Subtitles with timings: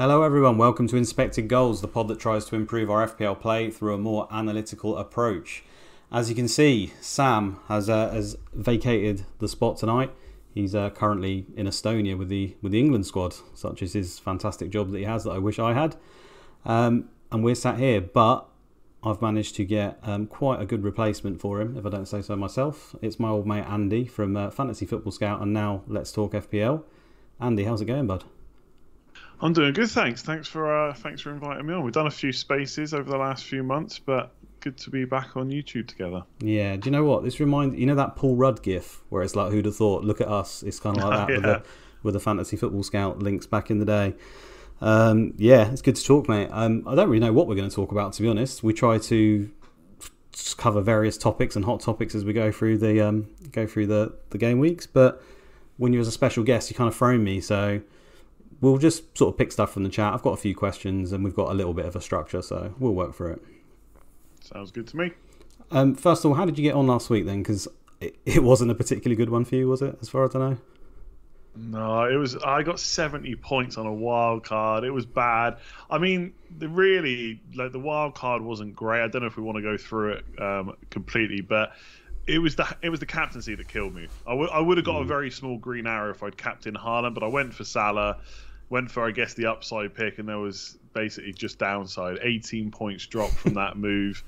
[0.00, 0.56] Hello, everyone.
[0.56, 3.98] Welcome to Inspected Goals, the pod that tries to improve our FPL play through a
[3.98, 5.62] more analytical approach.
[6.10, 10.10] As you can see, Sam has uh, has vacated the spot tonight.
[10.54, 13.34] He's uh, currently in Estonia with the with the England squad.
[13.52, 15.96] Such is his fantastic job that he has that I wish I had.
[16.64, 18.48] Um, and we're sat here, but
[19.02, 22.22] I've managed to get um, quite a good replacement for him, if I don't say
[22.22, 22.96] so myself.
[23.02, 26.84] It's my old mate Andy from uh, Fantasy Football Scout and now Let's Talk FPL.
[27.38, 28.24] Andy, how's it going, bud?
[29.42, 30.22] I'm doing good, thanks.
[30.22, 31.82] Thanks for uh, thanks for inviting me on.
[31.82, 35.36] We've done a few spaces over the last few months, but good to be back
[35.36, 36.24] on YouTube together.
[36.40, 37.24] Yeah, do you know what?
[37.24, 40.04] This reminds you know that Paul Rudd gif where it's like, "Who'd have thought?
[40.04, 41.36] Look at us." It's kind of like that yeah.
[41.36, 41.62] with the
[42.02, 44.14] with the Fantasy Football Scout links back in the day.
[44.80, 46.48] Um, yeah, it's good to talk, mate.
[46.50, 48.62] Um, I don't really know what we're going to talk about, to be honest.
[48.62, 49.50] We try to
[50.56, 54.14] cover various topics and hot topics as we go through the um, go through the,
[54.30, 54.86] the game weeks.
[54.86, 55.22] But
[55.76, 57.40] when you're as a special guest, you kind of throw me.
[57.40, 57.80] So
[58.60, 60.12] we'll just sort of pick stuff from the chat.
[60.12, 62.74] I've got a few questions and we've got a little bit of a structure, so
[62.78, 63.42] we'll work through it.
[64.40, 65.12] Sounds good to me.
[65.70, 67.42] Um, first of all, how did you get on last week then?
[67.42, 67.68] Because
[68.00, 69.96] it, it wasn't a particularly good one for you, was it?
[70.00, 70.58] As far as I know.
[71.56, 72.36] No, it was.
[72.36, 74.84] I got seventy points on a wild card.
[74.84, 75.56] It was bad.
[75.90, 79.02] I mean, the really like the wild card wasn't great.
[79.02, 81.72] I don't know if we want to go through it um, completely, but
[82.26, 84.06] it was the it was the captaincy that killed me.
[84.26, 85.02] I, w- I would have got mm.
[85.02, 88.18] a very small green arrow if I'd captain Haaland, but I went for Salah,
[88.70, 92.18] went for I guess the upside pick, and there was basically just downside.
[92.22, 94.24] Eighteen points dropped from that move.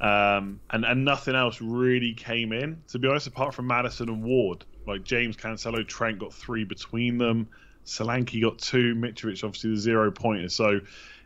[0.00, 2.80] Um, and and nothing else really came in.
[2.88, 7.18] To be honest, apart from Maddison and Ward, like James Cancelo, Trent got three between
[7.18, 7.48] them.
[7.84, 8.94] Solanke got two.
[8.94, 10.48] Mitrovic obviously the zero pointer.
[10.48, 10.80] So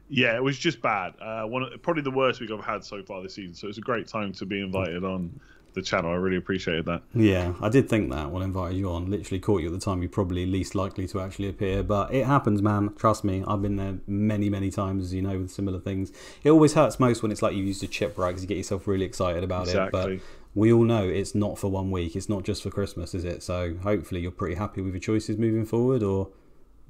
[0.09, 1.15] yeah, it was just bad.
[1.21, 3.55] Uh, one probably the worst week I've had so far this season.
[3.55, 5.39] So it's a great time to be invited on
[5.75, 6.11] the channel.
[6.11, 7.03] I really appreciated that.
[7.15, 9.11] Yeah, I did think that when I invited you on.
[9.11, 11.83] Literally caught you at the time you're probably least likely to actually appear.
[11.83, 12.95] But it happens, man.
[12.97, 13.45] Trust me.
[13.47, 16.13] I've been there many, many times, as you know, with similar things.
[16.43, 18.57] It always hurts most when it's like you've used a chip right because you get
[18.57, 20.15] yourself really excited about exactly.
[20.15, 20.19] it.
[20.19, 22.15] But we all know it's not for one week.
[22.15, 23.43] It's not just for Christmas, is it?
[23.43, 26.29] So hopefully you're pretty happy with your choices moving forward, or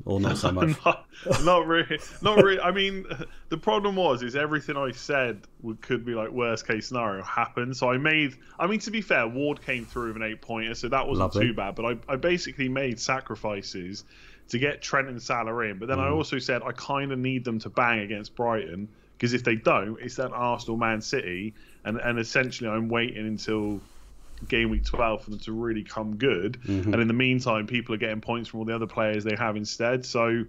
[0.04, 0.76] or not so much.
[0.84, 1.06] not,
[1.44, 1.98] not, really.
[2.20, 2.60] Not really.
[2.60, 3.06] I mean,
[3.48, 7.76] the problem was is everything I said would, could be like worst case scenario happened.
[7.76, 8.36] So I made.
[8.58, 11.34] I mean, to be fair, Ward came through with an eight pointer, so that wasn't
[11.34, 11.48] Lovely.
[11.48, 11.74] too bad.
[11.74, 14.04] But I, I basically made sacrifices
[14.48, 15.78] to get Trent and Salah in.
[15.78, 16.06] But then mm.
[16.06, 19.54] I also said I kind of need them to bang against Brighton because if they
[19.54, 23.80] don't, it's then Arsenal, Man City, and and essentially I'm waiting until
[24.48, 26.58] game week 12 for them to really come good.
[26.64, 26.92] Mm-hmm.
[26.92, 29.56] And in the meantime, people are getting points from all the other players they have
[29.56, 30.04] instead.
[30.04, 30.44] So,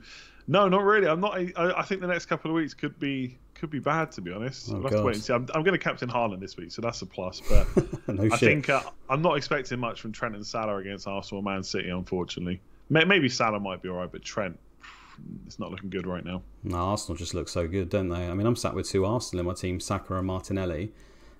[0.47, 1.07] no, not really.
[1.07, 1.37] I'm not.
[1.37, 4.31] I, I think the next couple of weeks could be could be bad to be
[4.31, 4.69] honest.
[4.71, 5.33] Oh, I'll have to wait and see.
[5.33, 7.41] I'm, I'm going to captain Haaland this week, so that's a plus.
[7.47, 11.39] But no I think uh, I'm not expecting much from Trent and Salah against Arsenal
[11.39, 12.61] or Man City, unfortunately.
[12.89, 14.59] Maybe Salah might be all right, but Trent,
[15.47, 16.41] it's not looking good right now.
[16.63, 18.27] No, Arsenal just look so good, don't they?
[18.27, 20.91] I mean, I'm sat with two Arsenal in my team, Saka and Martinelli.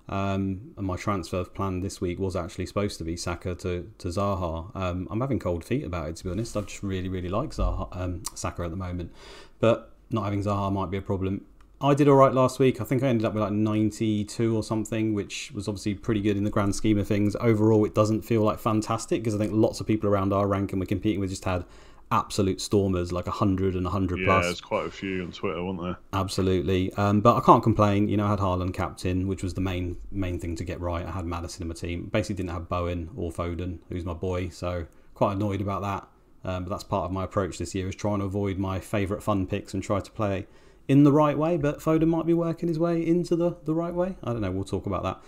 [0.08, 4.08] Um, and my transfer plan this week was actually supposed to be Saka to, to
[4.08, 4.74] Zaha.
[4.76, 6.56] Um, I'm having cold feet about it, to be honest.
[6.56, 9.12] I just really, really like Zaha, um, Saka at the moment.
[9.60, 11.46] But not having Zaha might be a problem.
[11.80, 12.80] I did all right last week.
[12.80, 16.36] I think I ended up with like 92 or something, which was obviously pretty good
[16.36, 17.36] in the grand scheme of things.
[17.40, 20.72] Overall, it doesn't feel like fantastic because I think lots of people around our rank
[20.72, 21.64] and we're competing with just had
[22.10, 24.42] absolute stormers, like 100 and 100 yeah, plus.
[24.42, 25.96] Yeah, there's quite a few on Twitter, weren't there?
[26.12, 26.92] Absolutely.
[26.94, 28.08] Um, but I can't complain.
[28.08, 31.06] You know, I had Haaland captain, which was the main main thing to get right.
[31.06, 32.06] I had Maddison in my team.
[32.12, 34.48] Basically, didn't have Bowen or Foden, who's my boy.
[34.50, 36.08] So quite annoyed about that.
[36.48, 39.22] Um, but that's part of my approach this year is trying to avoid my favourite
[39.22, 40.46] fun picks and try to play
[40.88, 41.56] in the right way.
[41.56, 44.16] But Foden might be working his way into the, the right way.
[44.22, 44.50] I don't know.
[44.50, 45.20] We'll talk about that.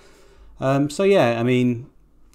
[0.58, 1.91] Um, so yeah, I mean,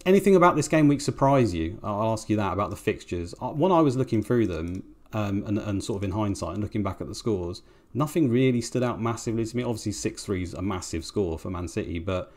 [0.06, 1.80] anything about this game week surprise you?
[1.84, 3.34] I'll ask you that about the fixtures.
[3.42, 6.64] Uh, when I was looking through them um, and, and, sort of in hindsight and
[6.64, 7.62] looking back at the scores,
[7.94, 9.64] nothing really stood out massively to me.
[9.64, 12.32] Obviously, 6 3 is a massive score for Man City, but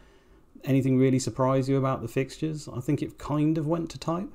[0.65, 2.69] anything really surprise you about the fixtures?
[2.69, 4.33] I think it kind of went to type.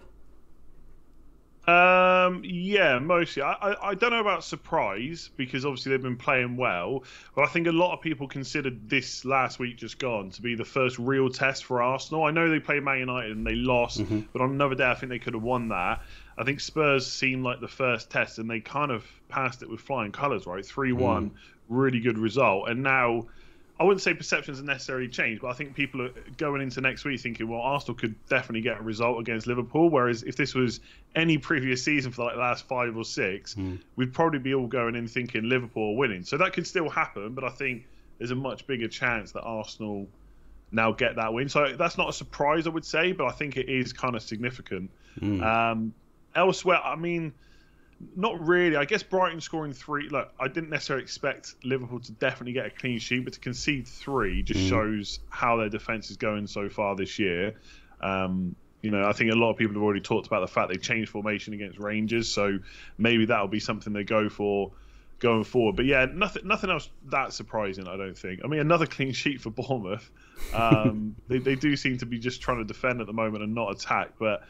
[1.70, 3.42] Um, yeah, mostly.
[3.42, 7.04] I, I, I, don't know about surprise because obviously they've been playing well,
[7.36, 10.56] but I think a lot of people considered this last week just gone to be
[10.56, 12.24] the first real test for Arsenal.
[12.24, 14.22] I know they played Man United and they lost, mm-hmm.
[14.32, 16.02] but on another day I think they could have won that.
[16.38, 19.82] I think Spurs seemed like the first test and they kind of passed it with
[19.82, 20.66] flying colours, right?
[20.66, 21.34] 3 1, mm.
[21.68, 22.70] really good result.
[22.70, 23.28] And now
[23.80, 27.06] I wouldn't say perceptions have necessarily changed, but I think people are going into next
[27.06, 29.90] week thinking, well, Arsenal could definitely get a result against Liverpool.
[29.90, 30.82] Whereas if this was
[31.16, 33.80] any previous season for like the last five or six, mm.
[33.96, 36.24] we'd probably be all going in thinking Liverpool are winning.
[36.24, 37.86] So that could still happen, but I think
[38.18, 40.10] there's a much bigger chance that Arsenal
[40.72, 41.48] now get that win.
[41.48, 44.22] So that's not a surprise, I would say, but I think it is kind of
[44.22, 44.92] significant.
[45.22, 45.42] Mm.
[45.42, 45.94] Um,
[46.36, 47.34] elsewhere, I mean
[48.16, 48.76] not really.
[48.76, 50.10] I guess Brighton scoring three.
[50.10, 53.88] Look, I didn't necessarily expect Liverpool to definitely get a clean sheet, but to concede
[53.88, 54.70] three just mm.
[54.70, 57.56] shows how their defense is going so far this year.
[58.02, 60.70] Um, you know, I think a lot of people have already talked about the fact
[60.70, 62.60] they changed formation against Rangers, so
[62.98, 64.72] maybe that'll be something they go for
[65.20, 65.76] going forward.
[65.76, 68.42] But yeah, nothing nothing else that surprising, I don't think.
[68.44, 70.10] I mean, another clean sheet for Bournemouth.
[70.54, 73.54] Um, they they do seem to be just trying to defend at the moment and
[73.54, 74.44] not attack, but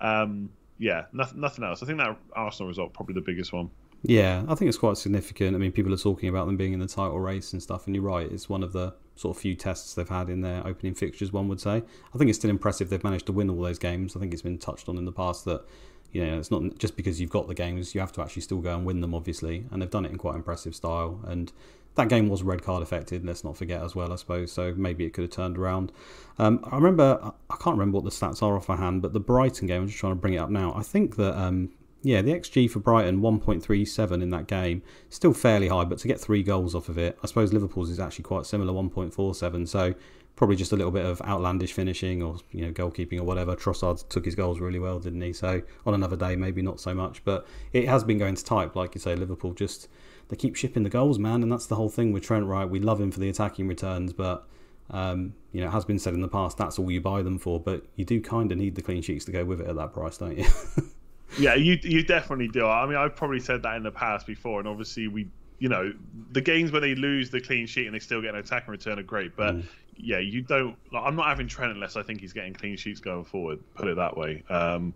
[0.00, 1.82] um, yeah, nothing nothing else.
[1.82, 3.70] I think that Arsenal result probably the biggest one.
[4.02, 5.56] Yeah, I think it's quite significant.
[5.56, 7.94] I mean, people are talking about them being in the title race and stuff, and
[7.94, 8.30] you're right.
[8.30, 11.32] It's one of the sort of few tests they've had in their opening fixtures.
[11.32, 11.82] One would say.
[12.14, 14.14] I think it's still impressive they've managed to win all those games.
[14.14, 15.64] I think it's been touched on in the past that
[16.12, 18.60] you know it's not just because you've got the games, you have to actually still
[18.60, 19.64] go and win them, obviously.
[19.70, 21.20] And they've done it in quite impressive style.
[21.26, 21.52] And
[21.96, 23.24] that game was red card affected.
[23.24, 24.52] Let's not forget as well, I suppose.
[24.52, 25.92] So maybe it could have turned around.
[26.38, 29.20] Um, I remember, I can't remember what the stats are off my hand, but the
[29.20, 29.82] Brighton game.
[29.82, 30.74] I'm just trying to bring it up now.
[30.74, 31.70] I think that um,
[32.02, 36.20] yeah, the XG for Brighton 1.37 in that game, still fairly high, but to get
[36.20, 39.66] three goals off of it, I suppose Liverpool's is actually quite similar, 1.47.
[39.66, 39.94] So
[40.36, 43.56] probably just a little bit of outlandish finishing or you know goalkeeping or whatever.
[43.56, 45.32] Trossard took his goals really well, didn't he?
[45.32, 48.76] So on another day, maybe not so much, but it has been going to type,
[48.76, 49.16] like you say.
[49.16, 49.88] Liverpool just
[50.28, 52.46] they keep shipping the goals, man, and that's the whole thing with Trent.
[52.46, 54.46] Right, we love him for the attacking returns, but
[54.90, 57.38] um, you know, it has been said in the past that's all you buy them
[57.38, 57.60] for.
[57.60, 59.92] But you do kind of need the clean sheets to go with it at that
[59.92, 60.46] price, don't you?
[61.38, 62.66] yeah, you you definitely do.
[62.66, 65.28] I mean, I've probably said that in the past before, and obviously we,
[65.58, 65.92] you know,
[66.32, 68.72] the games where they lose the clean sheet and they still get an attack and
[68.72, 69.56] return are great, but.
[69.56, 69.64] Mm.
[69.98, 70.76] Yeah, you don't.
[70.92, 73.60] Like, I'm not having Trent unless I think he's getting clean sheets going forward.
[73.74, 74.44] Put it that way.
[74.50, 74.92] Um,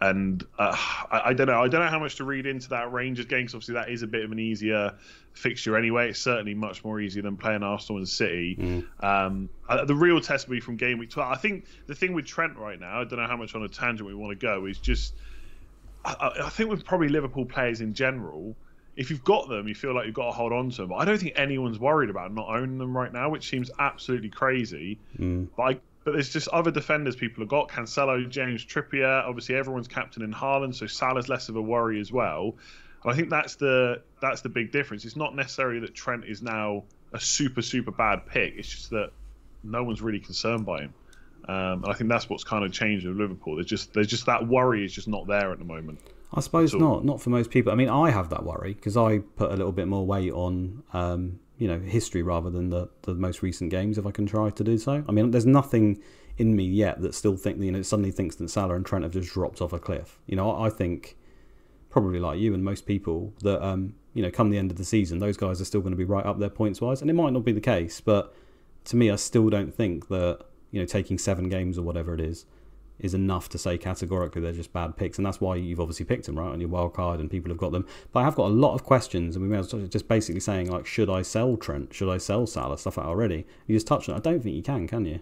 [0.00, 0.76] and uh,
[1.10, 1.62] I, I, don't know.
[1.62, 4.02] I don't know how much to read into that Rangers game because obviously that is
[4.02, 4.94] a bit of an easier
[5.32, 6.10] fixture anyway.
[6.10, 8.56] It's certainly much more easier than playing Arsenal and City.
[8.58, 9.04] Mm.
[9.04, 11.32] Um, uh, the real test will be from game week 12.
[11.32, 13.68] I think the thing with Trent right now, I don't know how much on a
[13.68, 15.14] tangent we want to go, is just
[16.06, 18.54] I, I think with probably Liverpool players in general,
[18.96, 20.88] if you've got them, you feel like you've got to hold on to them.
[20.88, 24.30] But I don't think anyone's worried about not owning them right now, which seems absolutely
[24.30, 24.98] crazy.
[25.18, 25.48] Mm.
[25.56, 29.26] But I, but there's just other defenders people have got Cancelo, James Trippier.
[29.26, 32.54] Obviously, everyone's captain in Haaland, so Salah's less of a worry as well.
[33.02, 35.04] And I think that's the that's the big difference.
[35.04, 38.54] It's not necessarily that Trent is now a super super bad pick.
[38.56, 39.10] It's just that
[39.64, 40.94] no one's really concerned by him.
[41.48, 43.56] Um, and I think that's what's kind of changed with Liverpool.
[43.56, 45.98] There's just there's just that worry is just not there at the moment.
[46.32, 47.04] I suppose so, not.
[47.04, 47.72] Not for most people.
[47.72, 50.84] I mean, I have that worry because I put a little bit more weight on
[50.92, 54.50] um, you know history rather than the the most recent games if I can try
[54.50, 55.04] to do so.
[55.08, 56.02] I mean, there's nothing
[56.38, 59.12] in me yet that still think you know suddenly thinks that Salah and Trent have
[59.12, 60.18] just dropped off a cliff.
[60.26, 61.16] You know, I think
[61.90, 64.84] probably like you and most people that um, you know come the end of the
[64.84, 67.14] season, those guys are still going to be right up there points wise, and it
[67.14, 68.34] might not be the case, but
[68.84, 72.20] to me, I still don't think that you know, taking seven games or whatever it
[72.20, 72.44] is,
[72.98, 76.26] is enough to say categorically they're just bad picks, and that's why you've obviously picked
[76.26, 77.86] them right on your wild card, and people have got them.
[78.12, 80.40] But I have got a lot of questions, and we may as well just basically
[80.40, 81.94] saying like, should I sell Trent?
[81.94, 82.78] Should I sell Salah?
[82.78, 83.46] Stuff like already.
[83.66, 84.16] You just touched on.
[84.16, 84.18] it.
[84.18, 85.20] I don't think you can, can you?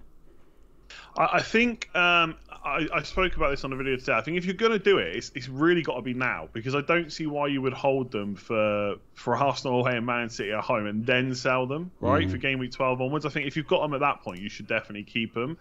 [1.17, 4.15] I, think um, I, I, spoke about this on the video today.
[4.15, 6.49] I think if you're going to do it, it's, it's really got to be now
[6.53, 10.29] because I don't see why you would hold them for for Arsenal away and Man
[10.29, 12.31] City at home and then sell them right mm.
[12.31, 13.27] for game week 12 onwards.
[13.27, 15.57] I think if you've got them at that point, you should definitely keep them.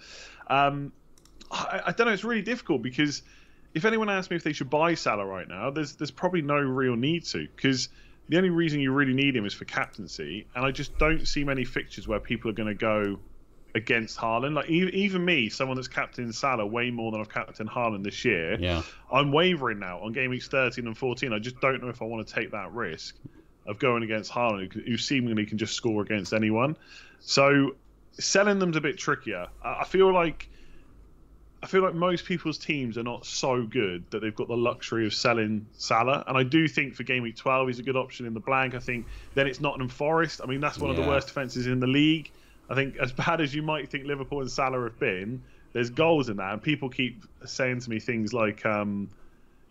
[0.47, 0.91] Um,
[1.53, 2.13] I, I don't know.
[2.13, 3.21] It's really difficult because
[3.73, 6.57] if anyone asks me if they should buy Salah right now, there's there's probably no
[6.57, 7.89] real need to because
[8.29, 11.43] the only reason you really need him is for captaincy, and I just don't see
[11.43, 13.19] many fixtures where people are going to go
[13.75, 14.53] against Haaland.
[14.53, 18.57] Like even me, someone that's captain Salah way more than I've captained Haaland this year.
[18.59, 21.33] Yeah, I'm wavering now on game weeks 13 and 14.
[21.33, 23.15] I just don't know if I want to take that risk
[23.65, 26.77] of going against Haaland, who seemingly can just score against anyone.
[27.19, 27.75] So
[28.13, 29.47] selling them's a bit trickier.
[29.63, 30.49] I feel like.
[31.63, 35.07] I feel like most people's teams are not so good that they've got the luxury
[35.07, 38.25] of selling Salah, and I do think for game week 12 he's a good option
[38.25, 38.75] in the blank.
[38.75, 40.41] I think then it's Nottingham Forest.
[40.43, 40.99] I mean that's one yeah.
[40.99, 42.31] of the worst defenses in the league.
[42.69, 45.41] I think as bad as you might think Liverpool and Salah have been,
[45.71, 49.09] there's goals in that, and people keep saying to me things like, um,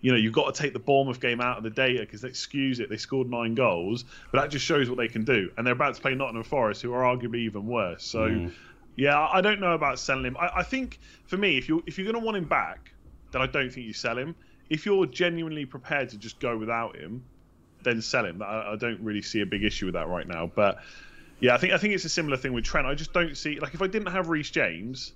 [0.01, 2.29] you know, you've got to take the Bournemouth game out of the data because they
[2.29, 5.67] excuse it, they scored nine goals, but that just shows what they can do, and
[5.67, 8.03] they're about to play Nottingham Forest, who are arguably even worse.
[8.03, 8.53] So, mm.
[8.97, 10.37] Yeah, I don't know about selling him.
[10.39, 12.93] I, I think for me, if you if you're going to want him back,
[13.31, 14.35] then I don't think you sell him.
[14.69, 17.25] If you're genuinely prepared to just go without him,
[17.83, 18.43] then sell him.
[18.43, 20.83] I, I don't really see a big issue with that right now, but
[21.41, 22.87] yeah, I think I think it's a similar thing with Trent.
[22.87, 25.13] I just don't see like if I didn't have Reece James,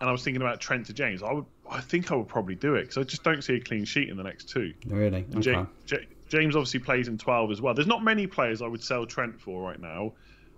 [0.00, 2.54] and I was thinking about Trent to James, I would I think I would probably
[2.54, 4.72] do it because I just don't see a clean sheet in the next two.
[4.86, 5.26] Really?
[5.36, 5.66] Okay.
[5.84, 7.74] James, James obviously plays in twelve as well.
[7.74, 10.12] There's not many players I would sell Trent for right now.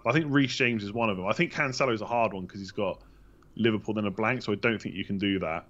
[0.07, 1.27] I think Reece James is one of them.
[1.27, 3.01] I think Cancelo is a hard one because he's got
[3.57, 5.67] Liverpool then a blank, so I don't think you can do that.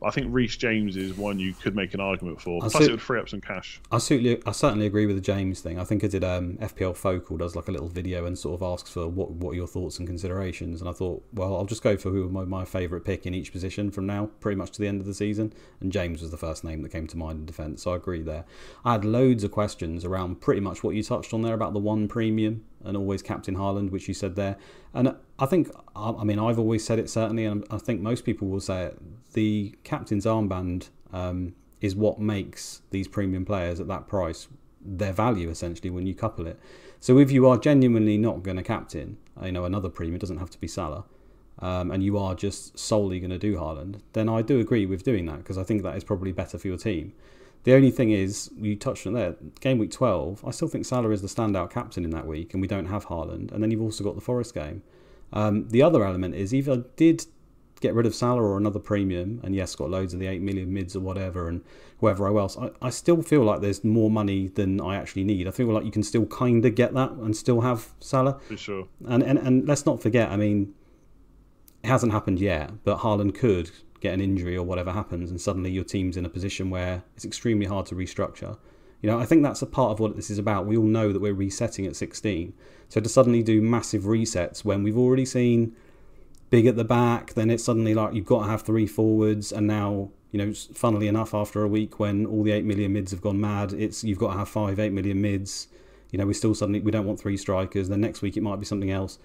[0.00, 2.62] But I think Reece James is one you could make an argument for.
[2.62, 3.80] I Plus, it would free up some cash.
[3.90, 5.78] I certainly, I certainly agree with the James thing.
[5.78, 8.62] I think I did um, FPL Focal does like a little video and sort of
[8.62, 10.80] asks for what what are your thoughts and considerations.
[10.80, 13.52] And I thought, well, I'll just go for who my, my favourite pick in each
[13.52, 15.54] position from now, pretty much to the end of the season.
[15.80, 18.22] And James was the first name that came to mind in defence, so I agree
[18.22, 18.44] there.
[18.84, 21.78] I had loads of questions around pretty much what you touched on there about the
[21.78, 24.56] one premium and always captain Haaland, which you said there.
[24.94, 28.48] And I think, I mean, I've always said it certainly, and I think most people
[28.48, 28.98] will say it.
[29.32, 34.48] The captain's armband um, is what makes these premium players at that price
[34.86, 36.58] their value essentially when you couple it.
[37.00, 40.38] So if you are genuinely not going to captain, you know, another premium, it doesn't
[40.38, 41.04] have to be Salah.
[41.58, 45.04] Um, and you are just solely going to do Haaland, then I do agree with
[45.04, 47.14] doing that because I think that is probably better for your team.
[47.66, 51.10] The only thing is, you touched on there, game week 12, I still think Salah
[51.10, 53.50] is the standout captain in that week, and we don't have Haaland.
[53.50, 54.84] And then you've also got the Forest game.
[55.32, 57.26] Um, the other element is either did
[57.80, 60.72] get rid of Salah or another premium, and yes, got loads of the 8 million
[60.72, 61.64] mids or whatever, and
[61.98, 65.48] whoever else, I, I still feel like there's more money than I actually need.
[65.48, 68.38] I feel like you can still kind of get that and still have Salah.
[68.46, 68.86] For sure.
[69.08, 70.72] And, and, and let's not forget, I mean,
[71.82, 73.72] it hasn't happened yet, but Haaland could
[74.06, 77.24] get an injury or whatever happens, and suddenly your team's in a position where it's
[77.24, 78.56] extremely hard to restructure.
[79.02, 80.66] You know, I think that's a part of what this is about.
[80.66, 82.52] We all know that we're resetting at 16.
[82.88, 85.76] So to suddenly do massive resets when we've already seen
[86.50, 89.66] big at the back, then it's suddenly like you've got to have three forwards, and
[89.66, 93.22] now you know, funnily enough, after a week when all the eight million mids have
[93.22, 95.68] gone mad, it's you've got to have five eight million mids.
[96.10, 97.88] You know, we still suddenly we don't want three strikers.
[97.88, 99.18] Then next week it might be something else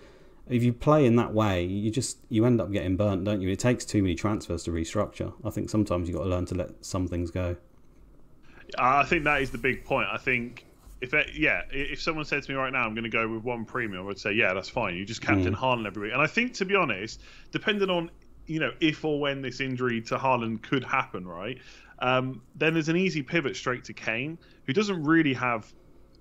[0.51, 3.49] if you play in that way, you just you end up getting burnt, don't you?
[3.49, 5.33] It takes too many transfers to restructure.
[5.45, 7.55] I think sometimes you've got to learn to let some things go.
[8.77, 10.07] I think that is the big point.
[10.11, 10.65] I think
[10.99, 13.43] if it, yeah, if someone said to me right now, I'm going to go with
[13.43, 14.95] one premium, I would say yeah, that's fine.
[14.95, 15.59] You just captain mm.
[15.59, 18.11] Haaland every week, and I think to be honest, depending on
[18.45, 21.59] you know if or when this injury to Haaland could happen, right?
[21.99, 25.71] Um, then there's an easy pivot straight to Kane, who doesn't really have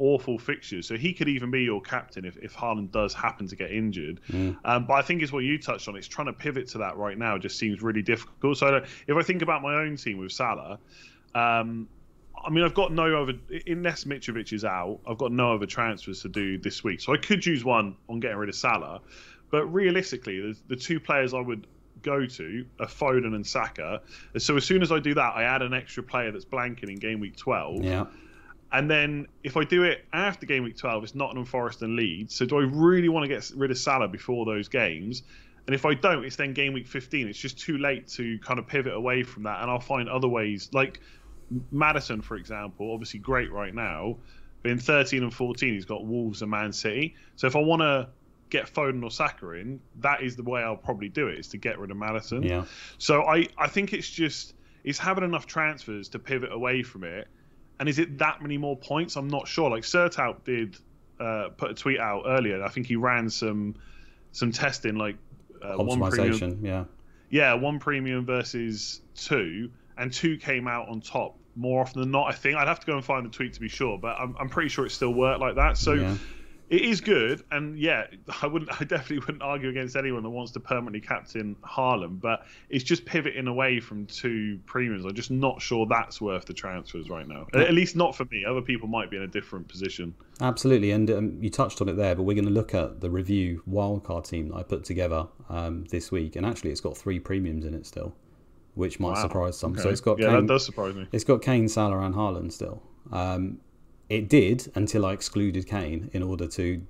[0.00, 0.88] awful fixtures.
[0.88, 4.20] So he could even be your captain if, if Haaland does happen to get injured.
[4.30, 4.56] Mm.
[4.64, 5.96] Um, but I think it's what you touched on.
[5.96, 8.56] It's trying to pivot to that right now just seems really difficult.
[8.56, 10.78] So if I think about my own team with Salah,
[11.34, 11.88] um,
[12.42, 13.34] I mean, I've got no other,
[13.66, 17.00] unless Mitrovic is out, I've got no other transfers to do this week.
[17.02, 19.02] So I could use one on getting rid of Salah.
[19.50, 21.66] But realistically, the two players I would
[22.02, 24.00] go to are Foden and Saka.
[24.38, 26.96] So as soon as I do that, I add an extra player that's blanking in
[26.96, 27.84] game week 12.
[27.84, 28.06] Yeah.
[28.72, 32.34] And then if I do it after game week 12, it's Nottingham Forest and Leeds.
[32.34, 35.22] So do I really want to get rid of Salah before those games?
[35.66, 37.28] And if I don't, it's then game week 15.
[37.28, 39.60] It's just too late to kind of pivot away from that.
[39.60, 41.00] And I'll find other ways, like
[41.72, 44.16] Maddison, for example, obviously great right now.
[44.62, 47.16] But in 13 and 14, he's got Wolves and Man City.
[47.36, 48.08] So if I want to
[48.50, 51.56] get Foden or Saka in, that is the way I'll probably do it, is to
[51.56, 52.42] get rid of Maddison.
[52.42, 52.64] Yeah.
[52.98, 57.28] So I, I think it's just, it's having enough transfers to pivot away from it
[57.80, 59.16] and is it that many more points?
[59.16, 59.70] I'm not sure.
[59.70, 60.76] Like Sertalp did
[61.18, 62.62] uh, put a tweet out earlier.
[62.62, 63.74] I think he ran some
[64.32, 65.16] some testing, like
[65.62, 66.84] uh, one premium, yeah,
[67.30, 72.28] yeah, one premium versus two, and two came out on top more often than not.
[72.28, 74.36] I think I'd have to go and find the tweet to be sure, but I'm,
[74.38, 75.76] I'm pretty sure it still worked like that.
[75.76, 75.94] So.
[75.94, 76.16] Yeah
[76.70, 78.06] it is good, and yeah,
[78.42, 82.46] I wouldn't, I definitely wouldn't argue against anyone that wants to permanently captain Haaland, but
[82.68, 85.04] it's just pivoting away from two premiums.
[85.04, 87.48] I'm just not sure that's worth the transfers right now.
[87.54, 88.44] At least not for me.
[88.44, 90.14] Other people might be in a different position.
[90.40, 93.10] Absolutely, and um, you touched on it there, but we're going to look at the
[93.10, 97.18] review wildcard team that I put together um, this week, and actually, it's got three
[97.18, 98.14] premiums in it still,
[98.74, 99.22] which might wow.
[99.22, 99.72] surprise some.
[99.72, 99.82] Okay.
[99.82, 101.08] So it's got yeah, Kane, that does surprise me.
[101.10, 102.80] It's got Kane, Salah, and Haaland still.
[103.10, 103.58] Um,
[104.10, 106.82] it did until I excluded Kane in order to.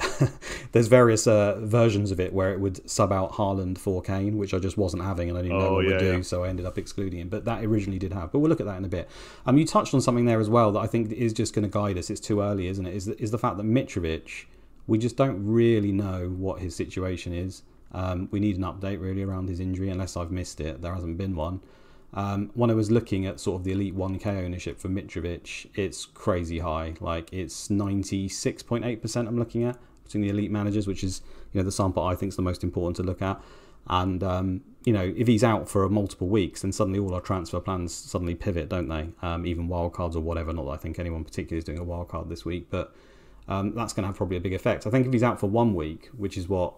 [0.72, 4.54] There's various uh, versions of it where it would sub out Haaland for Kane, which
[4.54, 6.22] I just wasn't having and I didn't know oh, what yeah, would do, yeah.
[6.22, 7.28] so I ended up excluding him.
[7.28, 8.32] But that originally did have.
[8.32, 9.10] But we'll look at that in a bit.
[9.44, 11.68] Um, you touched on something there as well that I think is just going to
[11.68, 12.10] guide us.
[12.10, 12.94] It's too early, isn't it?
[12.94, 14.46] Is the, is the fact that Mitrovic,
[14.86, 17.62] we just don't really know what his situation is.
[17.92, 20.80] Um, we need an update really around his injury, unless I've missed it.
[20.80, 21.60] There hasn't been one.
[22.14, 26.04] Um, when I was looking at sort of the Elite 1K ownership for Mitrovic, it's
[26.04, 26.94] crazy high.
[27.00, 31.72] Like it's 96.8% I'm looking at between the elite managers, which is you know the
[31.72, 33.40] sample I think is the most important to look at.
[33.88, 37.60] And um, you know if he's out for multiple weeks, then suddenly all our transfer
[37.60, 39.08] plans suddenly pivot, don't they?
[39.22, 40.52] Um, even wildcards or whatever.
[40.52, 42.94] Not that I think anyone particularly is doing a wildcard this week, but
[43.48, 44.86] um, that's going to have probably a big effect.
[44.86, 46.74] I think if he's out for one week, which is what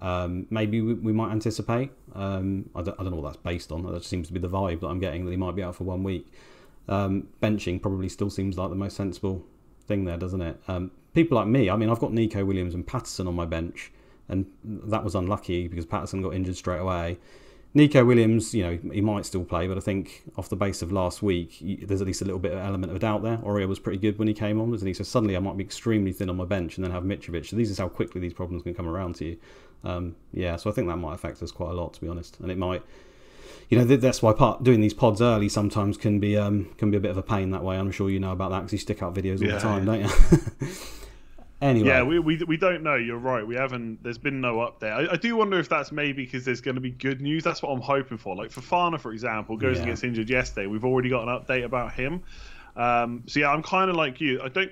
[0.00, 1.90] um, maybe we, we, might anticipate.
[2.14, 3.82] Um, I, don't, I, don't, know what that's based on.
[3.90, 5.84] That seems to be the vibe that I'm getting that he might be out for
[5.84, 6.26] one week.
[6.88, 9.44] Um, benching probably still seems like the most sensible
[9.86, 10.60] thing there, doesn't it?
[10.68, 13.90] Um, people like me, I mean, I've got Nico Williams and Patterson on my bench,
[14.28, 17.18] and that was unlucky because Patterson got injured straight away.
[17.76, 20.92] Nico Williams, you know, he might still play, but I think off the base of
[20.92, 23.36] last week, there's at least a little bit of element of doubt there.
[23.38, 24.94] Aurier was pretty good when he came on, wasn't he?
[24.94, 27.44] So suddenly I might be extremely thin on my bench and then have Mitrovic.
[27.44, 29.36] So these is how quickly these problems can come around to you.
[29.84, 32.38] Um, yeah, so I think that might affect us quite a lot, to be honest.
[32.40, 32.82] And it might,
[33.68, 36.96] you know, that's why part doing these pods early sometimes can be um, can be
[36.96, 37.76] a bit of a pain that way.
[37.76, 39.86] I'm sure you know about that because you stick out videos all yeah, the time,
[39.86, 40.08] yeah.
[40.08, 40.68] don't you?
[41.62, 41.88] Anyway.
[41.88, 42.96] Yeah, we, we, we don't know.
[42.96, 43.46] You're right.
[43.46, 44.02] We haven't.
[44.02, 44.92] There's been no update.
[44.92, 47.44] I, I do wonder if that's maybe because there's going to be good news.
[47.44, 48.36] That's what I'm hoping for.
[48.36, 49.82] Like Fofana, for example, goes yeah.
[49.82, 50.66] and gets injured yesterday.
[50.66, 52.22] We've already got an update about him.
[52.76, 54.40] Um, so yeah, I'm kind of like you.
[54.42, 54.70] I don't.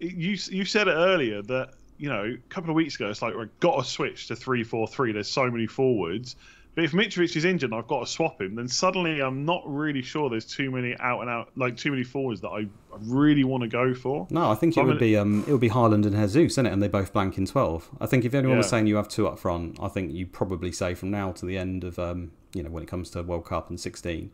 [0.00, 3.34] You you said it earlier that you know a couple of weeks ago it's like
[3.34, 5.12] we've got to switch to three four three.
[5.12, 6.36] There's so many forwards.
[6.74, 9.62] But if Mitrovic is injured and I've got to swap him, then suddenly I'm not
[9.64, 12.66] really sure there's too many out and out, like too many forwards that I
[12.98, 14.26] really want to go for.
[14.30, 16.54] No, I think so it I'm would be um, it would be Haaland and Jesus,
[16.54, 16.72] isn't it?
[16.72, 17.88] And they both blank in twelve.
[18.00, 18.58] I think if anyone yeah.
[18.58, 21.46] was saying you have two up front, I think you probably say from now to
[21.46, 24.32] the end of um, you know when it comes to World Cup and sixteen.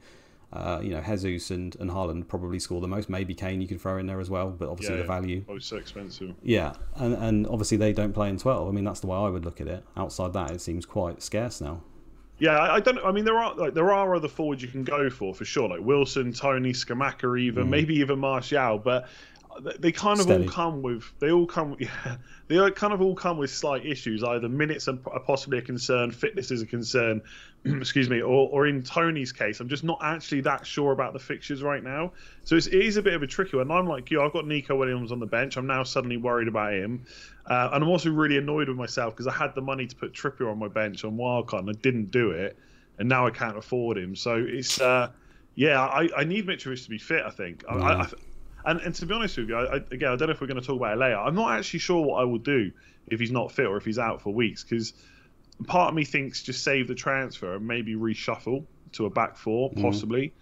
[0.53, 3.09] Uh, you know, Jesus and, and Haaland probably score the most.
[3.09, 5.45] Maybe Kane you could throw in there as well, but obviously yeah, the value.
[5.49, 6.35] Oh, so expensive.
[6.43, 8.69] Yeah, and and obviously they don't play in twelve.
[8.69, 9.85] I mean, that's the way I would look at it.
[9.97, 11.83] Outside that, it seems quite scarce now.
[12.41, 12.99] Yeah, I, don't.
[13.05, 15.69] I mean, there are like there are other forwards you can go for for sure,
[15.69, 17.69] like Wilson, Toney, Scamacca, even mm.
[17.69, 18.79] maybe even Martial.
[18.79, 19.09] But
[19.79, 20.45] they kind of Steady.
[20.45, 22.17] all come with they all come yeah
[22.49, 26.51] they kind of all come with slight issues either minutes are possibly a concern fitness
[26.51, 27.21] is a concern
[27.65, 31.19] excuse me or, or in toney's case i'm just not actually that sure about the
[31.19, 32.13] fixtures right now
[32.45, 34.47] so it's, it is a bit of a tricky one i'm like you i've got
[34.47, 37.05] nico williams on the bench i'm now suddenly worried about him
[37.47, 40.13] uh, and i'm also really annoyed with myself because i had the money to put
[40.13, 42.59] trippier on my bench on wildcard and i didn't do it
[42.99, 45.11] and now i can't afford him so it's uh,
[45.61, 47.23] yeah, I, I need Mitrovic to be fit.
[47.23, 47.65] I think.
[47.69, 48.09] I, I,
[48.65, 50.61] and, and to be honest with you, I, again, I don't know if we're going
[50.61, 51.17] to talk about it later.
[51.17, 52.71] I'm not actually sure what I will do
[53.07, 54.93] if he's not fit or if he's out for weeks because
[55.67, 59.71] part of me thinks just save the transfer and maybe reshuffle to a back four,
[59.71, 59.83] mm-hmm.
[59.83, 60.33] possibly.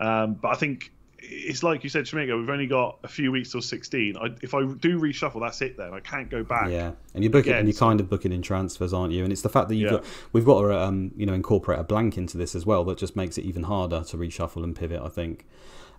[0.00, 0.04] Mm.
[0.04, 3.52] Um, but I think it's like you said, Shamika, we've only got a few weeks
[3.52, 4.16] till 16.
[4.16, 5.94] I, if I do reshuffle, that's it then.
[5.94, 6.70] I can't go back.
[6.70, 9.22] Yeah, and you're booking, and you're kind of booking in transfers, aren't you?
[9.22, 9.98] And it's the fact that you've yeah.
[9.98, 12.98] got, we've got to, um, you know, incorporate a blank into this as well that
[12.98, 15.46] just makes it even harder to reshuffle and pivot, I think.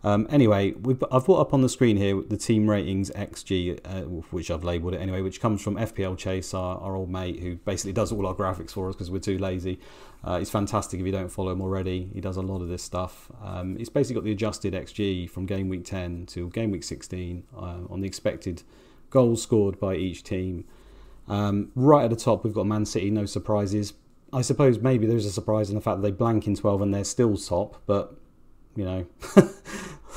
[0.06, 0.74] Um, anyway,
[1.12, 4.96] I've brought up on the screen here the team ratings XG, uh, which I've labelled
[4.96, 8.28] it anyway, which comes from FPL Chase, our, our old mate, who basically does all
[8.28, 9.80] our graphics for us because we're too lazy.
[10.24, 12.10] Uh, he's fantastic if you don't follow him already.
[12.14, 13.32] He does a lot of this stuff.
[13.42, 17.44] Um, he's basically got the adjusted XG from game week 10 to game week 16
[17.56, 18.64] uh, on the expected
[19.10, 20.66] goals scored by each team.
[21.30, 23.94] Um, right at the top, we've got Man City, no surprises.
[24.34, 26.94] I suppose maybe there's a surprise in the fact that they blank in 12 and
[26.94, 28.18] they're still top, but
[28.76, 29.06] you know.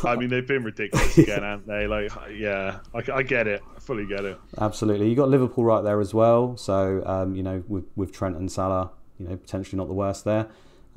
[0.04, 1.86] I mean, they've been ridiculous again, haven't they?
[1.86, 3.62] Like, yeah, I, I, get it.
[3.74, 4.38] I fully get it.
[4.58, 5.08] Absolutely.
[5.08, 6.56] You got Liverpool right there as well.
[6.56, 10.24] So, um, you know, with, with Trent and Salah, you know, potentially not the worst
[10.24, 10.48] there.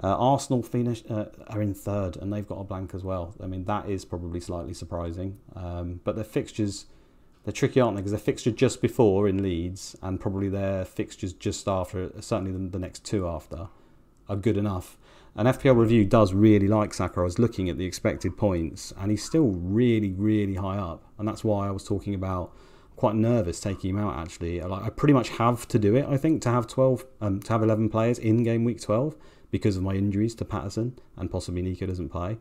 [0.01, 3.35] Uh, Arsenal finish uh, are in third, and they've got a blank as well.
[3.41, 5.39] I mean, that is probably slightly surprising.
[5.55, 6.85] Um, but their fixtures,
[7.43, 8.01] they're tricky, aren't they?
[8.01, 12.69] Because their fixture just before in Leeds, and probably their fixtures just after, certainly the,
[12.69, 13.67] the next two after,
[14.29, 14.97] are good enough.
[15.39, 17.21] And FPL Review does really like Saka.
[17.21, 21.05] I was looking at the expected points, and he's still really, really high up.
[21.17, 22.53] And that's why I was talking about
[22.97, 24.17] quite nervous taking him out.
[24.17, 26.05] Actually, like I pretty much have to do it.
[26.09, 29.15] I think to have twelve, um, to have eleven players in game week twelve
[29.49, 32.37] because of my injuries to Patterson and possibly Nico doesn't play.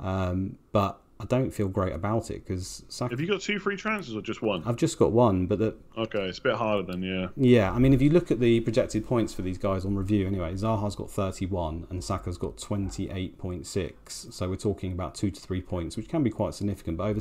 [0.00, 3.12] Um, but I don't feel great about it because Saka...
[3.12, 4.62] Have you got two free transfers or just one?
[4.64, 5.74] I've just got one, but that.
[5.96, 7.28] Okay, it's a bit harder then, yeah.
[7.36, 10.26] Yeah, I mean, if you look at the projected points for these guys on review,
[10.26, 14.32] anyway, Zaha's got 31 and Saka's got 28.6.
[14.32, 16.96] So we're talking about two to three points, which can be quite significant.
[16.96, 17.20] But over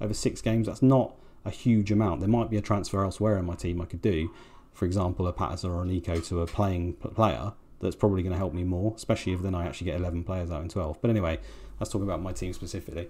[0.00, 2.20] over six games, that's not a huge amount.
[2.20, 4.30] There might be a transfer elsewhere in my team I could do,
[4.72, 7.52] for example, a Patterson or an Nico to a playing player.
[7.80, 10.50] That's probably going to help me more, especially if then I actually get 11 players
[10.50, 11.00] out in 12.
[11.00, 11.40] But anyway,
[11.78, 13.08] that's talking about my team specifically.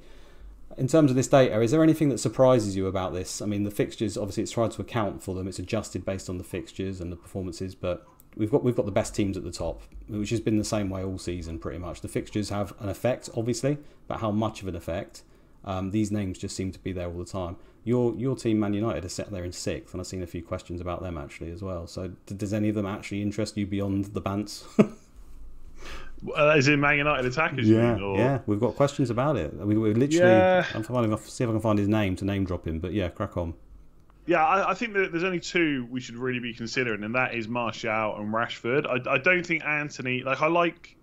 [0.79, 3.43] In terms of this data, is there anything that surprises you about this?
[3.43, 5.47] I mean, the fixtures obviously it's tried to account for them.
[5.47, 8.07] It's adjusted based on the fixtures and the performances, but
[8.37, 10.89] we've got we've got the best teams at the top, which has been the same
[10.89, 12.01] way all season pretty much.
[12.01, 15.23] The fixtures have an effect, obviously, but how much of an effect?
[15.65, 17.57] Um, these names just seem to be there all the time.
[17.85, 20.43] Your your team, Man United, is set there in sixth, and I've seen a few
[20.43, 21.87] questions about them actually as well.
[21.87, 24.65] So, does any of them actually interest you beyond the Bants?
[26.37, 27.69] Uh, is it Man United attackers?
[27.69, 28.39] Yeah, mean, yeah.
[28.47, 29.55] We've got questions about it.
[29.55, 30.31] We, we literally.
[30.31, 30.65] Yeah.
[30.75, 31.29] I'm finding, off.
[31.29, 32.79] see if I can find his name to name drop him.
[32.79, 33.55] But yeah, crack on.
[34.27, 37.35] Yeah, I, I, think that there's only two we should really be considering, and that
[37.35, 38.87] is Martial and Rashford.
[38.87, 40.23] I, I don't think Antony.
[40.23, 40.97] Like I like.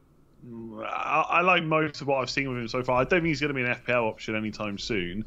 [0.86, 3.01] I, I, like most of what I've seen with him so far.
[3.01, 5.25] I don't think he's going to be an FPL option anytime soon.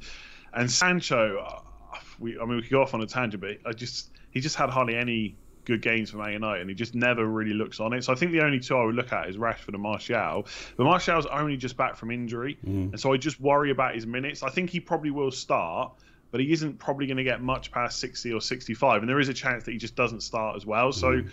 [0.55, 3.73] And Sancho, uh, we, I mean, we could go off on a tangent, but I
[3.75, 7.25] just he just had hardly any good games for Man United, and he just never
[7.25, 8.05] really looks on it.
[8.05, 10.47] So I think the only two I would look at is Rashford and Martial.
[10.77, 12.91] But Martial's only just back from injury, mm.
[12.91, 14.43] and so I just worry about his minutes.
[14.43, 15.93] I think he probably will start,
[16.31, 19.29] but he isn't probably going to get much past 60 or 65, and there is
[19.29, 20.93] a chance that he just doesn't start as well.
[20.93, 21.31] So mm.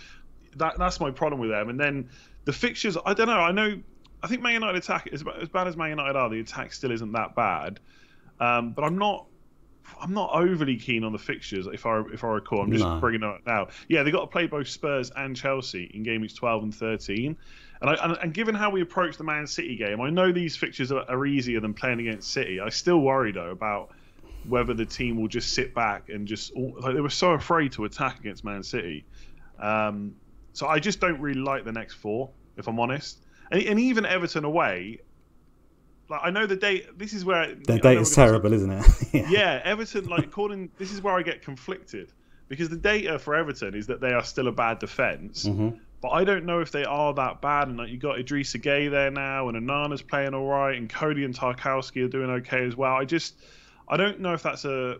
[0.57, 1.69] that that's my problem with them.
[1.69, 2.09] And then
[2.45, 3.39] the fixtures, I don't know.
[3.39, 3.79] I know,
[4.21, 6.91] I think Man United attack as, as bad as Man United are, the attack still
[6.91, 7.79] isn't that bad.
[8.39, 9.25] Um, but I'm not
[10.01, 11.67] I'm not overly keen on the fixtures.
[11.67, 12.99] If I if I recall, I'm just no.
[12.99, 13.67] bringing it up now.
[13.87, 17.37] Yeah, they got to play both Spurs and Chelsea in game weeks 12 and 13.
[17.81, 20.57] And, I, and, and given how we approach the Man City game, I know these
[20.57, 22.59] fixtures are, are, easier than playing against City.
[22.59, 23.91] I still worry though about
[24.47, 27.85] whether the team will just sit back and just like they were so afraid to
[27.85, 29.05] attack against Man City.
[29.59, 30.15] Um,
[30.53, 33.19] so I just don't really like the next four, if I'm honest.
[33.51, 34.99] And, and even Everton away,
[36.09, 36.97] like I know the date.
[36.97, 38.85] This is where the date is terrible, isn't it?
[39.13, 39.29] yeah.
[39.29, 40.05] yeah, Everton.
[40.05, 42.11] Like according, this is where I get conflicted
[42.47, 45.77] because the data for Everton is that they are still a bad defense mm-hmm.
[46.01, 47.67] But I don't know if they are that bad.
[47.67, 51.25] And like you got Idrissa Gueye there now, and Onana's playing all right, and Coady
[51.25, 52.93] and Tarkowski are doing okay as well.
[52.93, 53.35] I just,
[53.87, 54.97] I don't know if that's a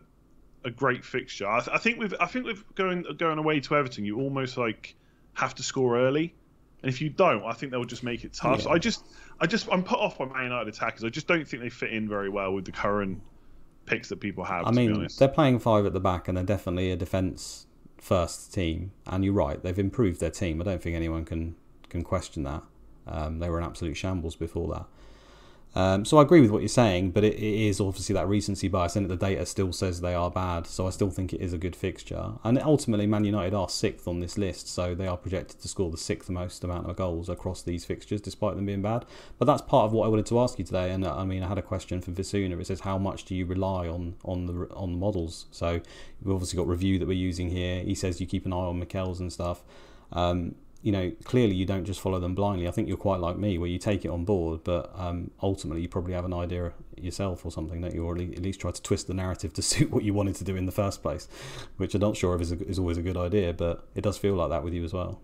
[0.66, 1.48] a great fixture.
[1.48, 4.58] I, th- I think with I think with going going away to Everton, you almost
[4.58, 4.96] like
[5.34, 6.36] have to score early,
[6.82, 8.60] and if you don't, I think they'll just make it tough.
[8.60, 8.64] Yeah.
[8.64, 9.06] So I just
[9.40, 11.04] I just I'm put off by Man United attackers.
[11.04, 13.22] I just don't think they fit in very well with the current
[13.86, 14.66] picks that people have.
[14.68, 17.66] I mean, they're playing five at the back, and they're definitely a defense
[17.98, 18.92] first team.
[19.08, 20.62] And you're right, they've improved their team.
[20.62, 21.56] I don't think anyone can
[21.90, 22.64] can question that.
[23.08, 24.86] Um, they were an absolute shambles before that.
[25.76, 28.68] Um, so I agree with what you're saying, but it, it is obviously that recency
[28.68, 30.66] bias, and the data still says they are bad.
[30.66, 32.32] So I still think it is a good fixture.
[32.44, 35.92] And ultimately, Man United are sixth on this list, so they are projected to score
[35.92, 39.06] the sixth most amount of goals across these fixtures, despite them being bad.
[39.38, 40.92] But that's part of what I wanted to ask you today.
[40.92, 42.60] And uh, I mean, I had a question for Visuna.
[42.60, 45.46] It says, how much do you rely on on the on the models?
[45.52, 45.82] So
[46.24, 47.84] we've obviously got review that we're using here.
[47.84, 49.64] He says you keep an eye on Mikel's and stuff.
[50.12, 52.68] Um, you know, clearly you don't just follow them blindly.
[52.68, 55.82] I think you're quite like me, where you take it on board, but um, ultimately
[55.82, 58.82] you probably have an idea yourself or something that you or at least try to
[58.82, 61.28] twist the narrative to suit what you wanted to do in the first place,
[61.78, 64.18] which I'm not sure if is, a, is always a good idea, but it does
[64.18, 65.20] feel like that with you as well.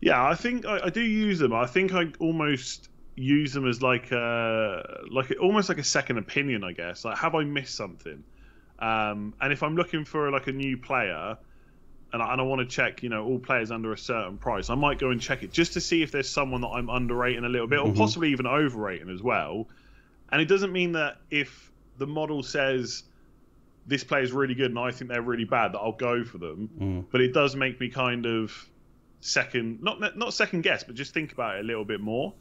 [0.00, 1.52] Yeah, I think I, I do use them.
[1.52, 6.64] I think I almost use them as like a like almost like a second opinion,
[6.64, 7.04] I guess.
[7.04, 8.22] Like, have I missed something?
[8.78, 11.38] Um, and if I'm looking for like a new player
[12.16, 14.70] and I, and I want to check, you know, all players under a certain price,
[14.70, 17.44] I might go and check it just to see if there's someone that I'm underrating
[17.44, 17.98] a little bit, or mm-hmm.
[17.98, 19.68] possibly even overrating as well.
[20.32, 23.02] And it doesn't mean that if the model says
[23.86, 26.38] this player is really good and I think they're really bad, that I'll go for
[26.38, 26.70] them.
[26.80, 27.04] Mm.
[27.12, 28.66] But it does make me kind of
[29.20, 32.32] second, not not second guess, but just think about it a little bit more.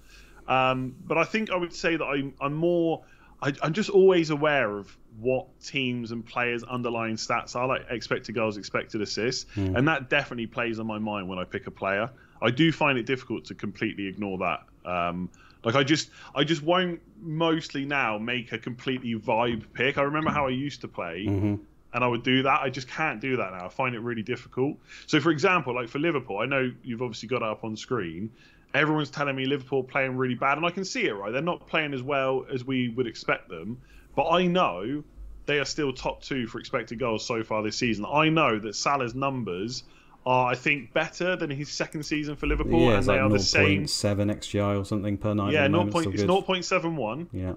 [0.47, 3.03] Um, but I think I would say that I'm, I'm more
[3.41, 8.35] I, am just always aware of what teams and players' underlying stats are, like expected
[8.35, 9.75] goals, expected assists, mm.
[9.75, 12.09] and that definitely plays on my mind when I pick a player.
[12.41, 14.89] I do find it difficult to completely ignore that.
[14.89, 15.29] Um,
[15.63, 19.97] like I just, I just won't mostly now make a completely vibe pick.
[19.97, 21.25] I remember how I used to play.
[21.27, 21.55] Mm-hmm
[21.95, 22.61] and I would do that.
[22.61, 23.67] I just can't do that now.
[23.67, 24.77] I find it really difficult.
[25.07, 28.31] So, for example, like for Liverpool, I know you've obviously got it up on screen
[28.75, 31.13] everyone's telling me Liverpool playing really bad, and I can see it.
[31.13, 33.79] Right, they're not playing as well as we would expect them,
[34.15, 35.03] but I know
[35.45, 38.05] they are still top two for expected goals so far this season.
[38.05, 39.83] I know that Salah's numbers
[40.25, 43.29] are, I think, better than his second season for Liverpool, yeah, and they like are
[43.29, 43.87] the same.
[43.87, 45.53] Seven xGI or something per night.
[45.53, 45.87] Yeah, 0.
[45.87, 47.27] Point, it's 0.71.
[47.31, 47.53] Yeah.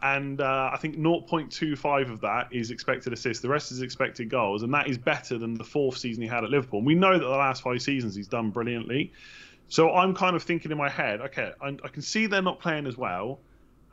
[0.00, 3.42] And uh, I think 0.25 of that is expected assists.
[3.42, 6.44] The rest is expected goals, and that is better than the fourth season he had
[6.44, 6.78] at Liverpool.
[6.78, 9.12] And we know that the last five seasons he's done brilliantly.
[9.68, 12.60] So I'm kind of thinking in my head, okay, I, I can see they're not
[12.60, 13.40] playing as well,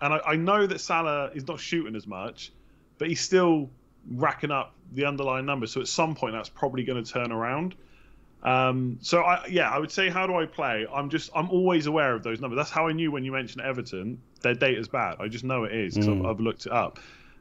[0.01, 2.51] and I, I, know that Salah is not shooting as much,
[2.97, 3.69] but he's still
[4.09, 5.71] racking up the underlying numbers.
[5.71, 7.75] So at some point, that's probably going to turn around.
[8.43, 10.85] Um, so I, yeah, I would say, how do I play?
[10.93, 12.57] I'm just, I'm always aware of those numbers.
[12.57, 15.17] That's how I knew when you mentioned Everton, their data's bad.
[15.19, 16.19] I just know it is because mm.
[16.19, 16.99] I've, I've, looked it up.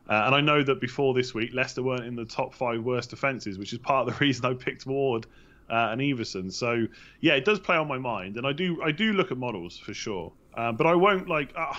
[0.09, 3.11] Uh, and I know that before this week, Leicester weren't in the top five worst
[3.11, 5.27] defences, which is part of the reason I picked Ward
[5.71, 6.51] uh, and Everson.
[6.51, 6.87] So
[7.21, 9.79] yeah, it does play on my mind, and I do I do look at models
[9.79, 11.53] for sure, uh, but I won't like.
[11.57, 11.75] Uh,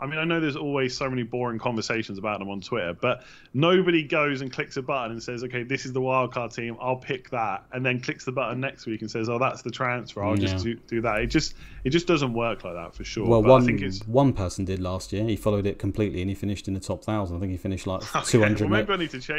[0.00, 3.24] I mean, I know there's always so many boring conversations about them on Twitter, but
[3.52, 6.76] nobody goes and clicks a button and says, "Okay, this is the wildcard team.
[6.80, 9.70] I'll pick that," and then clicks the button next week and says, "Oh, that's the
[9.70, 10.22] transfer.
[10.24, 10.46] I'll yeah.
[10.46, 13.26] just do, do, that." It just it just doesn't work like that for sure.
[13.26, 15.24] Well, but one one person did last year.
[15.24, 17.36] He followed it completely and he finished in the top thousand.
[17.36, 18.86] I think he finished like okay, 200, well,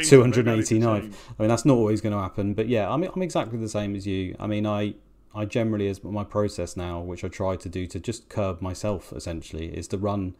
[0.00, 0.90] 289.
[0.90, 3.68] I mean, that's not always going to happen, but yeah, I mean, I'm exactly the
[3.68, 4.36] same as you.
[4.38, 4.94] I mean, I
[5.34, 9.12] I generally, as my process now, which I try to do to just curb myself
[9.12, 10.34] essentially, is to run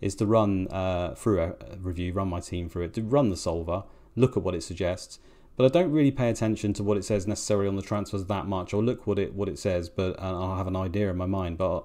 [0.00, 3.36] is to run uh, through a review, run my team through it, to run the
[3.36, 3.84] solver,
[4.16, 5.18] look at what it suggests,
[5.56, 8.46] but I don't really pay attention to what it says necessarily on the transfers that
[8.46, 8.74] much.
[8.74, 11.26] I'll look what it what it says, but uh, I'll have an idea in my
[11.26, 11.58] mind.
[11.58, 11.84] But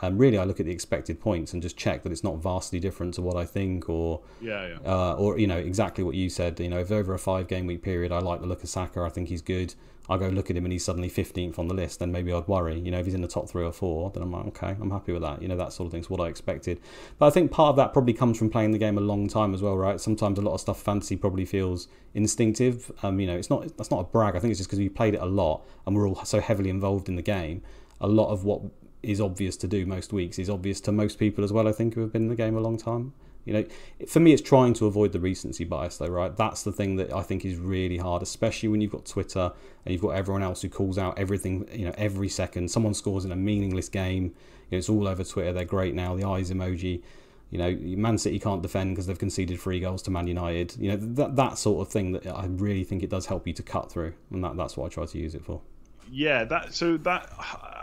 [0.00, 2.78] um, really, I look at the expected points and just check that it's not vastly
[2.78, 4.76] different to what I think, or yeah, yeah.
[4.90, 6.60] Uh, or you know exactly what you said.
[6.60, 9.00] You know, if over a five game week period, I like the look of Saka.
[9.02, 9.74] I think he's good.
[10.10, 12.48] I go look at him and he's suddenly 15th on the list, then maybe I'd
[12.48, 12.78] worry.
[12.78, 14.90] You know, if he's in the top three or four, then I'm like, okay, I'm
[14.90, 15.42] happy with that.
[15.42, 16.80] You know, that sort of thing's what I expected.
[17.18, 19.52] But I think part of that probably comes from playing the game a long time
[19.52, 20.00] as well, right?
[20.00, 22.90] Sometimes a lot of stuff fantasy probably feels instinctive.
[23.02, 24.34] Um, you know, it's not that's not a brag.
[24.34, 26.70] I think it's just because we played it a lot and we're all so heavily
[26.70, 27.62] involved in the game.
[28.00, 28.62] A lot of what
[29.02, 31.68] is obvious to do most weeks is obvious to most people as well.
[31.68, 33.12] I think who have been in the game a long time.
[33.44, 33.64] You know,
[34.06, 36.36] for me, it's trying to avoid the recency bias, though, right?
[36.36, 39.52] That's the thing that I think is really hard, especially when you've got Twitter
[39.86, 41.66] and you've got everyone else who calls out everything.
[41.72, 44.24] You know, every second someone scores in a meaningless game.
[44.24, 45.54] You know, it's all over Twitter.
[45.54, 46.14] They're great now.
[46.14, 47.02] The eyes emoji.
[47.50, 50.76] You know, Man City can't defend because they've conceded three goals to Man United.
[50.78, 53.54] You know, that that sort of thing that I really think it does help you
[53.54, 55.62] to cut through, and that, that's what I try to use it for
[56.10, 57.30] yeah that so that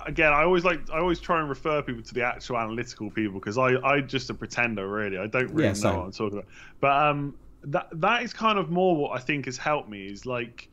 [0.06, 3.40] again i always like i always try and refer people to the actual analytical people
[3.40, 5.18] because i i just a pretender really.
[5.18, 6.50] I don't really yeah, know what i'm talking about.
[6.80, 10.26] But um that that is kind of more what i think has helped me is
[10.26, 10.70] like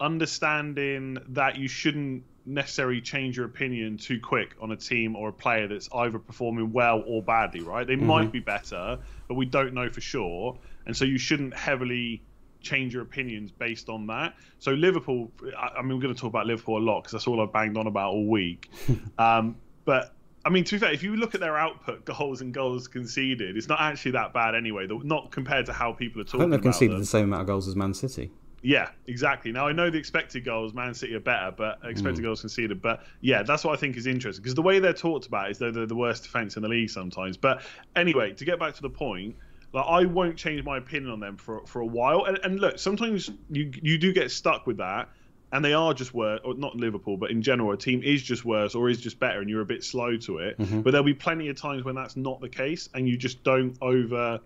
[0.00, 5.32] understanding that you shouldn't necessarily change your opinion too quick on a team or a
[5.32, 7.86] player that's either performing well or badly right?
[7.86, 8.06] They mm-hmm.
[8.06, 10.56] might be better but we don't know for sure.
[10.86, 12.22] And so you shouldn't heavily
[12.60, 14.34] change your opinions based on that.
[14.58, 17.26] So Liverpool, I, I mean, we're going to talk about Liverpool a lot because that's
[17.26, 18.70] all I've banged on about all week.
[19.18, 20.14] um, but
[20.44, 23.56] I mean, to be fair, if you look at their output, goals and goals conceded,
[23.56, 24.86] it's not actually that bad anyway.
[24.88, 26.40] Not compared to how people are talking.
[26.40, 27.00] I think they've conceded them.
[27.00, 28.30] the same amount of goals as Man City.
[28.62, 29.52] Yeah, exactly.
[29.52, 32.24] Now I know the expected goals, Man City are better, but expected mm.
[32.24, 32.82] goals conceded.
[32.82, 35.58] But yeah, that's what I think is interesting because the way they're talked about is
[35.58, 37.36] they're, they're the worst defense in the league sometimes.
[37.36, 37.62] But
[37.94, 39.36] anyway, to get back to the point,
[39.72, 42.24] like I won't change my opinion on them for for a while.
[42.24, 45.08] And, and look, sometimes you you do get stuck with that,
[45.52, 46.40] and they are just worse.
[46.44, 49.40] Or not Liverpool, but in general, a team is just worse or is just better,
[49.40, 50.58] and you're a bit slow to it.
[50.58, 50.80] Mm-hmm.
[50.80, 53.76] But there'll be plenty of times when that's not the case, and you just don't
[53.80, 54.40] over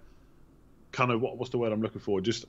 [0.93, 2.21] kind of what what's the word I'm looking for?
[2.21, 2.47] Just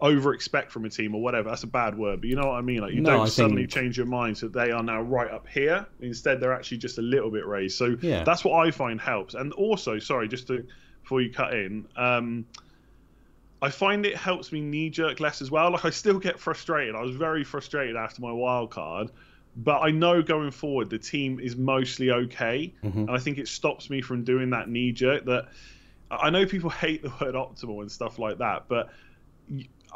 [0.00, 1.48] over expect from a team or whatever.
[1.48, 2.80] That's a bad word, but you know what I mean.
[2.80, 3.72] Like you no, don't I suddenly think...
[3.72, 5.86] change your mind so they are now right up here.
[6.00, 7.76] Instead, they're actually just a little bit raised.
[7.76, 8.22] So yeah.
[8.24, 9.34] that's what I find helps.
[9.34, 10.64] And also, sorry, just to
[11.08, 11.86] before you cut in.
[11.96, 12.44] Um,
[13.62, 15.70] I find it helps me knee jerk less as well.
[15.72, 16.94] Like I still get frustrated.
[16.94, 19.10] I was very frustrated after my wild card,
[19.56, 22.98] but I know going forward the team is mostly okay, mm-hmm.
[22.98, 25.24] and I think it stops me from doing that knee jerk.
[25.24, 25.48] That
[26.10, 28.90] I know people hate the word optimal and stuff like that, but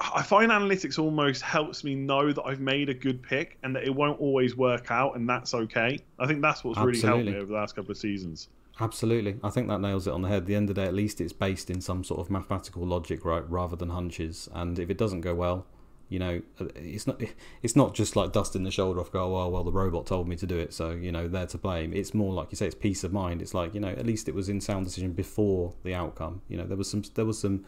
[0.00, 3.84] I find analytics almost helps me know that I've made a good pick and that
[3.84, 5.98] it won't always work out, and that's okay.
[6.18, 7.00] I think that's what's Absolutely.
[7.00, 8.48] really helped me over the last couple of seasons.
[8.82, 10.38] Absolutely, I think that nails it on the head.
[10.38, 12.84] At the end of the day, at least it's based in some sort of mathematical
[12.84, 14.48] logic, right, rather than hunches.
[14.52, 15.66] And if it doesn't go well,
[16.08, 17.22] you know, uh, it's not
[17.62, 19.12] it's not just like dusting the shoulder off.
[19.12, 21.58] Go, oh, well, the robot told me to do it, so you know they're to
[21.58, 21.92] blame.
[21.92, 23.40] It's more like you say, it's peace of mind.
[23.40, 26.42] It's like you know, at least it was in sound decision before the outcome.
[26.48, 27.64] You know, there was some there was some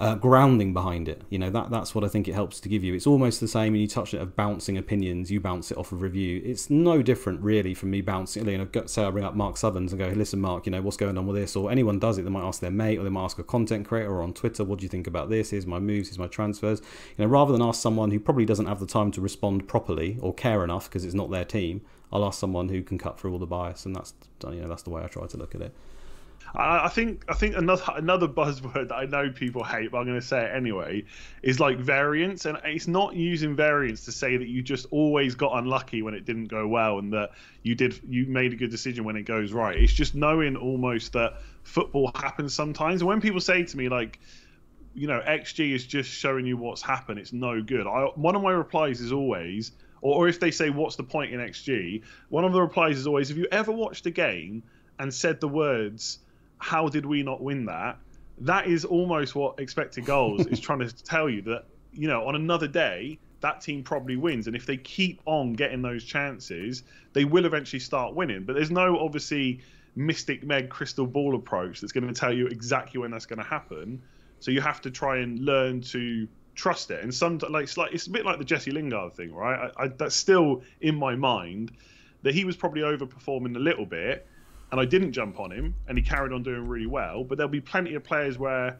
[0.00, 1.20] uh, grounding behind it.
[1.28, 2.94] You know that that's what I think it helps to give you.
[2.94, 3.74] It's almost the same.
[3.74, 5.30] And you touch it of bouncing opinions.
[5.30, 6.40] You bounce it off of review.
[6.42, 8.48] It's no different really from me bouncing.
[8.48, 10.80] You know, say I bring up Mark Sutherns and go, hey, listen, Mark, you know
[10.80, 12.22] what's going on with this, or anyone does it.
[12.22, 14.64] They might ask their mate, or they might ask a content creator or on Twitter,
[14.64, 15.50] what do you think about this?
[15.50, 16.08] Here's my moves.
[16.08, 16.80] Here's my transfers.
[17.18, 20.16] You know, rather than ask someone who probably doesn't have the time to respond properly
[20.22, 23.32] or care enough because it's not their team, I'll ask someone who can cut through
[23.32, 25.60] all the bias, and that's you know that's the way I try to look at
[25.60, 25.74] it.
[26.54, 30.20] I, think I think another another buzzword that I know people hate, but I'm going
[30.20, 31.04] to say it anyway,
[31.42, 35.56] is like variance, and it's not using variance to say that you just always got
[35.58, 37.30] unlucky when it didn't go well, and that
[37.62, 39.76] you did you made a good decision when it goes right.
[39.76, 43.00] It's just knowing almost that football happens sometimes.
[43.00, 44.18] And when people say to me like,
[44.94, 47.86] you know, XG is just showing you what's happened, it's no good.
[47.86, 49.70] I, one of my replies is always,
[50.02, 53.06] or, or if they say what's the point in XG, one of the replies is
[53.06, 54.64] always, have you ever watched a game
[54.98, 56.18] and said the words
[56.60, 57.98] how did we not win that?
[58.38, 62.36] That is almost what expected goals is trying to tell you that, you know, on
[62.36, 64.46] another day, that team probably wins.
[64.46, 68.44] And if they keep on getting those chances, they will eventually start winning.
[68.44, 69.60] But there's no obviously
[69.96, 73.48] mystic meg crystal ball approach that's going to tell you exactly when that's going to
[73.48, 74.02] happen.
[74.38, 77.02] So you have to try and learn to trust it.
[77.02, 79.70] And some like it's like it's a bit like the Jesse Lingard thing, right?
[79.76, 81.72] I, I, that's still in my mind
[82.22, 84.26] that he was probably overperforming a little bit,
[84.72, 87.24] and I didn't jump on him, and he carried on doing really well.
[87.24, 88.78] But there'll be plenty of players where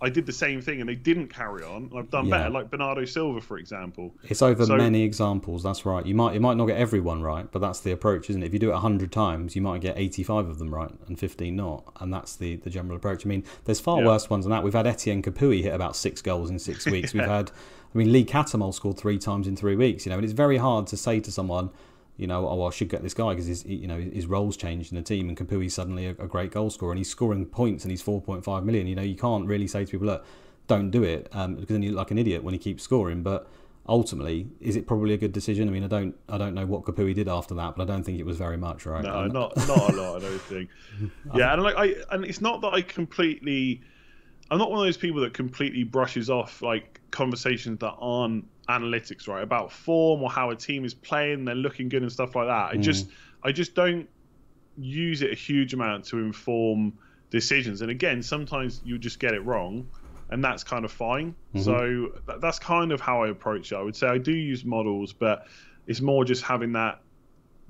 [0.00, 1.90] I did the same thing and they didn't carry on.
[1.96, 2.38] I've done yeah.
[2.38, 4.14] better, like Bernardo Silva, for example.
[4.24, 5.62] It's over so, many examples.
[5.62, 6.04] That's right.
[6.04, 8.46] You might you might not get everyone right, but that's the approach, isn't it?
[8.46, 11.56] If you do it hundred times, you might get eighty-five of them right and fifteen
[11.56, 13.24] not, and that's the the general approach.
[13.24, 14.06] I mean, there's far yeah.
[14.06, 14.62] worse ones than that.
[14.62, 17.14] We've had Etienne Capoue hit about six goals in six weeks.
[17.14, 17.22] yeah.
[17.22, 17.50] We've had
[17.94, 20.04] I mean, Lee Cattermole scored three times in three weeks.
[20.04, 21.70] You know, and it's very hard to say to someone,
[22.16, 24.92] you know, oh, I should get this guy because his, you know, his role's changed
[24.92, 27.84] in the team, and Capoue's suddenly a, a, great goal scorer, and he's scoring points,
[27.84, 28.86] and he's 4.5 million.
[28.86, 30.24] You know, you can't really say to people, look,
[30.68, 33.24] don't do it, um, because then you look like an idiot when he keeps scoring.
[33.24, 33.48] But
[33.88, 35.68] ultimately, is it probably a good decision?
[35.68, 38.04] I mean, I don't, I don't know what Capui did after that, but I don't
[38.04, 39.02] think it was very much, right?
[39.02, 40.16] No, not, not a lot.
[40.16, 40.70] I don't think.
[41.34, 43.82] Yeah, and like I, and it's not that I completely.
[44.52, 49.28] I'm not one of those people that completely brushes off like conversations that aren't analytics,
[49.28, 49.42] right?
[49.42, 52.72] About form or how a team is playing, they're looking good and stuff like that.
[52.72, 52.82] I mm.
[52.82, 53.08] just,
[53.42, 54.08] I just don't
[54.76, 56.92] use it a huge amount to inform
[57.30, 57.82] decisions.
[57.82, 59.86] And again, sometimes you just get it wrong
[60.30, 61.34] and that's kind of fine.
[61.54, 61.60] Mm-hmm.
[61.60, 63.76] So that's kind of how I approach it.
[63.76, 65.46] I would say I do use models, but
[65.86, 67.00] it's more just having that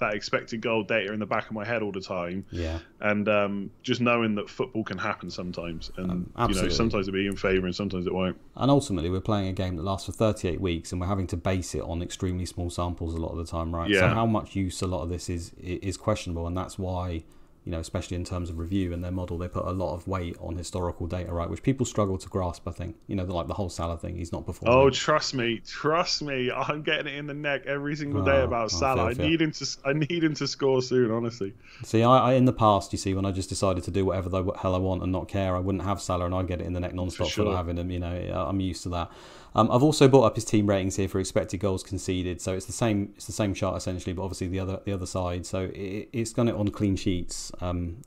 [0.04, 2.44] that expected goal data in the back of my head all the time.
[2.50, 2.78] Yeah.
[3.00, 7.16] And um, just knowing that football can happen sometimes, and um, you know sometimes it'll
[7.16, 8.38] be in favour and sometimes it won't.
[8.56, 11.36] And ultimately, we're playing a game that lasts for 38 weeks, and we're having to
[11.36, 13.90] base it on extremely small samples a lot of the time, right?
[13.90, 14.00] Yeah.
[14.00, 17.24] So how much use a lot of this is is questionable, and that's why
[17.64, 20.06] you know, especially in terms of review and their model, they put a lot of
[20.06, 21.48] weight on historical data, right?
[21.48, 22.68] Which people struggle to grasp.
[22.68, 24.78] I think, you know, like the whole Salah thing, he's not performing.
[24.78, 28.44] Oh, trust me, trust me, I'm getting it in the neck every single day oh,
[28.44, 29.10] about oh, Salah.
[29.10, 31.54] I need him to, I need him to score soon, honestly.
[31.84, 34.28] See, I, I, in the past, you see, when I just decided to do whatever
[34.28, 36.66] the hell I want and not care, I wouldn't have Salah, and I'd get it
[36.66, 37.44] in the neck non-stop for, sure.
[37.46, 37.90] for not having him.
[37.90, 39.10] You know, I'm used to that.
[39.56, 42.40] Um, I've also brought up his team ratings here for expected goals conceded.
[42.40, 43.12] So it's the same.
[43.16, 45.46] It's the same chart essentially, but obviously the other the other side.
[45.46, 47.52] So it, it's done it on clean sheets.
[47.60, 47.98] Um,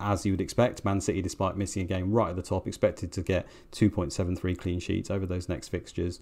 [0.00, 3.10] as you would expect, Man City, despite missing a game right at the top, expected
[3.12, 6.20] to get 2.73 clean sheets over those next fixtures.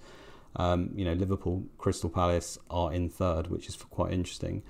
[0.56, 4.62] Um, you know, Liverpool, Crystal Palace are in third, which is quite interesting.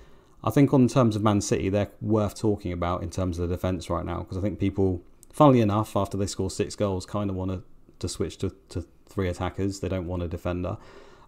[0.43, 3.55] I think, on terms of Man City, they're worth talking about in terms of the
[3.55, 7.29] defence right now because I think people, funnily enough, after they score six goals, kind
[7.29, 7.63] of want to,
[7.99, 9.79] to switch to, to three attackers.
[9.79, 10.77] They don't want a defender.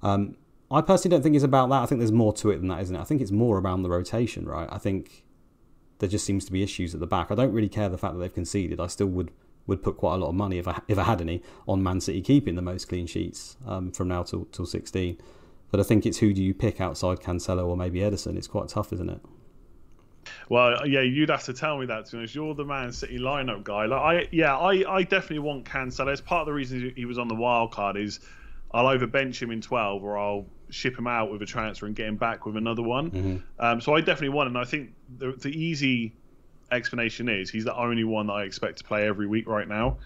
[0.02, 0.36] Um,
[0.72, 1.84] I personally don't think it's about that.
[1.84, 3.00] I think there's more to it than that, isn't it?
[3.00, 4.68] I think it's more around the rotation, right?
[4.72, 5.24] I think
[6.00, 7.32] there just seems to be issues at the back.
[7.32, 8.80] I don't really care the fact that they've conceded.
[8.80, 9.32] I still would
[9.66, 12.02] would put quite a lot of money if I if I had any on Man
[12.02, 15.18] City keeping the most clean sheets um, from now till till 16.
[15.72, 18.36] But I think it's who do you pick outside Cancelo or maybe Ederson.
[18.36, 19.22] It's quite tough, isn't it?
[20.50, 22.06] Well, yeah, you'd have to tell me that.
[22.06, 23.86] To be honest, you're the Man City lineup guy.
[23.86, 26.12] Like, I yeah, I, I definitely want Cancelo.
[26.12, 28.20] It's part of the reason he was on the wild card is
[28.74, 31.96] I'll either bench him in 12 or I'll ship him out with a transfer and
[31.96, 33.12] get him back with another one.
[33.12, 33.38] Mm-hmm.
[33.60, 36.14] Um, so I definitely want, and I think the, the, easy
[36.72, 39.98] explanation is he's the only one that I expect to play every week right now.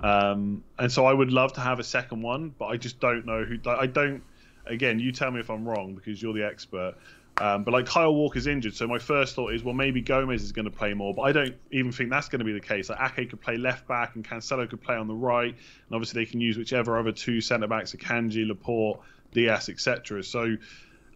[0.00, 3.26] Um, and so I would love to have a second one, but I just don't
[3.26, 3.58] know who.
[3.68, 4.22] I don't.
[4.66, 6.96] Again, you tell me if I'm wrong because you're the expert.
[7.38, 10.52] Um, but like Kyle Walker's injured, so my first thought is, well, maybe Gomez is
[10.52, 12.88] going to play more, but I don't even think that's going to be the case.
[12.88, 16.24] Like Ake could play left back and Cancelo could play on the right, and obviously
[16.24, 19.00] they can use whichever other two centre backs, Akanji, Laporte,
[19.32, 20.22] Dias, etc.
[20.22, 20.56] So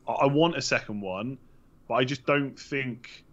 [0.06, 1.38] I want a second one,
[1.88, 3.24] but I just don't think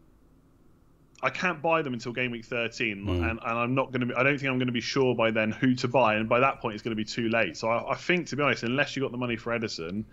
[1.21, 3.09] I can't buy them until game week 13, mm.
[3.09, 4.05] and, and I'm not going to.
[4.07, 6.29] Be, I don't think I'm going to be sure by then who to buy, and
[6.29, 7.57] by that point it's going to be too late.
[7.57, 10.05] So I, I think, to be honest, unless you got the money for Ederson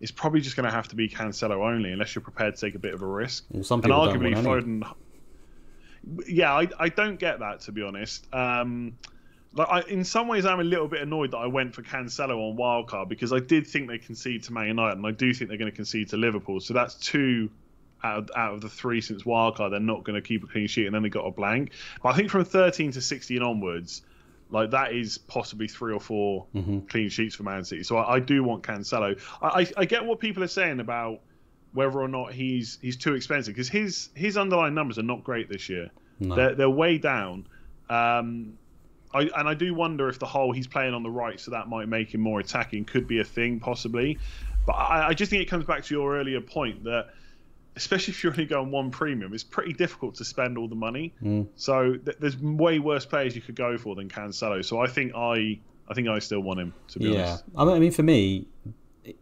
[0.00, 2.74] it's probably just going to have to be Cancelo only, unless you're prepared to take
[2.74, 3.44] a bit of a risk.
[3.50, 4.94] Well, some people and arguably don't Foden.
[6.28, 8.32] Yeah, I, I don't get that to be honest.
[8.32, 8.98] Um,
[9.54, 12.50] like I, in some ways, I'm a little bit annoyed that I went for Cancelo
[12.50, 15.48] on wildcard because I did think they concede to Man United, and I do think
[15.48, 16.60] they're going to concede to Liverpool.
[16.60, 17.50] So that's two
[18.04, 19.70] out of, out of the three since wildcard.
[19.70, 21.72] They're not going to keep a clean sheet, and then they got a blank.
[22.02, 24.02] But I think from 13 to 16 onwards,
[24.50, 26.78] like that is possibly three or 4 mm-hmm.
[26.86, 27.82] clean sheets for Man City.
[27.82, 29.20] So I, I do want Cancelo.
[29.42, 31.20] I, I, I, get what people are saying about
[31.72, 35.48] whether or not he's he's too expensive because his his underlying numbers are not great
[35.48, 35.90] this year.
[36.20, 36.34] No.
[36.34, 37.46] They're they're way down.
[37.90, 38.58] Um,
[39.12, 41.68] I, and I do wonder if the whole he's playing on the right, so that
[41.68, 44.18] might make him more attacking, could be a thing possibly.
[44.66, 47.10] But I, I just think it comes back to your earlier point that
[47.76, 51.14] especially if you're only going one premium, it's pretty difficult to spend all the money.
[51.22, 51.46] Mm.
[51.56, 54.64] So th- there's way worse players you could go for than Cancelo.
[54.64, 55.58] So I think I
[55.88, 57.38] I think I still want him to be yeah.
[57.56, 57.76] honest.
[57.76, 58.46] I mean, for me,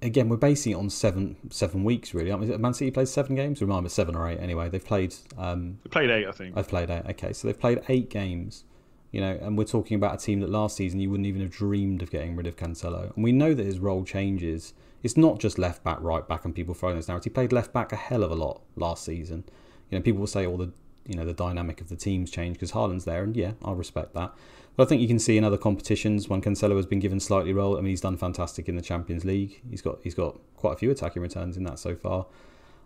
[0.01, 2.33] again, we're basing it on seven seven weeks really.
[2.33, 3.61] I mean, Man City played seven games.
[3.61, 4.39] Remind me, seven or eight.
[4.39, 5.15] Anyway, they've played.
[5.37, 6.57] Um, they played eight, I think.
[6.57, 7.03] I've played eight.
[7.11, 8.65] Okay, so they've played eight games.
[9.11, 11.53] You know, and we're talking about a team that last season you wouldn't even have
[11.53, 13.15] dreamed of getting rid of Cancelo.
[13.15, 14.75] And we know that his role changes
[15.05, 17.31] it's not just left back, right back, and people throwing this narrative.
[17.31, 19.45] He played left back a hell of a lot last season.
[19.91, 20.73] You know, people will say all the
[21.07, 24.15] you know the dynamic of the teams changed because Haaland's there, and yeah, I'll respect
[24.15, 24.33] that.
[24.77, 27.53] But I think you can see in other competitions when Cancelo has been given slightly
[27.53, 27.77] role.
[27.77, 29.61] I mean, he's done fantastic in the Champions League.
[29.71, 32.27] He's got he's got quite a few attacking returns in that so far.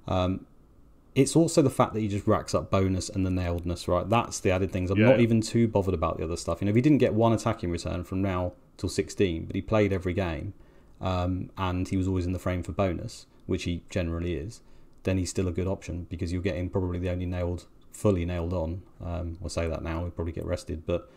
[0.09, 0.45] Um,
[1.15, 4.09] it's also the fact that he just racks up bonus and the nailedness, right?
[4.09, 4.91] That's the added things.
[4.91, 5.11] I'm yeah.
[5.11, 6.61] not even too bothered about the other stuff.
[6.61, 9.63] You know, if he didn't get one attacking return from now till 16, but he
[9.63, 10.53] played every game,
[11.01, 14.61] um, and he was always in the frame for bonus, which he generally is,
[15.05, 18.53] then he's still a good option because you're getting probably the only nailed, fully nailed
[18.53, 18.83] on.
[19.05, 21.11] Um, I'll say that now, he'll probably get rested, but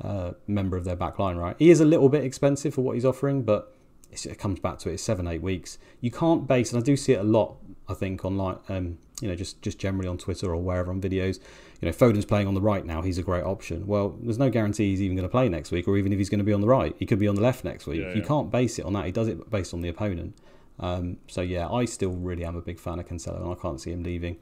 [0.00, 1.56] uh, member of their back line, right?
[1.58, 3.74] He is a little bit expensive for what he's offering, but
[4.10, 4.94] it comes back to it.
[4.94, 5.78] It's seven, eight weeks.
[6.00, 7.56] You can't base, and I do see it a lot.
[7.88, 11.40] I think online, um, you know, just just generally on Twitter or wherever on videos.
[11.80, 13.02] You know, Foden's playing on the right now.
[13.02, 13.86] He's a great option.
[13.86, 16.28] Well, there's no guarantee he's even going to play next week, or even if he's
[16.28, 18.00] going to be on the right, he could be on the left next week.
[18.00, 19.06] Yeah, you can't base it on that.
[19.06, 20.36] He does it based on the opponent.
[20.80, 23.80] Um, so yeah, I still really am a big fan of Cancelo, and I can't
[23.80, 24.38] see him leaving.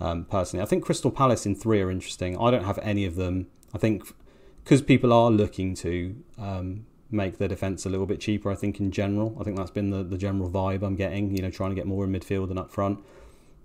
[0.00, 2.36] Um, personally, I think Crystal Palace in three are interesting.
[2.38, 3.46] I don't have any of them.
[3.72, 4.04] I think
[4.62, 8.50] because people are looking to um, make their defence a little bit cheaper.
[8.50, 11.34] I think in general, I think that's been the, the general vibe I'm getting.
[11.36, 13.00] You know, trying to get more in midfield and up front.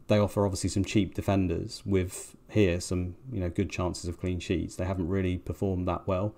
[0.09, 4.39] They offer obviously some cheap defenders with here some you know good chances of clean
[4.39, 4.75] sheets.
[4.75, 6.35] They haven't really performed that well.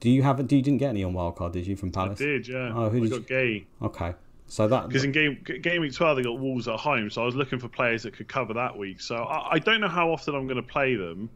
[0.00, 0.46] Do you have?
[0.46, 1.52] Do you didn't get any on wildcard?
[1.52, 2.20] Did you from Palace?
[2.20, 2.48] I did.
[2.48, 2.72] Yeah.
[2.74, 3.36] Oh, who did got you...
[3.36, 3.64] Guéhi.
[3.82, 4.14] Okay.
[4.46, 7.26] So that because in game game week twelve they got Wolves at home, so I
[7.26, 9.00] was looking for players that could cover that week.
[9.00, 11.28] So I, I don't know how often I'm going to play them.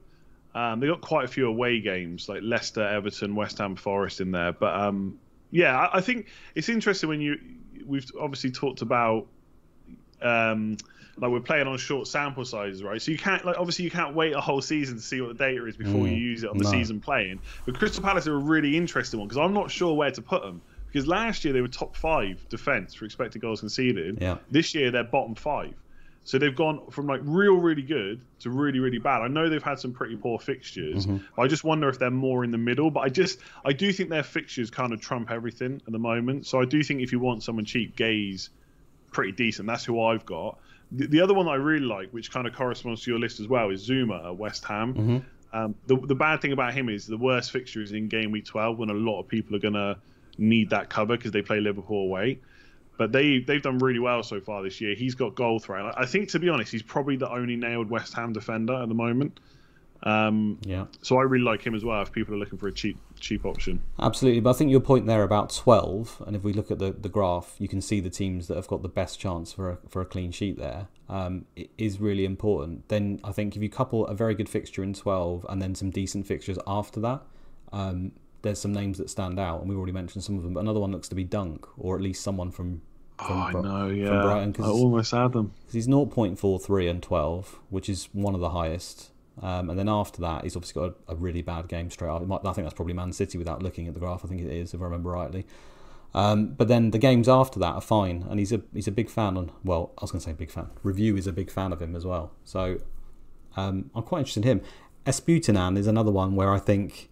[0.55, 4.31] Um, they got quite a few away games like Leicester, Everton, West Ham, Forest in
[4.31, 5.19] there, but um,
[5.51, 7.39] yeah, I, I, think it's interesting when you
[7.87, 9.27] we've obviously talked about
[10.23, 10.77] um,
[11.17, 13.01] like we're playing on short sample sizes, right?
[13.01, 15.45] So you can't like obviously you can't wait a whole season to see what the
[15.45, 16.71] data is before mm, you use it on the no.
[16.71, 17.41] season playing.
[17.67, 20.43] But Crystal Palace are a really interesting one because I'm not sure where to put
[20.43, 24.19] them because last year they were top five defense for expected goals conceded.
[24.21, 24.39] Yeah.
[24.51, 25.75] This year they're bottom five.
[26.25, 29.23] So they've gone from like real, really good to really, really bad.
[29.23, 31.05] I know they've had some pretty poor fixtures.
[31.05, 31.41] Mm-hmm.
[31.41, 32.93] I just wonder if they're more in the middle.
[32.93, 36.47] But I just, I do think their fixtures kind of trump everything at the moment.
[36.47, 38.51] So I do think if you want someone cheap, Guéhi's,
[39.13, 39.69] pretty decent.
[39.69, 40.59] That's who I've got.
[40.95, 43.49] The, the other one I really like, which kind of corresponds to your list as
[43.49, 44.95] well, is Zouma at West Ham.
[44.95, 45.19] Mm-hmm.
[45.57, 48.47] Um, the, the bad thing about him is the worst fixture is in game week
[48.47, 49.99] 12 when a lot of people are going to
[50.39, 52.39] need that cover because they play Liverpool away
[52.99, 54.95] but they they've done really well so far this year.
[54.95, 55.95] He's got goal threat.
[55.97, 58.95] I think to be honest, he's probably the only nailed West Ham defender at the
[58.95, 59.41] moment.
[60.05, 60.87] Um, yeah.
[61.03, 62.03] So I really like him as well.
[62.03, 64.41] If people are looking for a cheap cheap option, absolutely.
[64.41, 67.09] But I think your point there about twelve, and if we look at the, the
[67.09, 70.03] graph, you can see the teams that have got the best chance for a, for
[70.03, 71.47] a clean sheet there um,
[71.79, 72.89] is really important.
[72.89, 75.91] Then I think if you couple a very good fixture in twelve and then some
[75.91, 77.23] decent fixtures after that,
[77.73, 80.55] um, there's some names that stand out, and we've already mentioned some of them.
[80.55, 82.83] But another one looks to be Dunk, or at least someone from.
[83.19, 84.09] from oh, I know, yeah.
[84.09, 85.53] From Brighton, I almost had them.
[85.61, 89.12] Because he's 0.43 and 12, which is one of the highest.
[89.41, 92.23] Um, and then after that, he's obviously got a, a really bad game straight off.
[92.23, 94.25] I think that's probably Man City without looking at the graph.
[94.25, 95.47] I think it is, if I remember rightly.
[96.15, 99.09] Um, but then the games after that are fine, and he's a he's a big
[99.09, 99.37] fan.
[99.37, 100.69] On well, I was going to say big fan.
[100.83, 102.33] Review is a big fan of him as well.
[102.45, 102.79] So
[103.57, 104.65] um, I'm quite interested in him.
[105.07, 107.09] Estupiñán is another one where I think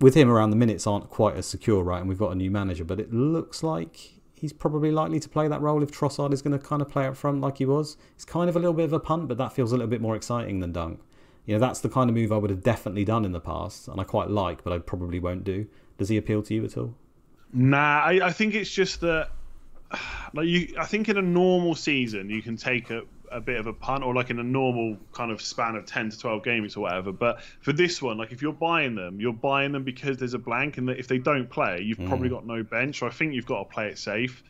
[0.00, 2.00] with him around, the minutes aren't quite as secure, right?
[2.00, 5.48] And we've got a new manager, but it looks like he's probably likely to play
[5.48, 7.96] that role if Trossard is going to kind of play up front like he was.
[8.14, 10.00] It's kind of a little bit of a punt, but that feels a little bit
[10.00, 11.00] more exciting than Dunk.
[11.50, 13.88] You know, that's the kind of move I would have definitely done in the past,
[13.88, 15.66] and I quite like, but I probably won't do.
[15.98, 16.94] Does he appeal to you at all?
[17.52, 19.30] Nah, I, I think it's just that,
[20.32, 23.66] like you, I think in a normal season you can take a a bit of
[23.66, 26.76] a punt or like in a normal kind of span of 10 to 12 games
[26.76, 30.16] or whatever but for this one like if you're buying them you're buying them because
[30.16, 32.08] there's a blank and that if they don't play you've mm.
[32.08, 34.42] probably got no bench so i think you've got to play it safe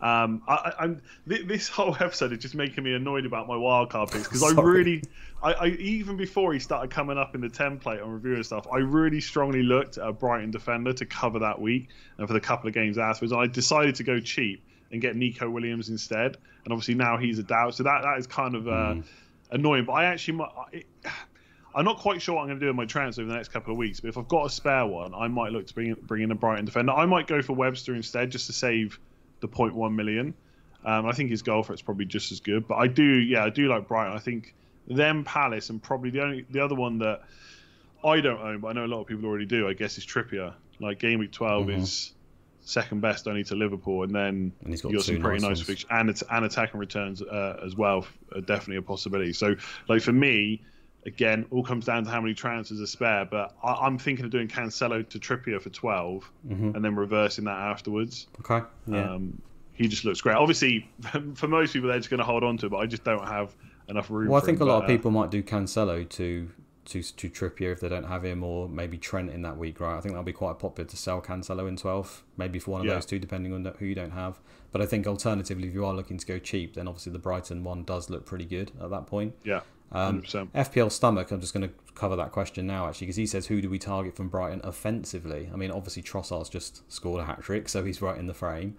[0.00, 4.24] um, I, am this whole episode is just making me annoyed about my wildcard picks
[4.24, 5.02] because I really,
[5.42, 8.66] I, I, even before he started coming up in the template on review and stuff,
[8.70, 11.88] I really strongly looked at a Brighton defender to cover that week
[12.18, 13.32] and for the couple of games afterwards.
[13.32, 16.36] I decided to go cheap and get Nico Williams instead.
[16.64, 19.04] And obviously now he's a doubt, so that that is kind of uh, mm.
[19.50, 19.84] annoying.
[19.84, 20.86] But I actually, it,
[21.74, 23.48] I'm not quite sure what I'm going to do with my transfer over the next
[23.48, 24.00] couple of weeks.
[24.00, 26.30] But if I've got a spare one, I might look to bring in, bring in
[26.30, 26.92] a Brighton defender.
[26.92, 28.98] I might go for Webster instead, just to save
[29.40, 30.34] the 0.1 million.
[30.84, 32.68] Um, I think his goal for it's probably just as good.
[32.68, 34.16] But I do, yeah, I do like Brighton.
[34.16, 34.54] I think
[34.86, 37.22] them Palace and probably the only the other one that
[38.04, 39.68] I don't own, but I know a lot of people already do.
[39.68, 40.54] I guess is Trippier.
[40.78, 41.80] Like game week 12 mm-hmm.
[41.80, 42.12] is
[42.60, 45.88] second best only to Liverpool, and then and he's got, got some pretty nice, fixtures
[45.90, 48.06] and attack and returns uh, as well.
[48.34, 49.32] Are definitely a possibility.
[49.32, 49.56] So,
[49.88, 50.62] like for me,
[51.06, 53.24] again, all comes down to how many transfers are spare.
[53.24, 56.74] But I, am thinking of doing Cancelo to Trippier for 12, mm-hmm.
[56.74, 58.26] and then reversing that afterwards.
[58.40, 58.66] Okay.
[58.86, 59.14] Yeah.
[59.14, 59.40] Um,
[59.72, 60.36] he just looks great.
[60.36, 60.90] Obviously,
[61.34, 63.26] for most people, they're just going to hold on to it, but I just don't
[63.26, 63.54] have
[63.88, 64.28] enough room.
[64.28, 66.50] Well, I think a lot of people might do Cancelo to
[66.86, 69.96] to to Trippier if they don't have him, or maybe Trent in that week, right?
[69.96, 72.86] I think that'll be quite popular to sell Cancelo in 12, maybe for one of
[72.86, 72.94] yeah.
[72.94, 74.40] those two, depending on who you don't have.
[74.72, 77.64] But I think alternatively, if you are looking to go cheap, then obviously the Brighton
[77.64, 79.34] one does look pretty good at that point.
[79.44, 79.60] Yeah.
[79.92, 81.30] Um, FPL stomach.
[81.30, 83.78] I'm just going to cover that question now, actually, because he says, "Who do we
[83.78, 88.02] target from Brighton offensively?" I mean, obviously Trossard's just scored a hat trick, so he's
[88.02, 88.76] right in the frame.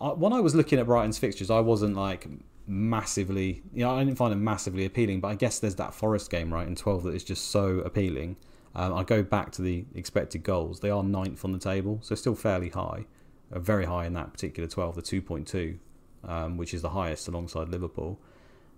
[0.00, 2.26] I, when I was looking at Brighton's fixtures, I wasn't like
[2.66, 5.20] massively, you know, I didn't find them massively appealing.
[5.20, 8.36] But I guess there's that Forest game right in 12 that is just so appealing.
[8.74, 12.14] Um, I go back to the expected goals; they are ninth on the table, so
[12.14, 13.06] still fairly high,
[13.52, 15.78] uh, very high in that particular 12, the 2.2,
[16.24, 18.18] um, which is the highest alongside Liverpool.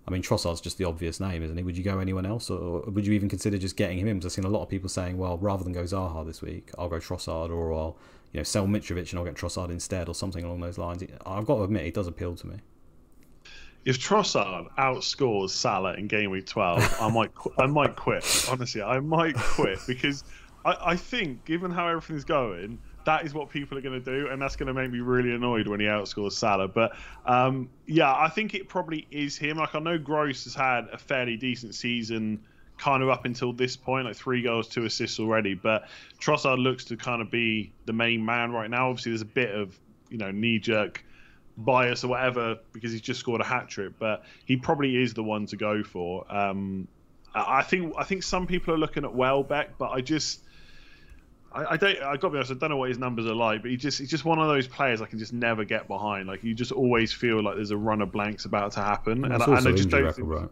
[0.07, 1.63] I mean, Trossard's just the obvious name, isn't he?
[1.63, 4.17] Would you go anyone else, or would you even consider just getting him in?
[4.17, 6.71] Because I've seen a lot of people saying, well, rather than go Zaha this week,
[6.77, 7.97] I'll go Trossard, or I'll
[8.33, 11.03] you know sell Mitrovic and I'll get Trossard instead, or something along those lines.
[11.25, 12.55] I've got to admit, he does appeal to me.
[13.85, 18.25] If Trossard outscores Salah in game week twelve, I might I might quit.
[18.49, 20.23] Honestly, I might quit because
[20.65, 24.27] I, I think given how everything's going, that is what people are going to do,
[24.27, 26.67] and that's going to make me really annoyed when he outscores Salah.
[26.67, 26.93] But
[27.25, 29.57] um, yeah, I think it probably is him.
[29.57, 32.43] Like I know Gross has had a fairly decent season,
[32.77, 35.53] kind of up until this point, like three goals, two assists already.
[35.53, 35.87] But
[36.19, 38.89] Trossard looks to kind of be the main man right now.
[38.89, 39.77] Obviously, there's a bit of
[40.09, 41.03] you know knee jerk
[41.57, 45.23] bias or whatever because he's just scored a hat trick, but he probably is the
[45.23, 46.25] one to go for.
[46.33, 46.87] Um,
[47.33, 50.41] I think I think some people are looking at Welbeck, but I just
[51.53, 51.97] I, I don't.
[51.99, 52.51] I got to be honest.
[52.51, 54.47] I don't know what his numbers are like, but he just he's just one of
[54.47, 56.27] those players I can just never get behind.
[56.27, 59.33] Like you just always feel like there's a run of blanks about to happen, and,
[59.33, 60.13] and, I, and I, just don't.
[60.13, 60.49] Think, right?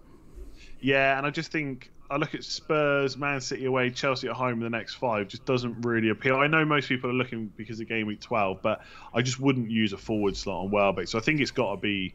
[0.82, 4.56] Yeah, and I just think I look at Spurs, Man City away, Chelsea at home
[4.56, 5.28] in the next five.
[5.28, 6.36] Just doesn't really appeal.
[6.36, 8.82] I know most people are looking because of game week twelve, but
[9.14, 11.08] I just wouldn't use a forward slot on Welbeck.
[11.08, 12.14] So I think it's got to be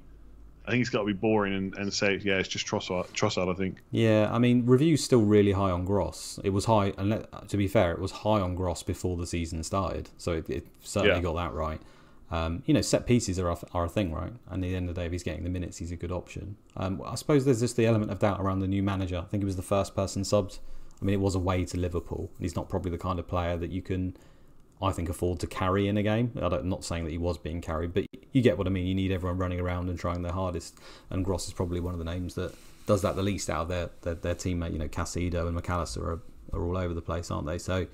[0.67, 3.53] I think it's got to be boring and, and say, yeah, it's just Trossard, Trossard,
[3.53, 3.83] I think.
[3.91, 6.41] Yeah, I mean, review's still really high on Gross.
[6.43, 9.27] It was high, and let, to be fair, it was high on Gross before the
[9.27, 11.23] season started, so it, it certainly yeah.
[11.23, 11.81] got that right.
[12.31, 14.33] Um, you know, set pieces are a, are a thing, right?
[14.49, 16.11] And at the end of the day, if he's getting the minutes, he's a good
[16.11, 16.57] option.
[16.77, 19.19] Um, I suppose there's just the element of doubt around the new manager.
[19.19, 20.59] I think he was the first person subbed.
[21.01, 22.31] I mean, it was away to Liverpool.
[22.41, 24.17] He's not probably the kind of player that you can
[24.85, 26.33] I think, afford to carry in a game.
[26.41, 28.87] I'm not saying that he was being carried, but you get what I mean.
[28.87, 30.79] You need everyone running around and trying their hardest,
[31.11, 32.55] and Gross is probably one of the names that
[32.87, 34.73] does that the least out of their their, their teammate.
[34.73, 36.23] You know, Caicedo and Mac Allister are,
[36.53, 37.59] are all over the place, aren't they?
[37.59, 37.87] So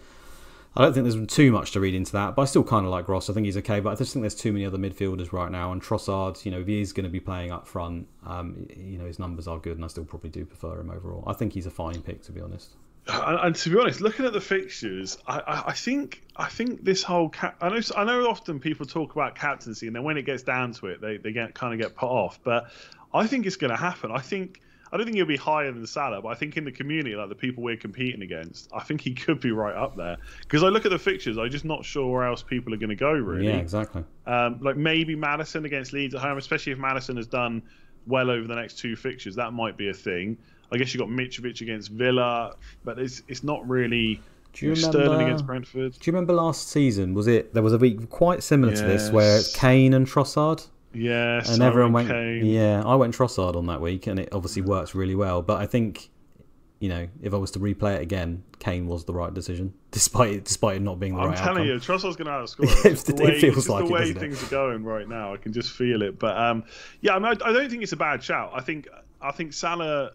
[0.76, 2.92] I don't think there's too much to read into that, but I still kind of
[2.92, 3.28] like Gross.
[3.28, 5.72] I think he's okay, but I just think there's too many other midfielders right now.
[5.72, 8.96] And Trossard, you know, if he is going to be playing up front, um, you
[8.96, 11.24] know, his numbers are good, and I still probably do prefer him overall.
[11.26, 12.76] I think he's a fine pick, to be honest.
[13.10, 16.84] And, and, to be honest, looking at the fixtures, I, I, I think I think
[16.84, 17.56] this whole cap.
[17.60, 20.72] I know I know often people talk about captaincy, and then when it gets down
[20.74, 22.40] to it, they, they get kind of get put off.
[22.42, 22.70] But
[23.12, 24.10] I think it's going to happen.
[24.12, 24.60] I think
[24.92, 27.28] I don't think he'll be higher than Salah, but I think in the community, like
[27.28, 30.16] the people we're competing against, I think he could be right up there.
[30.42, 32.90] Because I look at the fixtures, I'm just not sure where else people are going
[32.90, 33.12] to go.
[33.12, 34.04] Really, yeah, exactly.
[34.26, 37.62] Um, like maybe Maddison against Leeds at home, especially if Maddison has done
[38.06, 40.38] well over the next two fixtures, that might be a thing.
[40.72, 42.54] I guess you got Mitrovic against Villa,
[42.84, 44.20] but it's it's not really.
[44.52, 45.92] Do you remember, Sterling against Brentford.
[45.92, 47.14] Do you remember last season?
[47.14, 48.80] Was it there was a week quite similar yes.
[48.80, 50.66] to this where Kane and Trossard?
[50.92, 52.08] Yes, and everyone went.
[52.08, 52.44] Kane.
[52.44, 55.40] Yeah, I went Trossard on that week, and it obviously works really well.
[55.40, 56.10] But I think,
[56.80, 60.32] you know, if I was to replay it again, Kane was the right decision, despite
[60.32, 61.38] it, despite it not being the I'm right.
[61.38, 61.74] I'm telling outcome.
[61.74, 62.84] you, Trossard's going to outscore.
[62.84, 65.32] it, the way, it feels like the way it, things are going right now.
[65.32, 66.18] I can just feel it.
[66.18, 66.64] But um,
[67.00, 68.50] yeah, I, mean, I don't think it's a bad shout.
[68.52, 68.88] I think
[69.20, 70.12] I think Salah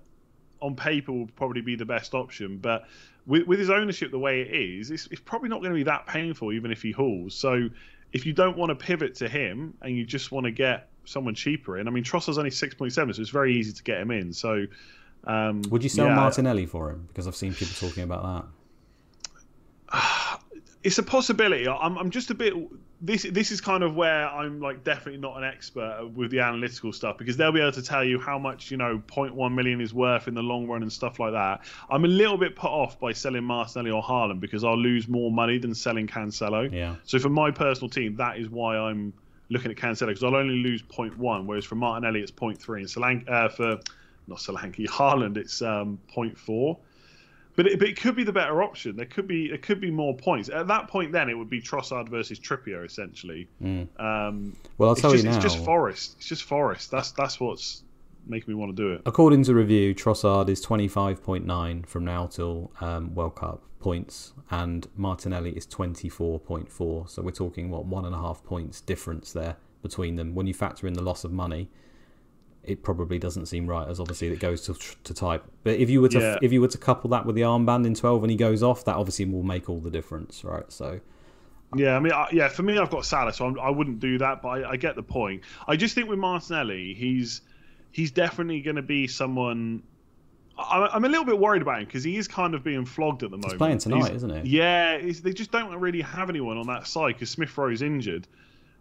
[0.66, 2.86] on paper will probably be the best option, but
[3.26, 5.84] with, with his ownership the way it is, it's, it's probably not going to be
[5.84, 7.36] that painful even if he hauls.
[7.36, 7.70] So
[8.14, 11.36] if you don't want to pivot to him and you just want to get someone
[11.36, 14.00] cheaper in, I mean Trossard's only six point seven, so it's very easy to get
[14.00, 14.34] him in.
[14.34, 14.66] So
[15.26, 16.16] um, would you sell yeah.
[16.16, 17.06] Martinelli for him?
[17.08, 18.48] Because I've seen people talking about
[19.92, 20.40] that.
[20.84, 21.68] it's a possibility.
[21.68, 22.54] I'm, I'm just a bit.
[23.06, 26.92] This this is kind of where I'm like definitely not an expert with the analytical
[26.92, 29.94] stuff because they'll be able to tell you how much you know 0.1 million is
[29.94, 31.62] worth in the long run and stuff like that.
[31.90, 35.32] I'm a little bit put off by selling Martinelli or Haaland because I'll lose more
[35.32, 36.72] money than selling Cancelo.
[36.72, 36.96] Yeah.
[37.04, 39.14] So for my personal team, that is why I'm
[39.50, 43.30] looking at Cancelo because I'll only lose 0.1, whereas for Martinelli it's 0.3 and Solanke
[43.30, 43.80] uh, for
[44.28, 46.78] not Solanke Haaland it's um, 0.4.
[47.56, 48.98] But it, but it could be the better option.
[48.98, 51.12] There could be it could be more points at that point.
[51.12, 53.48] Then it would be Trossard versus Trippier essentially.
[53.62, 53.88] Mm.
[54.00, 55.36] Um, well, I'll tell just, you now.
[55.38, 56.16] It's just Forest.
[56.18, 56.92] It's just Forest.
[56.92, 57.84] That's that's what's
[58.28, 59.02] making me want to do it.
[59.06, 63.64] According to review, Trossard is twenty five point nine from now till um, World Cup
[63.80, 67.08] points, and Martinelli is twenty four point four.
[67.08, 70.36] So we're talking what one and a half points difference there between them.
[70.36, 71.70] When you factor in the loss of money,
[72.68, 75.44] it probably doesn't seem right as obviously it goes to, to type.
[75.64, 76.38] But if you were to yeah.
[76.42, 78.86] if you were to couple that with the armband in twelve and he goes off,
[78.86, 80.72] that obviously will make all the difference, right?
[80.72, 81.00] So.
[81.76, 82.48] Yeah, I mean, I, yeah.
[82.48, 84.42] For me, I've got Salah, so I'm, I would not do that.
[84.42, 85.42] But I, I, get the point.
[85.68, 87.42] I just think with Martinelli, he's
[87.92, 89.84] he's definitely going to be someone.
[90.58, 93.24] I, I'm a little bit worried about him because he is kind of being flogged
[93.24, 93.54] at the moment.
[93.54, 94.58] He's playing tonight, he's, isn't he?
[94.58, 98.26] Yeah, they just don't really have anyone on that side because Smith Rowe's injured.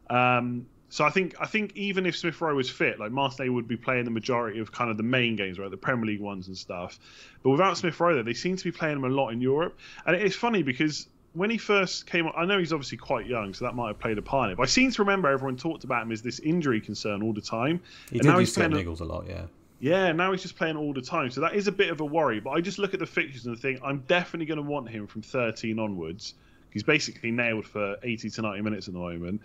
[0.09, 3.66] Um, So I think I think even if Smith Rowe was fit, like Martinelli would
[3.66, 6.47] be playing the majority of kind of the main games, right, the Premier League ones
[6.47, 7.01] and stuff.
[7.42, 9.76] But without Smith Rowe, they seem to be playing him a lot in Europe,
[10.07, 13.55] and it's funny because when he first came on, I know he's obviously quite young,
[13.55, 14.57] so that might have played a part in it.
[14.57, 17.40] But I seem to remember everyone talked about him as this injury concern all the
[17.40, 17.80] time.
[18.11, 19.47] He and did now he's playing niggles a lot, yeah.
[19.80, 22.05] Yeah, now he's just playing all the time, so that is a bit of a
[22.05, 22.38] worry.
[22.38, 25.09] But I just look at the fixtures and think I'm definitely going to want him
[25.09, 26.34] from 13 onwards.
[26.70, 29.40] He's basically nailed for 80 to 90 minutes at the moment.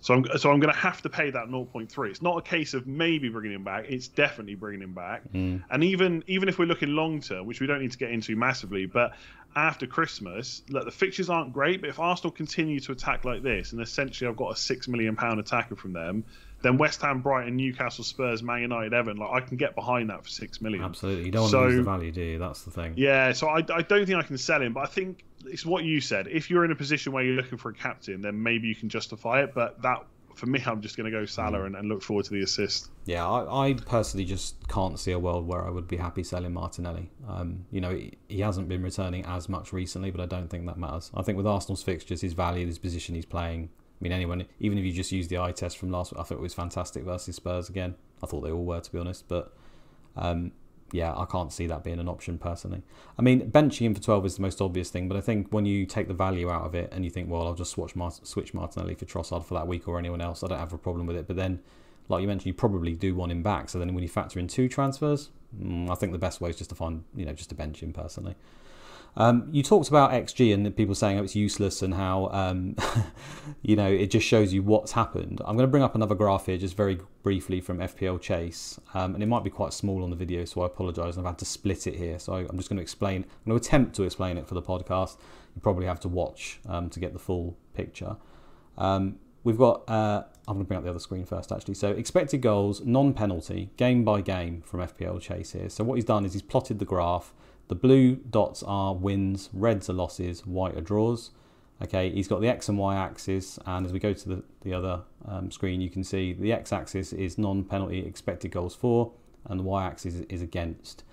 [0.00, 2.10] So I'm so I'm going to have to pay that 0.3.
[2.10, 3.86] It's not a case of maybe bringing him back.
[3.88, 5.22] It's definitely bringing him back.
[5.32, 5.64] Mm.
[5.70, 8.36] And even even if we're looking long term, which we don't need to get into
[8.36, 9.14] massively, but
[9.56, 11.80] after Christmas, look, the fixtures aren't great.
[11.80, 15.16] But if Arsenal continue to attack like this, and essentially I've got a six million
[15.16, 16.24] pound attacker from them,
[16.62, 20.22] then West Ham, Brighton, Newcastle, Spurs, Man United, Everton, like I can get behind that
[20.22, 20.84] for six million.
[20.84, 22.38] Absolutely, you don't want so, to lose the value, do you?
[22.38, 22.94] That's the thing.
[22.96, 25.84] Yeah, so I, I don't think I can sell him, but I think it's what
[25.84, 26.26] you said.
[26.28, 28.88] If you're in a position where you're looking for a captain, then maybe you can
[28.88, 29.54] justify it.
[29.54, 30.04] But that
[30.38, 31.66] for me, I'm just going to go Salah mm.
[31.66, 32.90] and, and, look forward to the assist.
[33.06, 36.52] Yeah, I, I, personally just can't see a world where I would be happy selling
[36.52, 37.10] Martinelli.
[37.28, 40.66] Um, you know, he, he, hasn't been returning as much recently, but I don't think
[40.66, 41.10] that matters.
[41.14, 43.68] I think with Arsenal's fixtures, his value, his position he's playing.
[44.00, 46.22] I mean, anyone, even if you just use the eye test from last week, I
[46.22, 47.96] thought it was fantastic versus Spurs again.
[48.22, 49.26] I thought they all were, to be honest.
[49.26, 49.52] But
[50.16, 50.52] um,
[50.92, 52.82] yeah, I can't see that being an option personally.
[53.18, 55.66] I mean, benching him for 12 is the most obvious thing, but I think when
[55.66, 58.26] you take the value out of it and you think, well, I'll just switch, Mart-
[58.26, 61.06] switch Martinelli for Trossard for that week or anyone else, I don't have a problem
[61.06, 61.26] with it.
[61.26, 61.60] But then,
[62.08, 63.68] like you mentioned, you probably do want him back.
[63.68, 65.30] So then when you factor in two transfers,
[65.60, 67.82] mm, I think the best way is just to find, you know, just to bench
[67.82, 68.34] him personally.
[69.16, 72.76] Um, you talked about XG and people saying oh, it's useless and how um,
[73.62, 75.40] you know it just shows you what's happened.
[75.44, 79.14] I'm going to bring up another graph here just very briefly from FPL Chase, um,
[79.14, 81.18] and it might be quite small on the video, so I apologise.
[81.18, 83.24] I've had to split it here, so I'm just going to explain.
[83.24, 85.16] I'm going to attempt to explain it for the podcast.
[85.54, 88.16] You probably have to watch um, to get the full picture.
[88.76, 89.88] Um, we've got.
[89.88, 91.74] Uh, I'm going to bring up the other screen first, actually.
[91.74, 95.68] So expected goals, non-penalty, game by game from FPL Chase here.
[95.68, 97.34] So what he's done is he's plotted the graph
[97.68, 101.30] the blue dots are wins, reds are losses, white are draws.
[101.80, 104.74] Okay, he's got the x and y axis, and as we go to the, the
[104.74, 109.12] other um, screen, you can see the x axis is non penalty expected goals for,
[109.44, 111.04] and the y axis is, is against.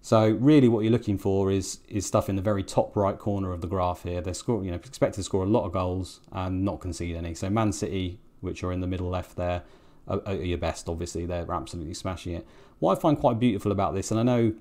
[0.00, 3.52] So really, what you're looking for is is stuff in the very top right corner
[3.52, 4.20] of the graph here.
[4.20, 7.34] They're score, you know, expected to score a lot of goals and not concede any.
[7.34, 9.62] So Man City, which are in the middle left there,
[10.08, 10.88] are, are your best.
[10.88, 12.46] Obviously, they're absolutely smashing it.
[12.78, 14.54] What I find quite beautiful about this, and I know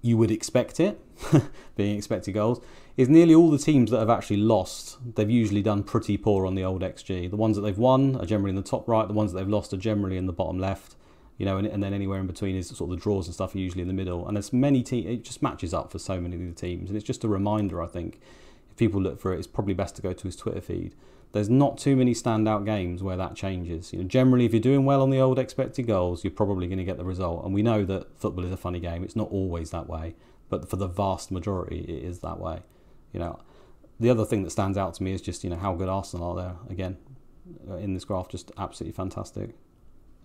[0.00, 1.00] you would expect it,
[1.76, 2.60] being expected goals,
[2.96, 6.54] is nearly all the teams that have actually lost, they've usually done pretty poor on
[6.54, 7.30] the old XG.
[7.30, 9.48] The ones that they've won are generally in the top right, the ones that they've
[9.48, 10.96] lost are generally in the bottom left,
[11.38, 13.54] you know, and, and then anywhere in between is sort of the draws and stuff
[13.54, 14.26] are usually in the middle.
[14.26, 16.90] And there's many teams, it just matches up for so many of the teams.
[16.90, 18.20] And it's just a reminder, I think,
[18.70, 20.94] if people look for it, it's probably best to go to his Twitter feed
[21.32, 23.92] there's not too many standout games where that changes.
[23.92, 26.78] You know, generally, if you're doing well on the old expected goals, you're probably going
[26.78, 27.44] to get the result.
[27.44, 29.02] And we know that football is a funny game.
[29.02, 30.14] It's not always that way,
[30.50, 32.60] but for the vast majority, it is that way.
[33.12, 33.38] You know,
[33.98, 36.32] the other thing that stands out to me is just you know how good Arsenal
[36.32, 36.98] are there again
[37.68, 38.28] uh, in this graph.
[38.28, 39.54] Just absolutely fantastic.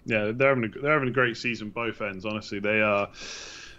[0.05, 2.25] Yeah, they're having a, they're having a great season both ends.
[2.25, 3.09] Honestly, they are.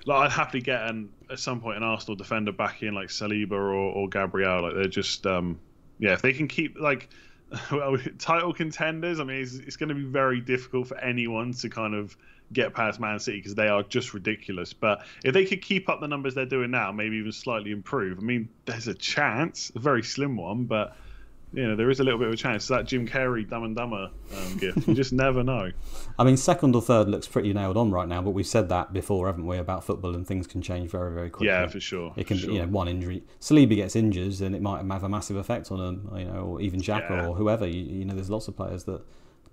[0.06, 3.52] Like I'd happily get an at some point an Arsenal defender back in like Saliba
[3.52, 4.62] or, or Gabriel.
[4.62, 5.58] Like they're just um,
[5.99, 7.09] yeah, if they can keep like
[8.18, 11.94] title contenders, I mean, it's, it's going to be very difficult for anyone to kind
[11.94, 12.16] of
[12.53, 14.72] get past Man City because they are just ridiculous.
[14.72, 18.18] But if they could keep up the numbers they're doing now, maybe even slightly improve,
[18.18, 20.96] I mean, there's a chance, a very slim one, but
[21.53, 22.68] you know, there is a little bit of a chance.
[22.68, 24.86] That Jim Carrey Dumb and Dumber um, gift.
[24.86, 25.70] You just never know.
[26.18, 28.92] I mean, second or third looks pretty nailed on right now, but we've said that
[28.92, 31.46] before, haven't we, about football and things can change very, very quickly.
[31.46, 32.12] Yeah, for sure.
[32.16, 32.53] It can be, sure.
[32.53, 33.22] you know, one injury.
[33.40, 36.61] Saliba gets injured and it might have a massive effect on him, you know, or
[36.61, 37.26] even Xhaka yeah.
[37.26, 37.66] or whoever.
[37.66, 39.05] You, you, know, there's lots of players that are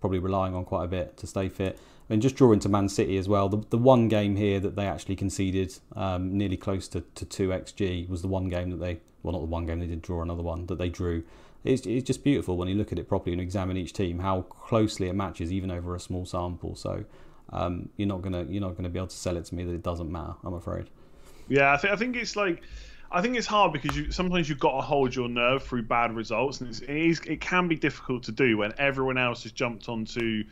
[0.02, 1.80] probably relying on quite a bit to stay fit.
[2.10, 3.48] I mean, just drawing to Man City as well.
[3.48, 7.50] The, the one game here that they actually conceded um, nearly close to, to 2
[7.50, 10.22] xG was the one game that they, well, not the one game, they did draw
[10.22, 11.24] another one, that they drew
[11.66, 14.44] it's, it's just beautiful when you look at it properly and examine each team how
[14.44, 16.76] closely it matches even over a small sample.
[16.76, 17.04] So
[17.52, 19.74] um, you're not gonna you're not gonna be able to sell it to me that
[19.74, 20.36] it doesn't matter.
[20.44, 20.86] I'm afraid.
[21.48, 22.62] Yeah, I think I think it's like.
[23.12, 26.14] I think it's hard because you sometimes you've got to hold your nerve through bad
[26.16, 29.52] results, and it's, it, is, it can be difficult to do when everyone else has
[29.52, 30.44] jumped onto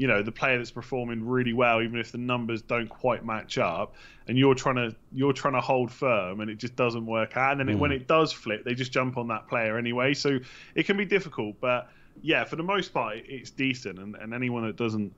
[0.00, 3.58] you know the player that's performing really well, even if the numbers don't quite match
[3.58, 3.96] up,
[4.26, 7.50] and you're trying to you're trying to hold firm, and it just doesn't work out.
[7.52, 7.72] And then mm.
[7.72, 10.14] it, when it does flip, they just jump on that player anyway.
[10.14, 10.38] So
[10.74, 11.90] it can be difficult, but
[12.22, 13.98] yeah, for the most part, it's decent.
[13.98, 15.12] And, and anyone that doesn't,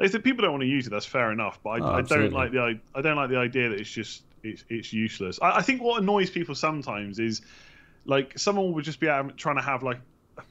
[0.00, 1.60] if people don't want to use it, that's fair enough.
[1.62, 4.24] But I, oh, I don't like the I don't like the idea that it's just
[4.42, 5.38] it's it's useless.
[5.40, 7.40] I, I think what annoys people sometimes is
[8.04, 10.00] like someone would just be out trying to have like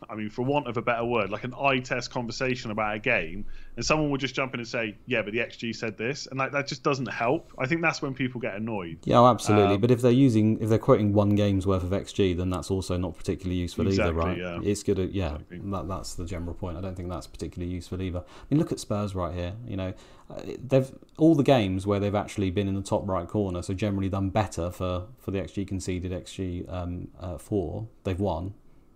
[0.10, 3.00] I mean, for want of a better word, like an eye test conversation about a
[3.00, 6.28] game, and someone would just jump in and say, "Yeah, but the XG said this,"
[6.28, 7.52] and like that just doesn't help.
[7.58, 9.00] I think that's when people get annoyed.
[9.04, 9.76] Yeah, oh, absolutely.
[9.76, 12.72] Um, but if they're using, if they're quoting one game's worth of XG, then that's
[12.72, 14.38] also not particularly useful exactly, either, right?
[14.38, 14.60] Yeah.
[14.70, 14.98] It's good.
[14.98, 15.60] To, yeah, exactly.
[15.64, 16.78] that, that's the general point.
[16.78, 18.20] I don't think that's particularly useful either.
[18.20, 19.54] I mean, look at Spurs right here.
[19.68, 19.94] You know,
[20.30, 23.74] uh, they've all the games where they've actually been in the top right corner, so
[23.74, 27.88] generally done better for for the XG conceded, XG um, uh, four.
[28.04, 28.54] They've won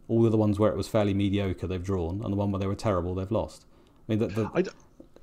[0.07, 2.59] all the other ones where it was fairly mediocre, they've drawn, and the one where
[2.59, 3.65] they were terrible, they've lost.
[4.07, 4.71] I mean, the, the,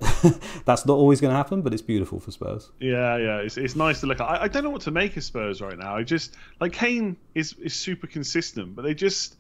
[0.65, 2.71] that's not always going to happen, but it's beautiful for Spurs.
[2.81, 4.25] Yeah, yeah, it's, it's nice to look at.
[4.25, 5.97] I, I, don't know what to make of Spurs right now.
[5.97, 9.37] I just like Kane is is super consistent, but they just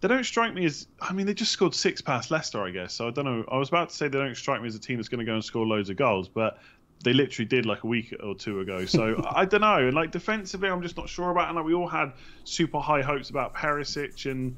[0.00, 0.86] they don't strike me as.
[1.00, 2.94] I mean, they just scored six past Leicester, I guess.
[2.94, 3.44] So I don't know.
[3.50, 5.24] I was about to say they don't strike me as a team that's going to
[5.24, 6.58] go and score loads of goals, but
[7.02, 8.84] they literally did like a week or two ago.
[8.84, 9.78] So I don't know.
[9.78, 11.48] And like defensively, I'm just not sure about.
[11.48, 12.12] And like we all had
[12.44, 14.56] super high hopes about Perisic and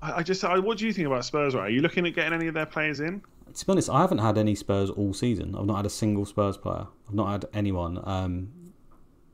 [0.00, 1.54] I, just, I, what do you think about Spurs?
[1.54, 3.22] Right, are you looking at getting any of their players in?
[3.54, 5.56] To be honest, I haven't had any Spurs all season.
[5.58, 6.86] I've not had a single Spurs player.
[7.08, 8.00] I've not had anyone.
[8.04, 8.50] Um,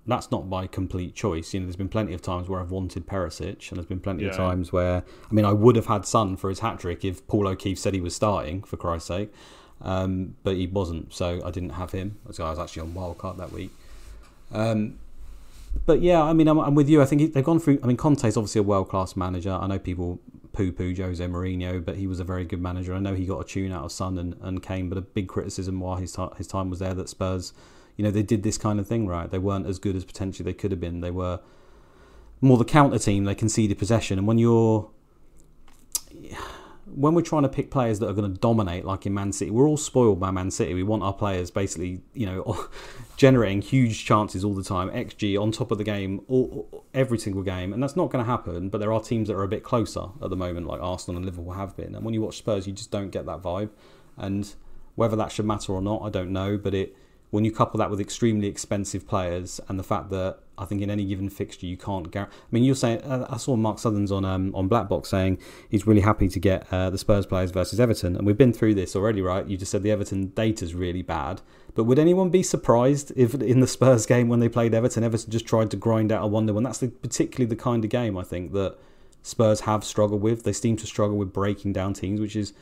[0.07, 1.53] that's not by complete choice.
[1.53, 4.25] You know, there's been plenty of times where I've wanted Perisic, and there's been plenty
[4.25, 4.31] yeah.
[4.31, 7.27] of times where, I mean, I would have had Son for his hat trick if
[7.27, 9.33] Paul O'Keefe said he was starting, for Christ's sake,
[9.81, 12.19] um, but he wasn't, so I didn't have him.
[12.31, 13.71] So I was actually on wildcard that week.
[14.53, 14.99] Um,
[15.87, 17.03] but yeah, I mean, I'm, I'm, with you.
[17.03, 17.81] I think they've gone through.
[17.83, 19.53] I mean, Conte's obviously a world class manager.
[19.53, 20.21] I know people
[20.55, 22.95] poo poo Jose Mourinho, but he was a very good manager.
[22.95, 25.29] I know he got a tune out of Son and, and Kane, but a big
[25.29, 27.53] criticism while his, t- his time was there that Spurs,
[27.97, 29.31] you know, they did this kind of thing right.
[29.31, 31.01] They weren't as good as potentially they could have been.
[31.01, 31.41] They were
[32.41, 33.25] more the counter team.
[33.25, 34.89] They conceded possession, and when you're
[36.87, 39.51] when we're trying to pick players that are going to dominate, like in Man City,
[39.51, 40.75] we're all spoiled by Man City.
[40.75, 42.69] We want our players basically, you know,
[43.17, 47.43] generating huge chances all the time, XG on top of the game, all, every single
[47.43, 48.69] game, and that's not going to happen.
[48.69, 51.25] But there are teams that are a bit closer at the moment, like Arsenal and
[51.25, 51.95] Liverpool have been.
[51.95, 53.71] And when you watch Spurs, you just don't get that vibe.
[54.17, 54.53] And
[54.95, 56.59] whether that should matter or not, I don't know.
[56.59, 56.97] But it
[57.31, 60.91] when you couple that with extremely expensive players and the fact that I think in
[60.91, 62.37] any given fixture you can't guarantee.
[62.37, 65.39] I mean, you're saying uh, I saw Mark Sutherns on um, on Blackbox saying
[65.69, 68.75] he's really happy to get uh, the Spurs players versus Everton, and we've been through
[68.75, 69.47] this already, right?
[69.47, 71.41] You just said the Everton data's really bad,
[71.75, 75.31] but would anyone be surprised if in the Spurs game when they played Everton, Everton
[75.31, 78.17] just tried to grind out a wonder one That's the, particularly the kind of game
[78.17, 78.77] I think that
[79.23, 80.45] Spurs have struggled with.
[80.45, 82.53] They seem to struggle with breaking down teams, which is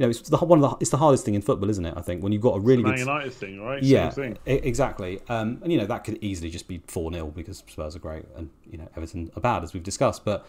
[0.00, 1.92] you know, it's the one of the it's the hardest thing in football, isn't it?
[1.94, 3.82] I think when you've got a really good United thing, right?
[3.82, 4.38] Yeah, thing.
[4.46, 5.20] exactly.
[5.28, 8.24] Um, and you know that could easily just be four 0 because Spurs are great
[8.34, 10.24] and you know Everton are bad as we've discussed.
[10.24, 10.46] But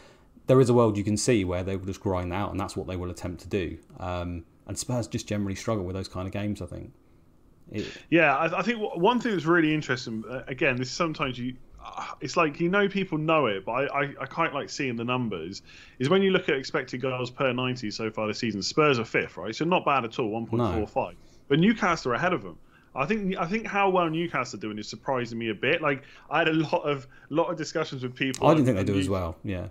[0.47, 2.77] there is a world you can see where they will just grind out, and that's
[2.77, 3.77] what they will attempt to do.
[3.99, 6.61] Um, and Spurs just generally struggle with those kind of games.
[6.61, 6.93] I think.
[7.73, 10.23] It, yeah, I, I, think one thing that's really interesting.
[10.29, 13.85] Uh, again, this sometimes you Uh, it's like you know people know it, but I,
[13.85, 15.61] I, I quite like seeing the numbers.
[15.99, 19.05] Is when you look at expected goals per ninety so far this season, Spurs are
[19.05, 19.55] fifth, right?
[19.55, 21.15] So not bad at all, one point four five.
[21.47, 22.57] But Newcastle are ahead of them.
[22.93, 25.81] I think I think how well Newcastle are doing is surprising me a bit.
[25.81, 28.47] Like I had a lot of lot of discussions with people.
[28.47, 29.37] I didn't think they do as well.
[29.43, 29.67] Yeah.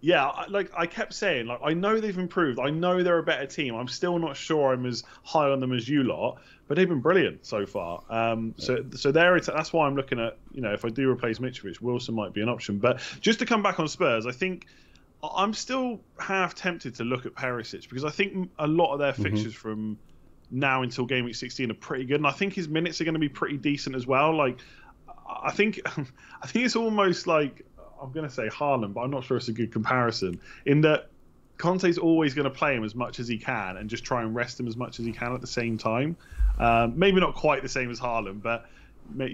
[0.00, 2.58] Yeah, like I kept saying, like I know they've improved.
[2.58, 3.74] I know they're a better team.
[3.74, 6.38] I'm still not sure I'm as high on them as you lot
[6.70, 8.00] but they've been brilliant so far.
[8.08, 11.10] Um, so so there it's that's why I'm looking at you know if I do
[11.10, 12.78] replace Mitrovic, Wilson might be an option.
[12.78, 14.66] But just to come back on Spurs, I think
[15.20, 19.12] I'm still half tempted to look at Perisic because I think a lot of their
[19.12, 19.22] mm-hmm.
[19.24, 19.98] fixtures from
[20.52, 23.14] now until game week 16 are pretty good, and I think his minutes are going
[23.14, 24.32] to be pretty decent as well.
[24.36, 24.60] Like
[25.28, 25.80] I think
[26.40, 27.66] I think it's almost like
[28.00, 31.10] I'm going to say Haaland, but I'm not sure it's a good comparison in that
[31.58, 34.34] Conte's always going to play him as much as he can and just try and
[34.34, 36.16] rest him as much as he can at the same time.
[36.58, 38.66] Um, maybe not quite the same as Haaland, but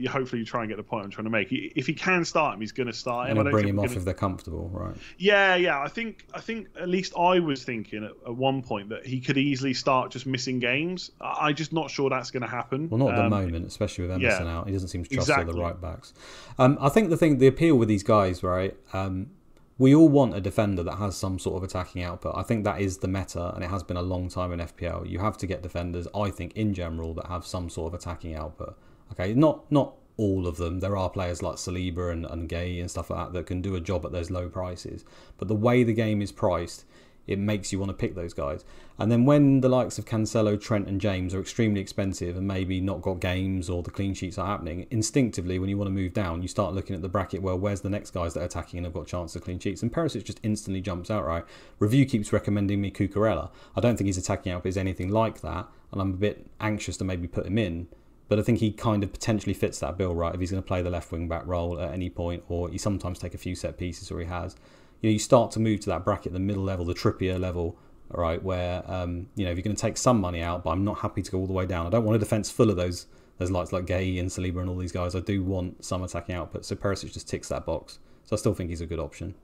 [0.08, 1.48] hopefully you try and get the point I'm trying to make.
[1.50, 3.38] If he can start him, he's going to start him.
[3.38, 3.98] And bring him off gonna...
[3.98, 4.94] if they're comfortable, right?
[5.18, 5.80] Yeah, yeah.
[5.80, 9.20] I think I think at least I was thinking at, at one point that he
[9.20, 11.10] could easily start just missing games.
[11.20, 12.88] I, am just not sure that's going to happen.
[12.88, 14.66] Well, not at um, the moment, especially with Emerson yeah, out.
[14.66, 15.52] He doesn't seem to trust exactly.
[15.52, 16.14] all the right backs.
[16.58, 18.76] Um, I think the thing, the appeal with these guys, right?
[18.92, 19.30] Um,
[19.78, 22.34] we all want a defender that has some sort of attacking output.
[22.34, 25.08] I think that is the meta, and it has been a long time in FPL.
[25.08, 28.34] You have to get defenders, I think, in general, that have some sort of attacking
[28.34, 28.78] output.
[29.12, 30.80] Okay, not not all of them.
[30.80, 33.74] There are players like Saliba and, and Gueye and stuff like that that can do
[33.74, 35.04] a job at those low prices.
[35.38, 36.84] But the way the game is priced,
[37.26, 38.64] it makes you want to pick those guys.
[38.98, 42.80] And then when the likes of Cancelo, Trent, and James are extremely expensive and maybe
[42.80, 46.14] not got games or the clean sheets are happening, instinctively, when you want to move
[46.14, 47.42] down, you start looking at the bracket.
[47.42, 49.82] Well, where's the next guys that are attacking and have got chance of clean sheets?
[49.82, 51.26] And Perisic just instantly jumps out.
[51.26, 51.44] Right,
[51.78, 53.50] review keeps recommending me Cucurella.
[53.74, 56.96] I don't think he's attacking output is anything like that, and I'm a bit anxious
[56.98, 57.88] to maybe put him in.
[58.28, 60.34] But I think he kind of potentially fits that bill, right?
[60.34, 62.78] If he's going to play the left wing back role at any point, or he
[62.78, 64.56] sometimes take a few set pieces, or he has
[65.00, 67.76] you know you start to move to that bracket, the middle level, the Trippier level,
[68.08, 68.42] right?
[68.42, 70.98] Where um, you know if you're going to take some money out, but I'm not
[70.98, 71.86] happy to go all the way down.
[71.86, 73.06] I don't want a defense full of those
[73.38, 75.14] those lights like Guéhi and Saliba and all these guys.
[75.14, 76.64] I do want some attacking output.
[76.64, 77.98] So Perisic just ticks that box.
[78.24, 79.34] So I still think he's a good option.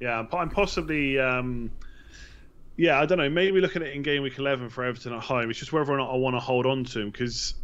[0.00, 1.18] Yeah, I'm possibly.
[1.18, 1.70] Um,
[2.76, 3.28] yeah, I don't know.
[3.28, 5.50] Maybe looking at it in game week 11 for Everton at home.
[5.50, 7.54] It's just whether or not I want to hold on to him because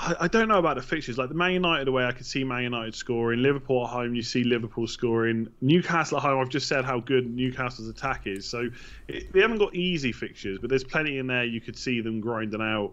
[0.00, 1.18] I, don't know about the fixtures.
[1.18, 3.42] Like the Man United away, I could see Man United scoring.
[3.42, 5.48] Liverpool at home, you see Liverpool scoring.
[5.60, 8.46] Newcastle at home, I've just said how good Newcastle's attack is.
[8.46, 8.68] So
[9.08, 12.20] it, they haven't got easy fixtures, but there's plenty in there you could see them
[12.20, 12.92] grinding out.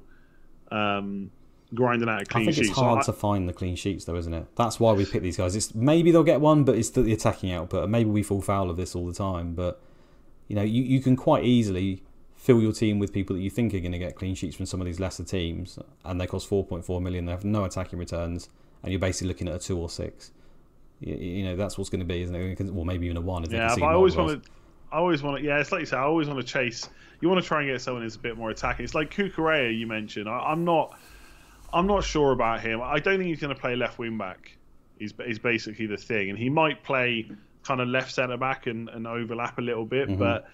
[0.72, 1.30] Um,
[1.74, 2.70] grinding out a clean I think sheet.
[2.70, 4.48] it's hard so I, to find the clean sheets, though, isn't it?
[4.56, 5.56] That's why we pick these guys.
[5.56, 7.90] It's maybe they'll get one, but it's the, the attacking output.
[7.90, 9.82] Maybe we fall foul of this all the time, but
[10.48, 12.04] you know, you, you can quite easily
[12.46, 14.68] fill your team with people that you think are going to get clean sheets from
[14.68, 17.26] some of these lesser teams, and they cost 4.4 million.
[17.26, 18.50] They have no attacking returns,
[18.84, 20.32] and you're basically looking at a two or six.
[21.00, 22.72] You, you know, that's what's going to be, isn't it?
[22.72, 23.50] Well, maybe even a one.
[23.50, 24.50] yeah, but I always want to.
[24.92, 25.44] I always want to.
[25.44, 25.98] Yeah, it's like you say.
[25.98, 26.88] I always want to chase.
[27.20, 28.86] You want to try and get someone who's a bit more attacking.
[28.86, 30.30] It's like Cucurella you mentioned.
[30.30, 30.98] I, I'm not.
[31.74, 32.80] I'm not sure about him.
[32.82, 34.56] I don't think he's going to play left wing back.
[34.98, 37.30] He's, he's basically the thing, and he might play
[37.64, 40.08] kind of left centre back and, and overlap a little bit.
[40.08, 40.20] Mm-hmm.
[40.20, 40.48] But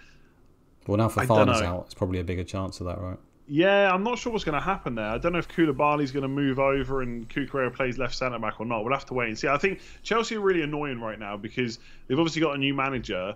[0.87, 3.17] well, now Fofana's out, it's probably a bigger chance of that, right?
[3.47, 5.05] Yeah, I'm not sure what's going to happen there.
[5.05, 8.59] I don't know if Koulibaly's going to move over and Cucurella plays left centre back
[8.59, 8.83] or not.
[8.83, 9.47] We'll have to wait and see.
[9.47, 13.35] I think Chelsea are really annoying right now because they've obviously got a new manager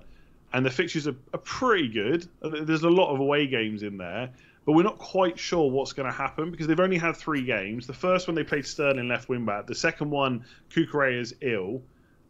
[0.54, 2.28] and the fixtures are, are pretty good.
[2.42, 4.32] Uh, there's a lot of away games in there
[4.66, 7.86] but we're not quite sure what's going to happen because they've only had three games.
[7.86, 9.68] The first one they played Sterling left wing back.
[9.68, 11.82] The second one, Cucurella is ill.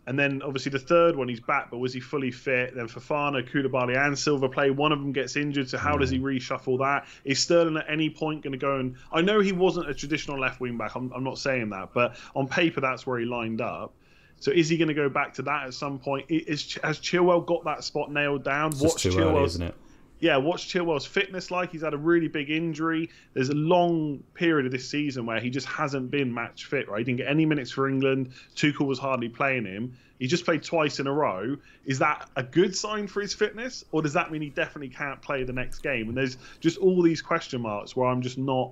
[0.07, 2.75] And then obviously the third one, he's back, but was he fully fit?
[2.75, 4.69] Then Fofana, Koulibaly, and Silva play.
[4.69, 6.01] One of them gets injured, so how mm.
[6.01, 7.07] does he reshuffle that?
[7.23, 8.95] Is Sterling at any point going to go and?
[9.11, 10.95] I know he wasn't a traditional left wing back.
[10.95, 13.93] I'm, I'm not saying that, but on paper that's where he lined up.
[14.39, 16.25] So is he going to go back to that at some point?
[16.29, 18.73] Is, has Chilwell got that spot nailed down?
[18.73, 19.55] It's What's Chilwell's?
[19.55, 19.75] isn't it?
[20.20, 21.72] Yeah, what's Chilwell's fitness like?
[21.72, 23.09] He's had a really big injury.
[23.34, 26.99] There's a long period of this season where he just hasn't been match fit, right?
[26.99, 28.32] He didn't get any minutes for England.
[28.55, 29.97] Tuchel was hardly playing him.
[30.20, 31.57] He just played twice in a row.
[31.86, 33.84] Is that a good sign for his fitness?
[33.91, 36.07] Or does that mean he definitely can't play the next game?
[36.07, 38.72] And there's just all these question marks where I'm just not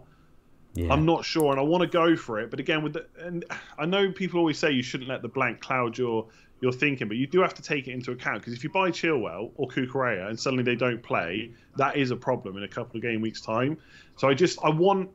[0.76, 0.92] yeah.
[0.92, 2.50] I'm not sure, and I want to go for it.
[2.50, 3.46] But again, with the, and
[3.78, 6.26] I know people always say you shouldn't let the blank cloud your
[6.64, 8.90] you're thinking, but you do have to take it into account because if you buy
[8.90, 12.96] Chilwell or Cucurella and suddenly they don't play, that is a problem in a couple
[12.96, 13.78] of game weeks time.
[14.16, 15.10] So I just I want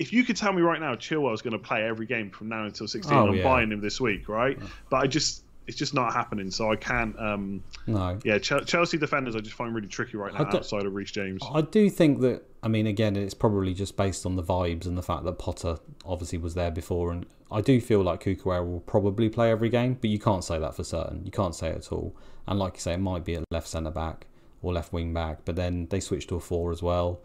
[0.00, 2.64] if you could tell me right now Chilwell's going to play every game from now
[2.64, 3.44] until 16, oh, I'm yeah.
[3.44, 4.58] buying him this week, right?
[4.58, 4.66] Yeah.
[4.90, 6.50] But I just it's just not happening.
[6.50, 7.18] So I can't.
[7.18, 8.18] Um, no.
[8.24, 11.10] Yeah, Ch- Chelsea defenders I just find really tricky right now do, outside of Reece
[11.10, 11.42] James.
[11.52, 12.42] I do think that.
[12.64, 15.78] I mean, again, it's probably just based on the vibes and the fact that Potter
[16.04, 19.98] obviously was there before, and I do feel like Cucurella will probably play every game,
[20.00, 21.24] but you can't say that for certain.
[21.24, 22.14] You can't say it at all.
[22.46, 24.26] And like you say, it might be a left centre back
[24.62, 27.20] or left wing back, but then they switched to a four as well.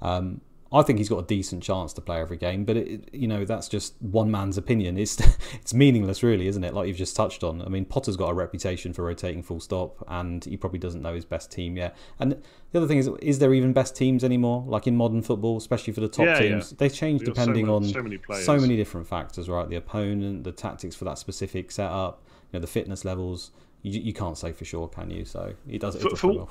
[0.00, 3.26] Um, I think he's got a decent chance to play every game, but it, you
[3.26, 4.98] know that's just one man's opinion.
[4.98, 5.18] It's
[5.54, 6.74] it's meaningless, really, isn't it?
[6.74, 7.62] Like you've just touched on.
[7.62, 11.14] I mean, Potter's got a reputation for rotating full stop, and he probably doesn't know
[11.14, 11.96] his best team yet.
[12.18, 12.32] And
[12.72, 14.62] the other thing is, is there even best teams anymore?
[14.66, 16.76] Like in modern football, especially for the top yeah, teams, yeah.
[16.78, 19.68] they change depending so many, on so many, so many, different factors, right?
[19.68, 23.52] The opponent, the tactics for that specific setup, you know, the fitness levels.
[23.82, 25.24] You, you can't say for sure, can you?
[25.24, 26.18] So he does it.
[26.18, 26.48] For,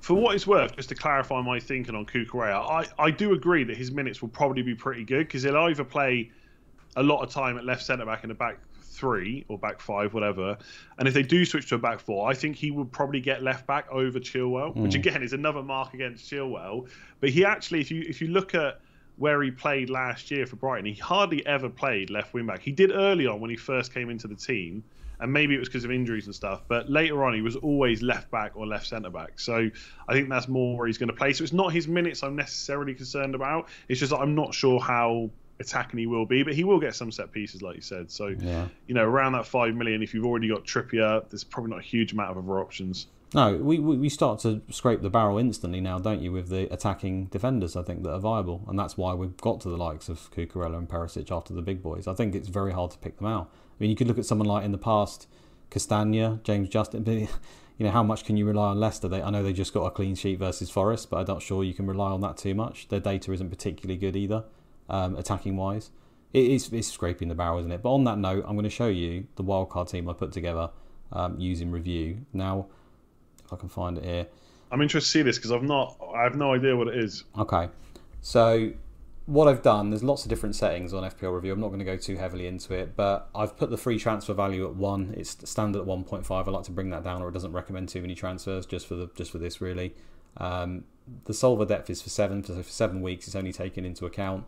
[0.00, 3.64] for, what it's worth, just to clarify my thinking on Cucurella, I, I do agree
[3.64, 6.30] that his minutes will probably be pretty good because he'll either play
[6.96, 8.58] a lot of time at left centre back in the back
[8.98, 10.58] three or back five, whatever.
[10.98, 13.42] And if they do switch to a back four, I think he would probably get
[13.42, 14.82] left back over Chilwell, mm.
[14.82, 16.88] which again is another mark against Chilwell.
[17.20, 18.80] But he actually, if you if you look at
[19.16, 22.60] where he played last year for Brighton, he hardly ever played left wing back.
[22.60, 24.82] He did early on when he first came into the team
[25.20, 26.62] and maybe it was because of injuries and stuff.
[26.68, 29.38] But later on, he was always left back or left centre back.
[29.38, 29.70] So
[30.08, 31.32] I think that's more where he's going to play.
[31.32, 33.68] So it's not his minutes I'm necessarily concerned about.
[33.88, 37.10] It's just I'm not sure how attacking he will be, but he will get some
[37.10, 38.10] set pieces, like you said.
[38.10, 38.68] So yeah.
[38.86, 41.82] you know, around that five million, if you've already got Trippier, there's probably not a
[41.82, 43.06] huge amount of other options.
[43.34, 47.26] No, we, we start to scrape the barrel instantly now, don't you, with the attacking
[47.26, 48.64] defenders, I think, that are viable.
[48.68, 51.82] And that's why we've got to the likes of Cucurella and Perisic after the big
[51.82, 52.06] boys.
[52.06, 53.50] I think it's very hard to pick them out.
[53.78, 55.28] I mean, you could look at someone like in the past,
[55.70, 57.04] Castagna, James Justin.
[57.04, 57.28] But, you
[57.86, 59.08] know, how much can you rely on Leicester?
[59.08, 61.62] They, I know they just got a clean sheet versus Forest, but I'm not sure
[61.62, 62.88] you can rely on that too much.
[62.88, 64.44] Their data isn't particularly good either,
[64.88, 65.90] um, attacking wise.
[66.32, 67.82] It is it's scraping the barrel, isn't it?
[67.82, 70.70] But on that note, I'm going to show you the wildcard team I put together
[71.12, 72.26] um, using review.
[72.32, 72.66] Now,
[73.44, 74.26] if I can find it here.
[74.70, 77.24] I'm interested to see this because I've not, I have no idea what it is.
[77.38, 77.68] Okay,
[78.20, 78.70] so
[79.28, 81.52] what I've done, there's lots of different settings on FPL review.
[81.52, 84.32] I'm not going to go too heavily into it, but I've put the free transfer
[84.32, 85.12] value at one.
[85.18, 86.30] It's standard at 1.5.
[86.30, 88.94] I like to bring that down, or it doesn't recommend too many transfers just for
[88.94, 89.94] the just for this really.
[90.38, 90.84] Um,
[91.26, 94.44] the solver depth is for seven, so for seven weeks it's only taken into account.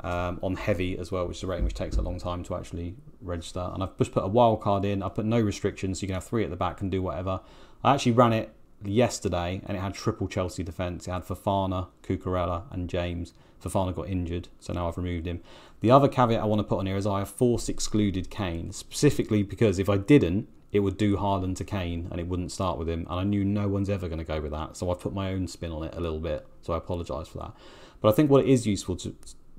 [0.00, 2.56] Um, on heavy as well, which is a rating which takes a long time to
[2.56, 3.70] actually register.
[3.72, 5.02] And I've just put a wild card in.
[5.02, 7.40] I put no restrictions, so you can have three at the back and do whatever.
[7.84, 8.52] I actually ran it
[8.84, 11.06] yesterday, and it had triple Chelsea defence.
[11.06, 13.32] It had Fofana, Cucurella, and James.
[13.62, 15.40] Fofana got injured, so now I've removed him.
[15.80, 18.72] The other caveat I want to put on here is I have force excluded Kane,
[18.72, 22.78] specifically because if I didn't, it would do Haaland to Kane and it wouldn't start
[22.78, 23.06] with him.
[23.10, 25.32] And I knew no one's ever going to go with that, so I've put my
[25.32, 26.46] own spin on it a little bit.
[26.62, 27.52] So I apologise for that.
[28.00, 29.14] But I think what it is useful to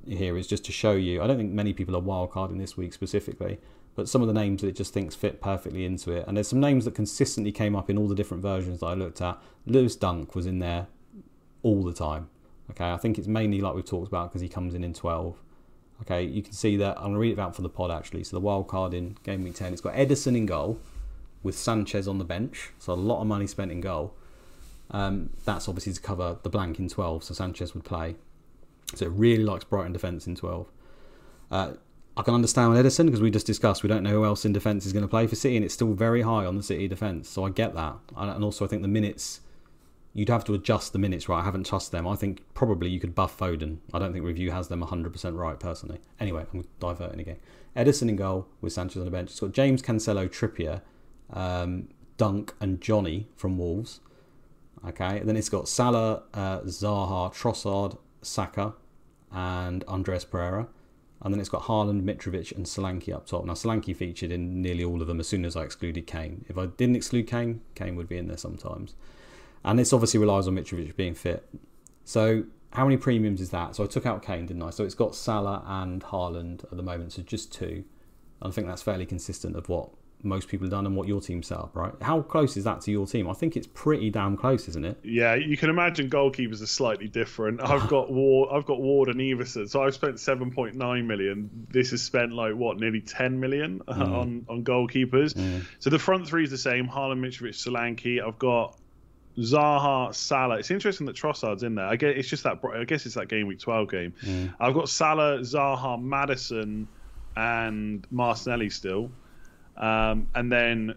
[0.07, 1.21] here is just to show you.
[1.21, 3.59] I don't think many people are wildcarding this week specifically,
[3.95, 6.25] but some of the names that it just thinks fit perfectly into it.
[6.27, 8.95] And there's some names that consistently came up in all the different versions that I
[8.95, 9.41] looked at.
[9.65, 10.87] Lewis Dunk was in there
[11.61, 12.29] all the time.
[12.71, 15.37] Okay, I think it's mainly like we've talked about because he comes in in 12.
[16.01, 16.97] Okay, you can see that.
[16.97, 18.23] I'm going to read it out for the pod actually.
[18.23, 20.79] So the wild card in game week 10, it's got Ederson in goal
[21.43, 22.71] with Sanchez on the bench.
[22.79, 24.15] So a lot of money spent in goal.
[24.91, 28.15] Um, that's obviously to cover the blank in 12, so Sanchez would play.
[28.95, 30.67] So it really likes Brighton defence in 12.
[31.51, 31.73] Uh,
[32.15, 34.53] I can understand with Ederson because we just discussed we don't know who else in
[34.53, 36.87] defence is going to play for City, and it's still very high on the City
[36.87, 37.27] defence.
[37.29, 39.41] So I get that, and also I think the minutes
[40.13, 41.41] you'd have to adjust the minutes right.
[41.41, 42.07] I haven't trusted them.
[42.07, 43.77] I think probably you could buff Foden.
[43.93, 45.99] I don't think review has them 100% right personally.
[46.19, 47.37] Anyway, I'm diverting again.
[47.75, 49.31] Ederson in goal with Sanchez on the bench.
[49.31, 50.81] It's got James Cancelo, Trippier,
[51.31, 53.99] um, Dunk, and Johnny from Wolves.
[54.87, 58.73] Okay, and then it's got Salah, uh, Zaha, Trossard, Saka,
[59.31, 60.67] and Andreas Pereira.
[61.21, 63.45] And then it's got Haaland, Mitrovic, and Solanke up top.
[63.45, 66.43] Now, Solanke featured in nearly all of them as soon as I excluded Kane.
[66.49, 68.93] If I didn't exclude Kane, Kane would be in there sometimes.
[69.63, 71.47] And this obviously relies on Mitrovic being fit.
[72.05, 73.75] So, how many premiums is that?
[73.75, 74.71] So, I took out Kane, didn't I?
[74.71, 77.83] So, it's got Salah and Haaland at the moment, so just two.
[78.41, 79.89] And I think that's fairly consistent of what
[80.23, 81.93] most people have done and what your team set up, right?
[82.01, 83.29] How close is that to your team?
[83.29, 84.97] I think it's pretty damn close, isn't it?
[85.03, 87.61] Yeah, you can imagine goalkeepers are slightly different.
[87.61, 91.67] I've got Ward, I've got Ward and Ederson, so I've spent seven point nine million.
[91.69, 94.01] This has spent like what, nearly ten million mm.
[94.01, 95.33] on on goalkeepers.
[95.33, 95.65] Mm.
[95.79, 98.25] So the front three is the same: Haaland, Mitrovic, Solanke.
[98.25, 98.77] I've got
[99.37, 100.57] Zaha, Salah.
[100.57, 101.85] It's interesting that Trossard's in there.
[101.85, 102.59] I guess it's just that.
[102.73, 104.13] I guess it's that game week twelve game.
[104.23, 104.53] Mm.
[104.59, 106.87] I've got Salah, Zaha, Maddison,
[107.35, 109.11] and Martinelli still.
[109.77, 110.95] Um, and then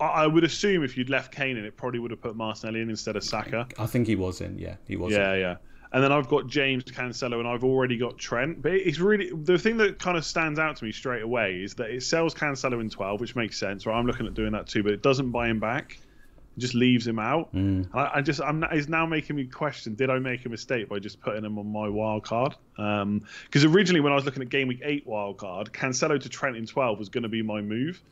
[0.00, 2.90] I would assume if you'd left Kane in, it probably would have put Martinelli in
[2.90, 3.68] instead of Saka.
[3.78, 4.58] I think he was in.
[4.58, 5.12] Yeah, he was.
[5.12, 5.40] Yeah, in.
[5.40, 5.56] yeah.
[5.92, 8.60] And then I've got James Cancelo, and I've already got Trent.
[8.60, 11.74] But it's really the thing that kind of stands out to me straight away is
[11.74, 13.86] that it sells Cancelo in 12, which makes sense.
[13.86, 15.98] Right, I'm looking at doing that too, but it doesn't buy him back
[16.58, 17.54] just leaves him out.
[17.54, 17.88] Mm.
[17.94, 20.98] I, I, just I'm is now making me question: Did I make a mistake by
[20.98, 22.54] just putting him on my wild card?
[22.76, 23.22] Because um,
[23.74, 26.66] originally, when I was looking at game week eight wild card, Cancelo to Trent in
[26.66, 28.02] twelve was going to be my move.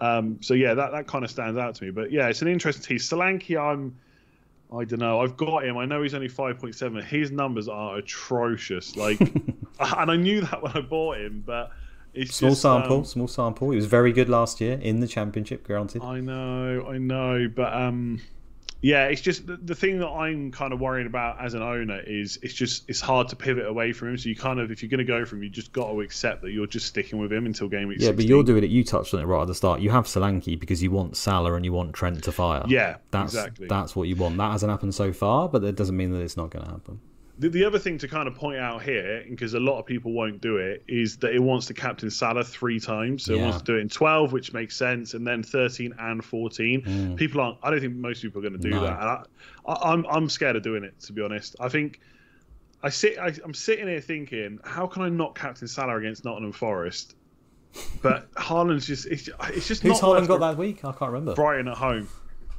[0.00, 1.90] Um, so yeah, that that kind of stands out to me.
[1.90, 2.98] But yeah, it's an interesting team.
[2.98, 3.96] Solanke, I'm.
[4.74, 5.20] I don't know.
[5.20, 5.76] I've got him.
[5.76, 7.00] I know he's only five point seven.
[7.02, 8.96] His numbers are atrocious.
[8.96, 9.20] Like,
[9.80, 11.70] and I knew that when I bought him, but
[12.14, 13.70] it's small just, sample, um, small sample.
[13.70, 16.02] He was very good last year in the championship, granted.
[16.02, 18.20] I know, I know, but um,
[18.84, 22.00] yeah, it's just the, the thing that I'm kind of worried about as an owner
[22.06, 24.18] is it's just it's hard to pivot away from him.
[24.18, 26.02] So you kind of if you're going to go from him, you just got to
[26.02, 27.98] accept that you're just sticking with him until game week.
[27.98, 28.16] Yeah, 16.
[28.16, 28.68] but you're doing it.
[28.68, 29.80] You touched on it right at the start.
[29.80, 32.62] You have Solanke because you want Salah and you want Trent to fire.
[32.68, 33.68] Yeah, that's exactly.
[33.68, 34.36] that's what you want.
[34.36, 37.00] That hasn't happened so far, but that doesn't mean that it's not going to happen.
[37.36, 40.12] The, the other thing to kind of point out here, because a lot of people
[40.12, 43.24] won't do it, is that it wants to captain Salah three times.
[43.24, 43.40] So yeah.
[43.40, 46.82] it wants to do it in 12, which makes sense, and then 13 and 14.
[46.82, 47.16] Mm.
[47.16, 48.82] People aren't, I don't think most people are going to do no.
[48.82, 49.00] that.
[49.00, 49.24] And I,
[49.66, 51.56] I, I'm, I'm scared of doing it, to be honest.
[51.58, 52.00] I think.
[52.82, 53.18] I sit.
[53.18, 57.16] I, am sitting here thinking, how can I not captain Salah against Nottingham Forest?
[58.02, 59.06] But Haaland's just.
[59.06, 59.82] It's, it's just.
[59.82, 60.84] Who's Haaland got that week?
[60.84, 61.34] I can't remember.
[61.34, 62.08] Brighton at home.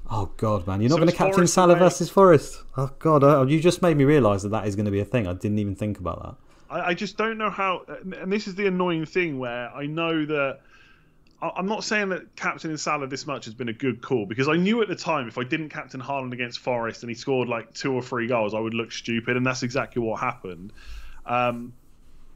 [0.10, 0.82] Oh God, man!
[0.82, 2.62] You're not so going to captain Salah versus Forest.
[2.78, 5.06] Oh God, uh, you just made me realise that that is going to be a
[5.06, 5.28] thing.
[5.28, 6.36] I didn't even think about that.
[6.70, 7.86] I, I, just don't know how.
[7.88, 10.60] And this is the annoying thing where I know that
[11.42, 14.56] I'm not saying that captaining Salah this much has been a good call because I
[14.56, 17.74] knew at the time if I didn't captain Haaland against Forest and he scored like
[17.74, 20.72] two or three goals, I would look stupid, and that's exactly what happened.
[21.26, 21.74] Um,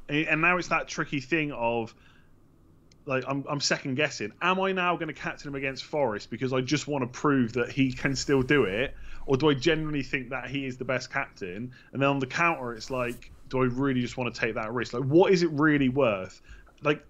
[0.09, 1.93] and now it's that tricky thing of
[3.10, 4.32] like I'm, I'm second guessing.
[4.41, 7.53] Am I now going to captain him against Forest because I just want to prove
[7.53, 8.95] that he can still do it,
[9.26, 11.74] or do I genuinely think that he is the best captain?
[11.91, 14.72] And then on the counter, it's like, do I really just want to take that
[14.72, 14.93] risk?
[14.93, 16.39] Like, what is it really worth?
[16.84, 17.03] Like,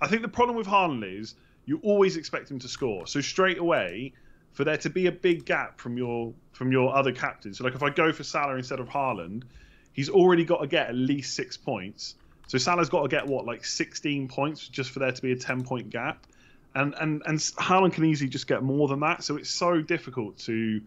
[0.00, 1.34] I think the problem with Haaland is
[1.64, 3.06] you always expect him to score.
[3.06, 4.12] So straight away,
[4.52, 7.58] for there to be a big gap from your from your other captains.
[7.58, 9.44] So like if I go for Salah instead of Haaland,
[9.92, 12.14] he's already got to get at least six points.
[12.46, 15.36] So Salah's got to get what, like 16 points just for there to be a
[15.36, 16.26] 10 point gap,
[16.74, 19.24] and and and Haaland can easily just get more than that.
[19.24, 20.80] So it's so difficult to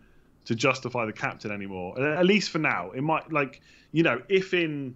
[0.46, 2.02] to justify the captain anymore.
[2.02, 4.96] At least for now, it might like you know if in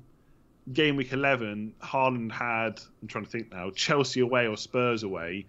[0.72, 5.46] game week 11 Haaland had I'm trying to think now Chelsea away or Spurs away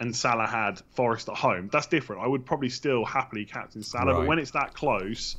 [0.00, 1.68] and Salah had Forest at home.
[1.72, 2.22] That's different.
[2.22, 4.20] I would probably still happily captain Salah, right.
[4.20, 5.36] but when it's that close,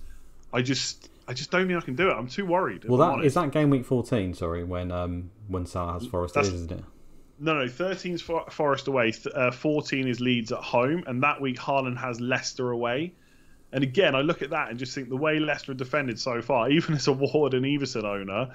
[0.54, 2.14] I just I just don't think I can do it.
[2.14, 2.86] I'm too worried.
[2.86, 4.34] Well, that is that game week 14.
[4.34, 6.84] Sorry, when um when Salah has Forest, is, isn't it?
[7.40, 7.66] No, no.
[7.66, 9.14] 13's for, Forest away.
[9.34, 13.14] Uh, 14 is Leeds at home, and that week Haaland has Leicester away.
[13.72, 16.42] And again, I look at that and just think the way Leicester have defended so
[16.42, 18.54] far, even as a Ward and Ederson owner,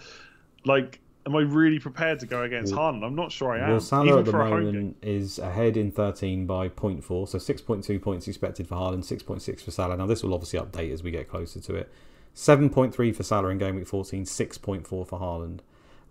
[0.64, 3.05] like, am I really prepared to go against well, Haaland?
[3.05, 3.71] I'm not sure I am.
[3.71, 8.29] Well, Salah even at the moment is ahead in 13 by 0.4, so 6.2 points
[8.29, 9.97] expected for Haaland, 6.6 for Salah.
[9.97, 11.91] Now, this will obviously update as we get closer to it.
[12.39, 15.59] 7.3 for Salah in game week 14, 6.4 for Haaland.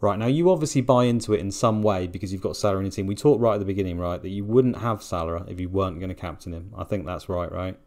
[0.01, 2.83] Right, now you obviously buy into it in some way because you've got Salah in
[2.83, 3.07] your team.
[3.07, 5.99] We talked right at the beginning, right, that you wouldn't have Salah if you weren't
[5.99, 6.73] going to captain him.
[6.77, 7.79] I think that's right, right?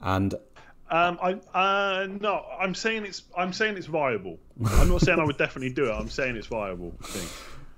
[0.00, 0.34] And
[0.88, 4.38] um, I uh, no, I'm saying it's I'm saying it's viable.
[4.64, 5.92] I'm not saying I would definitely do it.
[5.92, 6.94] I'm saying it's viable.
[7.02, 7.30] I think.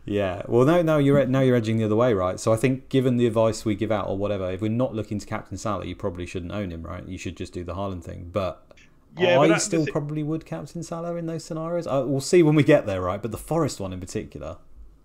[0.04, 2.38] Yeah, well, now, now you're now you're edging the other way, right?
[2.38, 5.18] So I think, given the advice we give out or whatever, if we're not looking
[5.18, 7.06] to captain Salah, you probably shouldn't own him, right?
[7.06, 8.30] You should just do the Haaland thing.
[8.32, 8.69] But
[9.18, 11.86] yeah, I but still probably would captain Salah in those scenarios.
[11.86, 13.20] I, we'll see when we get there, right?
[13.20, 14.58] But the Forest one in particular.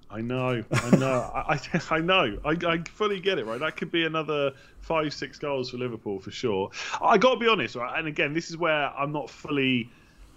[0.10, 2.38] I know, I know, I, I, know.
[2.46, 3.60] I, I fully get it, right?
[3.60, 6.70] That could be another five, six goals for Liverpool for sure.
[7.02, 7.98] I got to be honest, right?
[7.98, 9.90] And again, this is where I'm not fully,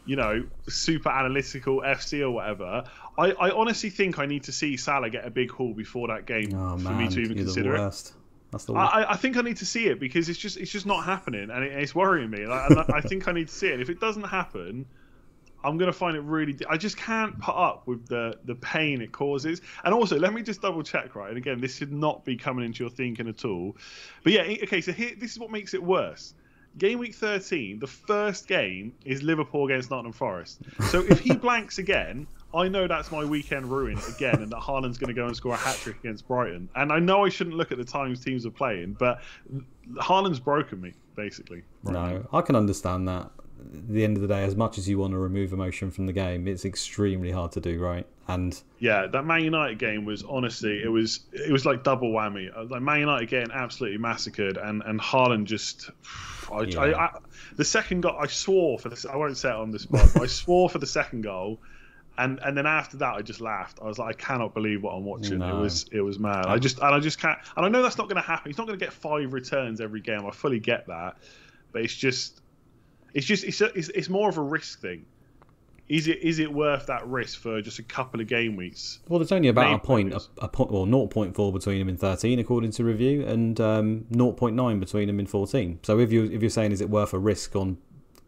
[0.04, 2.84] you know, super analytical FC or whatever.
[3.18, 6.26] I, I honestly think I need to see Salah get a big haul before that
[6.26, 8.12] game oh, for man, me to even consider it.
[8.50, 10.86] That's the I, I, think I need to see it because it's just it's just
[10.86, 12.46] not happening and it, it's worrying me.
[12.46, 13.80] Like, I, I think I need to see it.
[13.80, 14.86] If it doesn't happen,
[15.62, 16.56] I'm gonna find it really.
[16.68, 19.60] I just can't put up with the the pain it causes.
[19.84, 21.28] And also, let me just double check, right?
[21.28, 23.76] And again, this should not be coming into your thinking at all.
[24.22, 24.80] But yeah, okay.
[24.80, 26.34] So here, this is what makes it worse.
[26.76, 30.60] Game week 13, the first game is Liverpool against Nottingham Forest.
[30.90, 34.96] So if he blanks again, I know that's my weekend ruined again, and that Haaland's
[34.96, 36.68] going to go and score a hat trick against Brighton.
[36.74, 39.20] And I know I shouldn't look at the times teams are playing, but
[39.96, 41.62] Haaland's broken me basically.
[41.82, 42.28] Right no, now.
[42.32, 43.30] I can understand that.
[43.60, 46.06] At the end of the day, as much as you want to remove emotion from
[46.06, 48.06] the game, it's extremely hard to do, right?
[48.28, 52.56] And yeah, that Man United game was honestly, it was it was like double whammy.
[52.56, 55.90] Uh, like Man United getting absolutely massacred, and and Haaland just.
[56.52, 56.80] I, yeah.
[56.80, 57.18] I, I,
[57.56, 59.04] the second goal, I swore for this.
[59.04, 61.58] I won't say it on the spot, but I swore for the second goal
[62.18, 63.78] and and then after that I just laughed.
[63.80, 65.38] I was like, I cannot believe what I'm watching.
[65.38, 65.56] No.
[65.56, 66.46] It was it was mad.
[66.46, 67.38] I just and I just can't.
[67.56, 68.50] And I know that's not going to happen.
[68.50, 70.26] He's not going to get five returns every game.
[70.26, 71.16] I fully get that,
[71.72, 72.40] but it's just
[73.14, 75.06] it's just it's it's, it's more of a risk thing.
[75.88, 78.98] Is it is it worth that risk for just a couple of game weeks?
[79.08, 81.96] Well, there's only about Maybe a point, a, a point, well, 0.4 between them in
[81.96, 85.78] 13 according to review, and um, 0.9 between them in 14.
[85.84, 87.78] So if you if you're saying is it worth a risk on,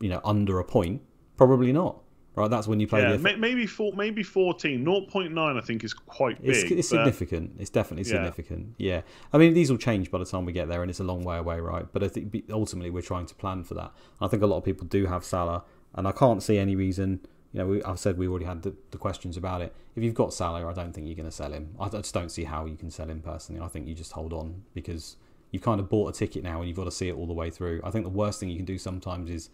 [0.00, 1.02] you know, under a point,
[1.36, 1.98] probably not
[2.36, 2.48] right?
[2.48, 3.02] That's when you play.
[3.02, 3.36] Yeah, the...
[3.36, 4.84] maybe four, maybe fourteen.
[4.84, 6.50] 0.9 I think is quite big.
[6.50, 6.98] It's, it's but...
[6.98, 7.52] significant.
[7.58, 8.74] It's definitely significant.
[8.78, 8.96] Yeah.
[8.96, 9.02] yeah.
[9.32, 11.22] I mean, these will change by the time we get there, and it's a long
[11.22, 11.86] way away, right?
[11.92, 13.92] But I think ultimately we're trying to plan for that.
[14.20, 15.64] I think a lot of people do have Salah,
[15.94, 17.20] and I can't see any reason.
[17.52, 19.74] You know, we, I've said we already had the, the, questions about it.
[19.96, 21.74] If you've got Salah, I don't think you're going to sell him.
[21.80, 23.60] I just don't see how you can sell him personally.
[23.60, 25.16] I think you just hold on because
[25.50, 27.32] you've kind of bought a ticket now and you've got to see it all the
[27.32, 27.80] way through.
[27.82, 29.50] I think the worst thing you can do sometimes is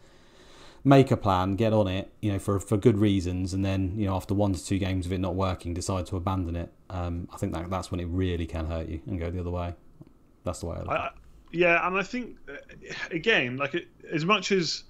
[0.84, 4.06] make a plan, get on it, you know, for for good reasons, and then you
[4.06, 6.72] know after one to two games of it not working, decide to abandon it.
[6.90, 9.50] Um, I think that that's when it really can hurt you and go the other
[9.50, 9.74] way.
[10.44, 10.90] That's the way I look.
[10.90, 11.10] I,
[11.52, 12.54] yeah, and I think uh,
[13.10, 14.84] again, like it, as much as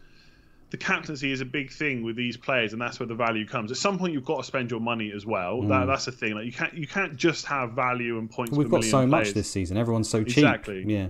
[0.71, 3.71] the captaincy is a big thing with these players, and that's where the value comes.
[3.71, 5.59] At some point, you've got to spend your money as well.
[5.59, 5.69] Mm.
[5.69, 6.35] That, that's the thing.
[6.35, 8.53] Like you can't you can't just have value and points.
[8.53, 9.11] We've got so players.
[9.11, 9.77] much this season.
[9.77, 10.39] Everyone's so cheap.
[10.39, 10.85] Exactly.
[10.87, 11.09] Yeah.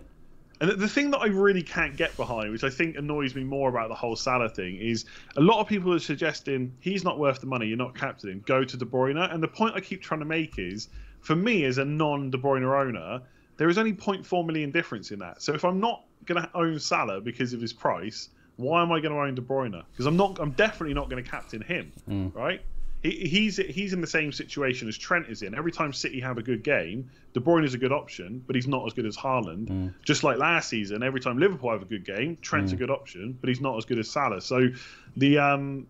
[0.60, 3.68] And the thing that I really can't get behind, which I think annoys me more
[3.68, 5.04] about the whole Salah thing, is
[5.36, 8.64] a lot of people are suggesting he's not worth the money, you're not captaining, go
[8.64, 9.32] to De Bruyne.
[9.32, 10.88] And the point I keep trying to make is,
[11.20, 13.20] for me as a non De Bruyne owner,
[13.58, 15.42] there is only 0.4 million difference in that.
[15.42, 19.00] So if I'm not going to own Salah because of his price, why am I
[19.00, 19.82] going to own De Bruyne?
[19.92, 22.34] Because I'm not, I'm definitely not going to captain him, mm.
[22.34, 22.62] right?
[23.06, 25.54] He, he's he's in the same situation as Trent is in.
[25.54, 28.66] Every time City have a good game, De Bruyne is a good option, but he's
[28.66, 29.68] not as good as Haaland.
[29.68, 29.94] Mm.
[30.04, 32.74] Just like last season, every time Liverpool have a good game, Trent's mm.
[32.74, 34.40] a good option, but he's not as good as Salah.
[34.40, 34.68] So
[35.16, 35.86] the um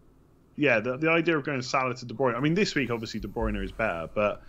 [0.57, 2.35] yeah, the, the idea of going Salah to De Bruyne.
[2.35, 4.43] I mean, this week obviously De Bruyne is better, but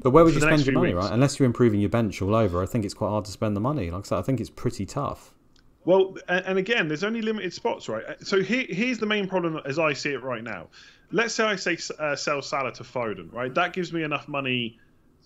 [0.00, 1.12] but where would you spend your money, weeks, right?
[1.12, 3.60] Unless you're improving your bench all over, I think it's quite hard to spend the
[3.60, 3.90] money.
[3.90, 5.34] Like I said, I think it's pretty tough.
[5.84, 8.04] Well, and again, there's only limited spots, right?
[8.20, 10.68] So here, here's the main problem as I see it right now.
[11.10, 13.54] Let's say I say uh, sell Salah to Foden, right?
[13.54, 14.78] That gives me enough money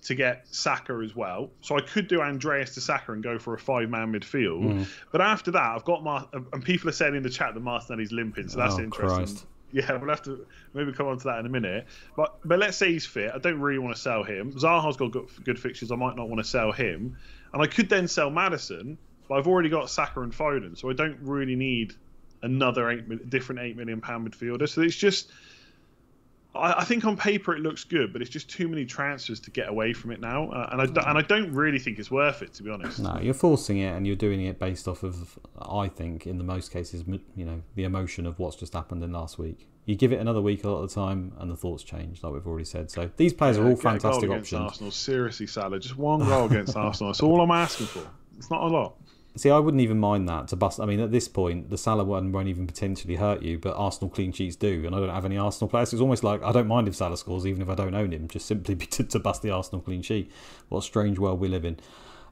[0.02, 1.50] to get Saka as well.
[1.60, 4.62] So I could do Andreas to Saka and go for a five man midfield.
[4.62, 4.86] Mm.
[5.10, 8.12] But after that, I've got Mar- and people are saying in the chat that Martinelli's
[8.12, 9.18] limping, so that's oh, interesting.
[9.18, 9.46] Christ.
[9.72, 11.86] Yeah, we'll have to maybe come on to that in a minute.
[12.16, 13.32] But but let's say he's fit.
[13.34, 14.52] I don't really want to sell him.
[14.52, 15.90] Zaha's got good, good fixtures.
[15.90, 17.16] I might not want to sell him,
[17.52, 18.98] and I could then sell Maddison.
[19.28, 21.94] But I've already got Saka and Foden, so I don't really need
[22.42, 24.68] another eight different eight million pound midfielder.
[24.68, 25.30] So it's just
[26.54, 29.50] I, I, think on paper it looks good, but it's just too many transfers to
[29.50, 32.10] get away from it now, uh, and I do, and I don't really think it's
[32.10, 33.00] worth it to be honest.
[33.00, 36.44] No, you're forcing it, and you're doing it based off of I think in the
[36.44, 37.04] most cases,
[37.36, 39.68] you know, the emotion of what's just happened in last week.
[39.84, 42.32] You give it another week a lot of the time, and the thoughts change, like
[42.32, 42.90] we've already said.
[42.90, 44.60] So these players yeah, are all fantastic options.
[44.60, 47.12] Arsenal, seriously, Salah, just one goal against Arsenal.
[47.12, 48.06] That's all I'm asking for.
[48.36, 48.94] It's not a lot.
[49.34, 50.78] See, I wouldn't even mind that to bust.
[50.78, 54.10] I mean, at this point, the Salah one won't even potentially hurt you, but Arsenal
[54.10, 55.92] clean sheets do, and I don't have any Arsenal players.
[55.92, 58.28] It's almost like I don't mind if Salah scores, even if I don't own him,
[58.28, 60.30] just simply to, to bust the Arsenal clean sheet.
[60.68, 61.78] What a strange world we live in.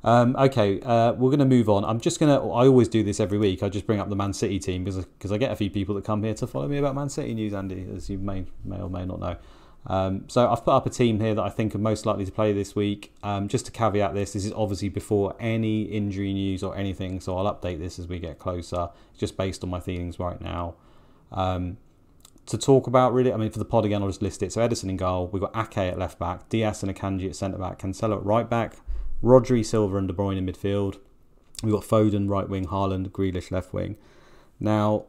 [0.02, 1.84] Um, okay, uh, we're going to move on.
[1.84, 2.40] I'm just going to.
[2.48, 3.62] I always do this every week.
[3.62, 5.94] I just bring up the Man City team because because I get a few people
[5.94, 8.80] that come here to follow me about Man City news, Andy, as you may may
[8.80, 9.36] or may not know.
[9.86, 12.32] Um, so I've put up a team here that I think are most likely to
[12.32, 13.12] play this week.
[13.22, 17.36] Um, just to caveat this, this is obviously before any injury news or anything, so
[17.36, 20.74] I'll update this as we get closer, just based on my feelings right now.
[21.32, 21.78] Um,
[22.46, 24.52] to talk about really, I mean, for the pod again, I'll just list it.
[24.52, 27.58] So Ederson in goal, we've got Ake at left back, Dias and Akanji at centre
[27.58, 28.74] back, Cancelo at right back,
[29.22, 30.98] Rodri, Silva, and De Bruyne in midfield.
[31.62, 33.96] We've got Foden right wing, Haaland, Grealish left wing.
[34.58, 35.06] Now,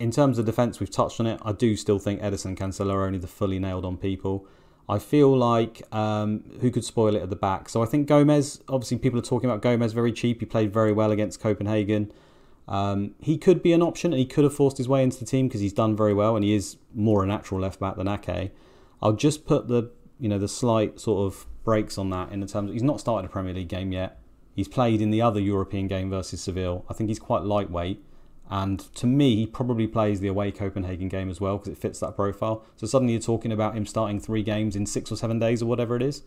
[0.00, 1.38] in terms of defence, we've touched on it.
[1.44, 4.46] I do still think Ederson and Cancelo are only the fully nailed on people.
[4.88, 7.68] I feel like um, who could spoil it at the back.
[7.68, 10.40] So I think Gomez, obviously, people are talking about Gomez very cheap.
[10.40, 12.10] He played very well against Copenhagen.
[12.66, 15.26] Um, he could be an option and he could have forced his way into the
[15.26, 18.08] team because he's done very well and he is more a natural left back than
[18.08, 18.52] Ake.
[19.02, 22.46] I'll just put the you know the slight sort of breaks on that in the
[22.46, 24.18] terms he's not started a Premier League game yet.
[24.54, 26.84] He's played in the other European game versus Seville.
[26.88, 28.04] I think he's quite lightweight.
[28.50, 32.00] And to me, he probably plays the away Copenhagen game as well because it fits
[32.00, 32.64] that profile.
[32.76, 35.66] So suddenly you're talking about him starting three games in six or seven days or
[35.66, 36.22] whatever it is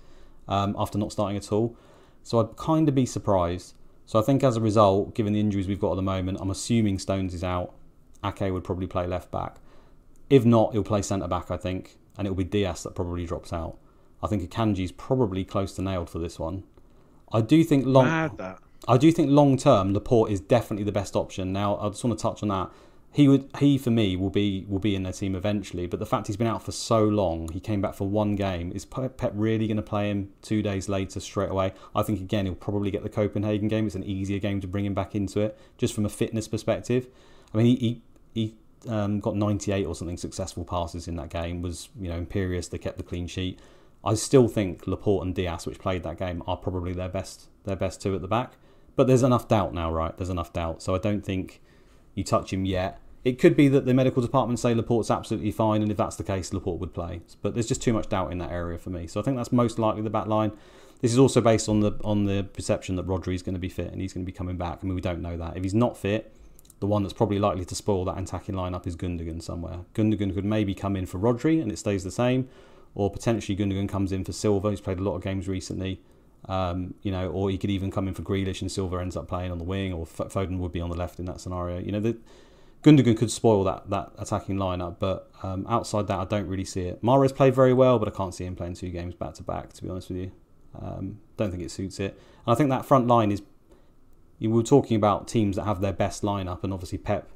[0.47, 1.75] um, after not starting at all.
[2.23, 3.73] So I'd kind of be surprised.
[4.05, 6.49] So I think as a result, given the injuries we've got at the moment, I'm
[6.49, 7.73] assuming Stones is out.
[8.23, 9.57] Ake would probably play left back.
[10.29, 13.51] If not, he'll play centre back, I think, and it'll be Dias that probably drops
[13.51, 13.77] out.
[14.21, 16.63] I think Akanji's probably close to nailed for this one.
[17.33, 18.05] I do think long.
[18.05, 18.59] Mad that.
[18.87, 21.53] I do think long term Laporte is definitely the best option.
[21.53, 22.69] Now I just want to touch on that.
[23.11, 26.05] He would he for me will be will be in their team eventually, but the
[26.05, 28.71] fact he's been out for so long, he came back for one game.
[28.73, 31.73] Is Pep really going to play him two days later straight away?
[31.95, 33.85] I think again he'll probably get the Copenhagen game.
[33.85, 37.07] It's an easier game to bring him back into it, just from a fitness perspective.
[37.53, 38.01] I mean he he,
[38.33, 38.55] he
[38.89, 41.61] um, got 98 or something successful passes in that game.
[41.61, 42.67] Was you know imperious.
[42.67, 43.59] They kept the clean sheet.
[44.03, 47.77] I still think Laporte and Dias, which played that game, are probably their best their
[47.77, 48.53] best two at the back.
[48.95, 50.15] But there's enough doubt now, right?
[50.15, 50.81] There's enough doubt.
[50.81, 51.61] So I don't think
[52.15, 52.99] you touch him yet.
[53.23, 56.23] It could be that the medical department say Laporte's absolutely fine, and if that's the
[56.23, 57.21] case, Laporte would play.
[57.41, 59.07] But there's just too much doubt in that area for me.
[59.07, 60.51] So I think that's most likely the back line.
[61.01, 63.69] This is also based on the on the perception that Rodri is going to be
[63.69, 64.79] fit and he's going to be coming back.
[64.81, 65.57] I mean, we don't know that.
[65.57, 66.33] If he's not fit,
[66.79, 69.79] the one that's probably likely to spoil that attacking lineup is Gundogan somewhere.
[69.93, 72.47] Gundogan could maybe come in for Rodri and it stays the same,
[72.95, 76.01] or potentially Gundogan comes in for Silva, who's played a lot of games recently,
[76.45, 79.27] um, you know, or he could even come in for Grealish and Silva ends up
[79.27, 81.79] playing on the wing, or Foden would be on the left in that scenario.
[81.79, 82.17] You know, the,
[82.83, 86.81] Gundogan could spoil that that attacking lineup, but um, outside that, I don't really see
[86.81, 87.01] it.
[87.01, 89.71] Mahrez played very well, but I can't see him playing two games back to back.
[89.73, 90.31] To be honest with you,
[90.79, 92.19] um, don't think it suits it.
[92.45, 93.41] And I think that front line is.
[94.39, 97.29] You were talking about teams that have their best lineup, and obviously Pep.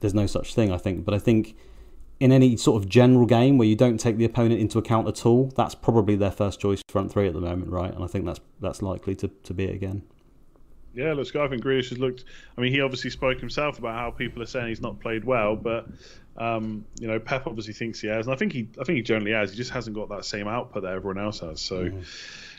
[0.00, 1.56] There's no such thing, I think, but I think
[2.20, 5.24] in any sort of general game where you don't take the opponent into account at
[5.24, 7.92] all, that's probably their first choice front three at the moment, right?
[7.92, 10.02] And I think that's that's likely to, to be it again.
[10.94, 11.44] Yeah, let's go.
[11.44, 12.24] I think Grealish has looked.
[12.58, 15.56] I mean, he obviously spoke himself about how people are saying he's not played well,
[15.56, 15.86] but
[16.36, 19.02] um, you know, Pep obviously thinks he has, and I think he, I think he
[19.02, 19.50] generally has.
[19.50, 21.60] He just hasn't got that same output that everyone else has.
[21.60, 22.04] So, mm.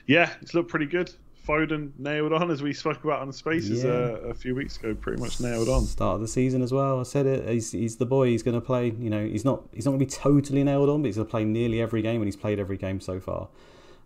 [0.07, 1.11] yeah, it's looked pretty good.
[1.47, 3.91] Foden nailed on, as we spoke about on Spaces yeah.
[3.91, 4.93] uh, a few weeks ago.
[4.93, 5.83] Pretty much nailed on.
[5.85, 6.99] Start of the season as well.
[6.99, 7.47] I said it.
[7.49, 8.27] He's, he's the boy.
[8.27, 8.93] He's going to play.
[8.99, 11.27] You know, he's not he's not going to be totally nailed on, but he's going
[11.27, 13.47] to play nearly every game, and he's played every game so far.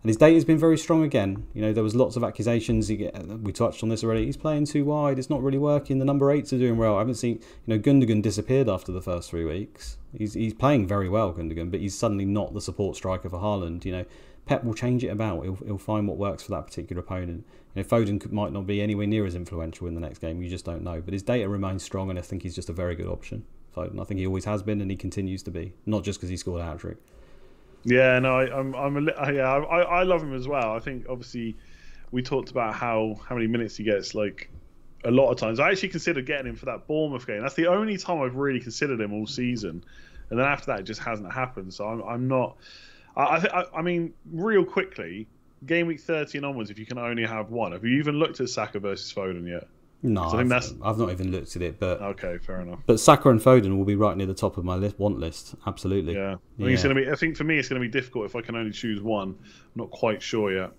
[0.06, 1.48] And his data's been very strong again.
[1.56, 2.90] You know, there was lots of accusations.
[2.90, 4.28] Get, we touched on this already.
[4.28, 5.18] He's playing too wide.
[5.18, 5.98] It's not really working.
[5.98, 6.94] The number eights are doing well.
[6.95, 9.98] I haven't seen, you know, Gundogan disappeared after the first three weeks.
[10.16, 13.84] He's he's playing very well, Gundogan, but he's suddenly not the support striker for Haaland.
[13.84, 14.06] You know,
[14.45, 15.43] Pep will change it about.
[15.43, 17.45] He'll, he'll find what works for that particular opponent.
[17.73, 20.41] You know, Foden could, might not be anywhere near as influential in the next game.
[20.41, 21.01] You just don't know.
[21.01, 23.45] But his data remains strong, and I think he's just a very good option.
[23.76, 23.99] Foden.
[23.99, 25.73] I think he always has been, and he continues to be.
[25.85, 26.97] Not just because he scored a hat trick.
[27.85, 30.73] Yeah, no, I, am I'm, I'm a, oh, yeah, I, I love him as well.
[30.73, 31.55] I think obviously
[32.11, 34.15] we talked about how how many minutes he gets.
[34.15, 34.49] Like
[35.03, 37.41] a lot of times, I actually considered getting him for that Bournemouth game.
[37.41, 39.84] That's the only time I've really considered him all season,
[40.31, 41.73] and then after that, it just hasn't happened.
[41.73, 42.57] So I'm, I'm not.
[43.15, 45.27] I, I, I mean, real quickly,
[45.65, 48.49] game week 13 onwards, if you can only have one, have you even looked at
[48.49, 49.67] Saka versus Foden yet?
[50.03, 50.73] No, I think that's...
[50.83, 52.79] I've not even looked at it, but okay, fair enough.
[52.85, 55.55] But Saka and Foden will be right near the top of my list, want list.
[55.65, 56.13] Absolutely.
[56.13, 56.67] Yeah, I think yeah.
[56.67, 57.09] it's going to be.
[57.09, 59.29] I think for me, it's going to be difficult if I can only choose one.
[59.29, 60.71] I'm not quite sure yet.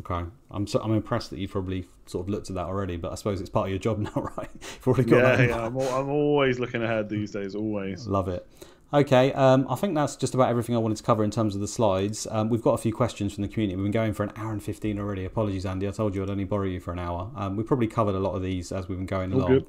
[0.00, 3.12] Okay, I'm so, I'm impressed that you've probably sort of looked at that already, but
[3.12, 4.48] I suppose it's part of your job now, right?
[4.52, 5.46] You've already got yeah.
[5.46, 7.54] Yeah, I'm, I'm always looking ahead these days.
[7.54, 8.44] Always love it.
[8.94, 11.60] Okay, um, I think that's just about everything I wanted to cover in terms of
[11.60, 12.28] the slides.
[12.30, 13.74] Um, we've got a few questions from the community.
[13.74, 15.24] We've been going for an hour and 15 already.
[15.24, 15.88] Apologies, Andy.
[15.88, 17.28] I told you I'd only borrow you for an hour.
[17.34, 19.66] Um, we probably covered a lot of these as we've been going along.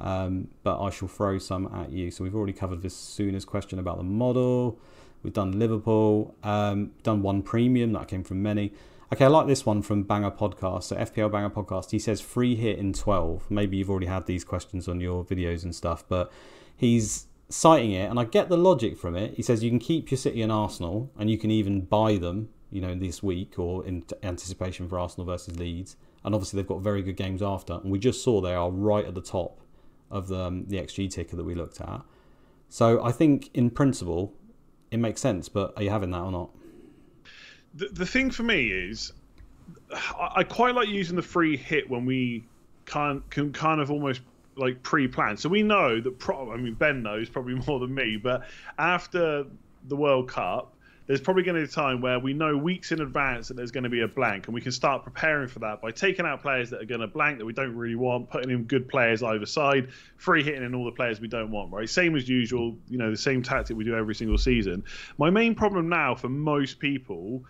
[0.00, 2.10] Um, but I shall throw some at you.
[2.10, 4.76] So we've already covered this Sooners question about the model.
[5.22, 6.34] We've done Liverpool.
[6.42, 7.92] Um, done one premium.
[7.92, 8.72] That came from many.
[9.12, 10.82] Okay, I like this one from Banger Podcast.
[10.84, 11.92] So FPL Banger Podcast.
[11.92, 13.52] He says free hit in 12.
[13.52, 16.32] Maybe you've already had these questions on your videos and stuff, but
[16.76, 19.34] he's citing it, and I get the logic from it.
[19.34, 22.48] He says you can keep your City and Arsenal, and you can even buy them,
[22.70, 25.96] you know, this week or in anticipation for Arsenal versus Leeds.
[26.24, 29.04] And obviously they've got very good games after, and we just saw they are right
[29.04, 29.60] at the top
[30.10, 32.02] of the um, the XG ticker that we looked at.
[32.68, 34.32] So I think in principle
[34.90, 36.50] it makes sense, but are you having that or not?
[37.74, 39.12] The, the thing for me is
[39.92, 42.44] I, I quite like using the free hit when we
[42.86, 44.20] can can kind of almost
[44.56, 45.38] like pre-planned.
[45.40, 46.18] So we know that.
[46.18, 48.44] Pro- I mean, Ben knows probably more than me, but
[48.78, 49.46] after
[49.86, 50.74] the World Cup,
[51.06, 53.70] there's probably going to be a time where we know weeks in advance that there's
[53.70, 56.40] going to be a blank, and we can start preparing for that by taking out
[56.40, 59.22] players that are going to blank that we don't really want, putting in good players
[59.22, 61.70] either side, free hitting in all the players we don't want.
[61.72, 62.76] Right, same as usual.
[62.88, 64.84] You know, the same tactic we do every single season.
[65.18, 67.44] My main problem now for most people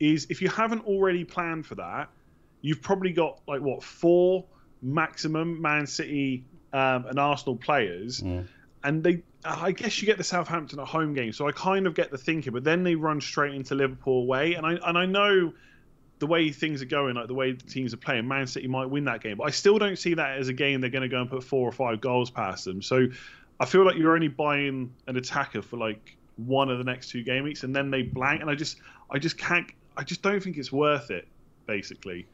[0.00, 2.08] is if you haven't already planned for that,
[2.62, 4.44] you've probably got like what four
[4.82, 8.46] maximum Man City um, and Arsenal players, mm.
[8.84, 9.22] and they.
[9.44, 12.18] I guess you get the Southampton at home game, so I kind of get the
[12.18, 12.52] thinking.
[12.52, 15.52] But then they run straight into Liverpool away, and I and I know
[16.18, 18.86] the way things are going, like the way the teams are playing, Man City might
[18.86, 19.36] win that game.
[19.36, 21.44] But I still don't see that as a game they're going to go and put
[21.44, 22.82] four or five goals past them.
[22.82, 23.06] So
[23.60, 27.22] I feel like you're only buying an attacker for like one of the next two
[27.22, 28.40] game weeks, and then they blank.
[28.40, 28.78] And I just,
[29.10, 31.26] I just can't, I just don't think it's worth it.
[31.66, 32.26] Basically,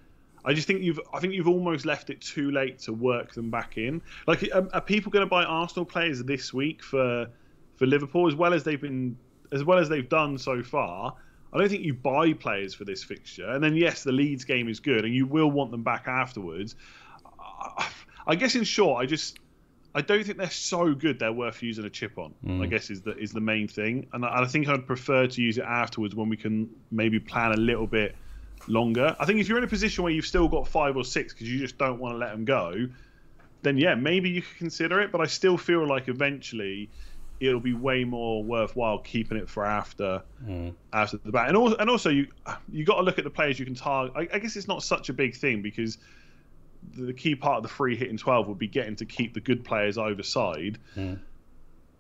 [0.44, 3.50] I just think you've I think you've almost left it too late to work them
[3.50, 4.02] back in.
[4.26, 7.28] Like, are, are people going to buy Arsenal players this week for
[7.76, 9.16] for Liverpool as well as they've been
[9.52, 11.14] as well as they've done so far?
[11.52, 13.48] I don't think you buy players for this fixture.
[13.48, 16.74] And then yes, the Leeds game is good, and you will want them back afterwards.
[18.26, 19.38] I guess in short, I just
[19.94, 22.34] I don't think they're so good they're worth using a chip on.
[22.44, 22.62] Mm.
[22.62, 25.42] I guess is the is the main thing, and I, I think I'd prefer to
[25.42, 28.16] use it afterwards when we can maybe plan a little bit
[28.68, 29.16] longer.
[29.18, 31.48] I think if you're in a position where you've still got five or six because
[31.48, 32.88] you just don't want to let them go,
[33.62, 35.12] then yeah, maybe you could consider it.
[35.12, 36.90] But I still feel like eventually
[37.40, 40.74] it'll be way more worthwhile keeping it for after mm.
[40.92, 41.48] after the bat.
[41.48, 42.28] And also, and also you
[42.70, 44.14] you got to look at the players you can target.
[44.16, 45.98] I, I, guess it's not such a big thing because
[46.92, 49.64] the key part of the free hitting twelve would be getting to keep the good
[49.64, 50.78] players over side.
[50.96, 51.18] Mm.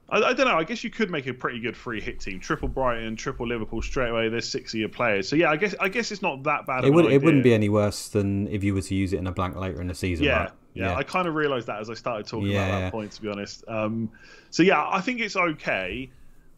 [0.08, 0.56] I, I, don't know.
[0.56, 2.38] I guess you could make a pretty good free hit team.
[2.38, 4.28] Triple Brighton, triple Liverpool straight away.
[4.28, 5.28] There's six of your players.
[5.28, 6.84] So yeah, I guess I guess it's not that bad.
[6.84, 9.26] It would it wouldn't be any worse than if you were to use it in
[9.26, 10.26] a blank later in the season.
[10.26, 10.50] Yeah, right?
[10.74, 10.96] yeah, yeah.
[10.96, 13.12] I kind of realised that as I started talking yeah, about that point.
[13.12, 14.10] To be honest, um,
[14.50, 16.10] so yeah, I think it's okay.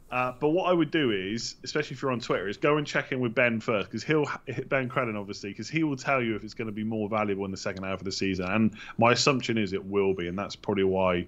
[0.09, 2.86] Uh, but what I would do is, especially if you're on Twitter, is go and
[2.86, 4.27] check in with Ben first because he'll
[4.68, 7.44] Ben Crellin obviously because he will tell you if it's going to be more valuable
[7.44, 8.47] in the second half of the season.
[8.47, 11.27] And my assumption is it will be, and that's probably why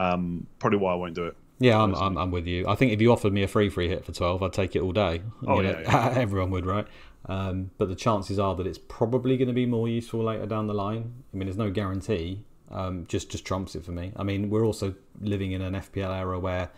[0.00, 1.36] um, probably why I won't do it.
[1.58, 2.66] Yeah, I'm, I'm, I'm, with you.
[2.66, 4.80] I think if you offered me a free free hit for 12, I'd take it
[4.80, 5.20] all day.
[5.46, 6.14] Oh, yeah, yeah.
[6.16, 6.86] Everyone would, right?
[7.26, 10.68] Um, but the chances are that it's probably going to be more useful later down
[10.68, 11.12] the line.
[11.32, 12.44] I mean, there's no guarantee.
[12.70, 14.12] Um, just just trumps it for me.
[14.16, 16.70] I mean, we're also living in an FPL era where,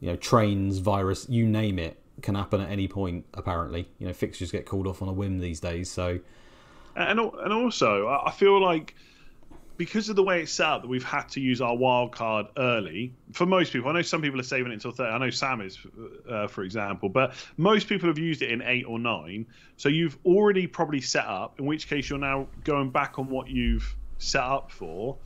[0.00, 3.26] you know, trains, virus, you name it, can happen at any point.
[3.34, 5.88] Apparently, you know, fixtures get called off on a whim these days.
[5.88, 6.18] So,
[6.96, 8.96] and and also, I feel like
[9.76, 12.46] because of the way it's set up that we've had to use our wild card
[12.56, 13.12] early.
[13.32, 15.10] For most people, I know some people are saving it until 30.
[15.10, 15.78] I know Sam is,
[16.28, 19.46] uh, for example, but most people have used it in eight or nine.
[19.76, 23.48] So you've already probably set up, in which case you're now going back on what
[23.48, 25.18] you've set up for.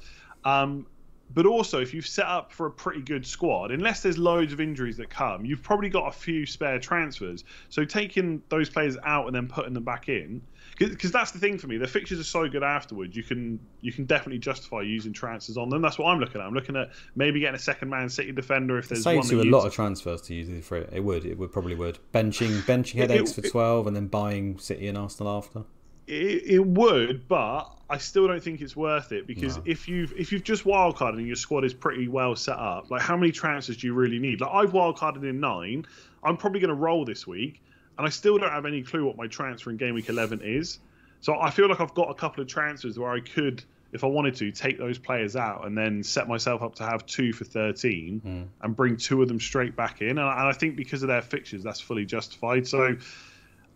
[0.45, 0.87] Um,
[1.33, 4.61] but also, if you've set up for a pretty good squad, unless there's loads of
[4.61, 7.45] injuries that come, you've probably got a few spare transfers.
[7.69, 10.43] So taking those players out and then putting them back in
[10.89, 11.77] because that's the thing for me.
[11.77, 13.15] The fixtures are so good afterwards.
[13.15, 15.83] You can you can definitely justify using transfers on them.
[15.83, 16.47] That's what I'm looking at.
[16.47, 19.45] I'm looking at maybe getting a second Man City defender if there's saves one.
[19.45, 20.89] you a lot of transfers to use it for it.
[20.93, 21.27] It would.
[21.27, 24.89] It would probably would benching benching headaches it, it, for twelve and then buying City
[24.89, 25.65] and Arsenal after.
[26.07, 29.63] It, it, would, but I still don't think it's worth it because no.
[29.67, 33.03] if you've if you've just wildcarded and your squad is pretty well set up, like
[33.03, 34.41] how many transfers do you really need?
[34.41, 35.87] Like I've wildcarded in nine.
[36.25, 37.63] I'm probably going to roll this week,
[38.01, 40.79] and I still don't have any clue what my transfer in game week 11 is.
[41.21, 43.63] So I feel like I've got a couple of transfers where I could,
[43.93, 47.05] if I wanted to, take those players out and then set myself up to have
[47.05, 48.47] two for 13 mm.
[48.63, 50.17] and bring two of them straight back in.
[50.17, 52.67] And I, and I, think because of their fixtures, that's fully justified.
[52.67, 52.97] So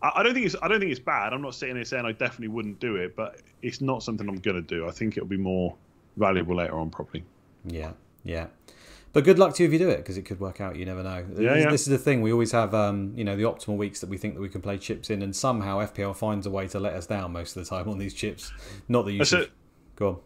[0.01, 1.35] I, I, don't think it's I don't think it's bad.
[1.35, 4.37] I'm not sitting here saying I definitely wouldn't do it, but it's not something I'm
[4.37, 4.89] going to do.
[4.89, 5.77] I think it'll be more
[6.17, 7.25] valuable later on, probably.
[7.67, 7.93] Yeah,
[8.23, 8.47] yeah.
[9.15, 10.75] But good luck to you if you do it, because it could work out.
[10.75, 11.25] You never know.
[11.39, 11.71] Yeah, this, yeah.
[11.71, 12.21] this is the thing.
[12.21, 14.61] We always have, um, you know, the optimal weeks that we think that we can
[14.61, 17.65] play chips in, and somehow FPL finds a way to let us down most of
[17.65, 18.53] the time on these chips.
[18.89, 19.53] Not that you should.
[19.95, 20.17] Go on.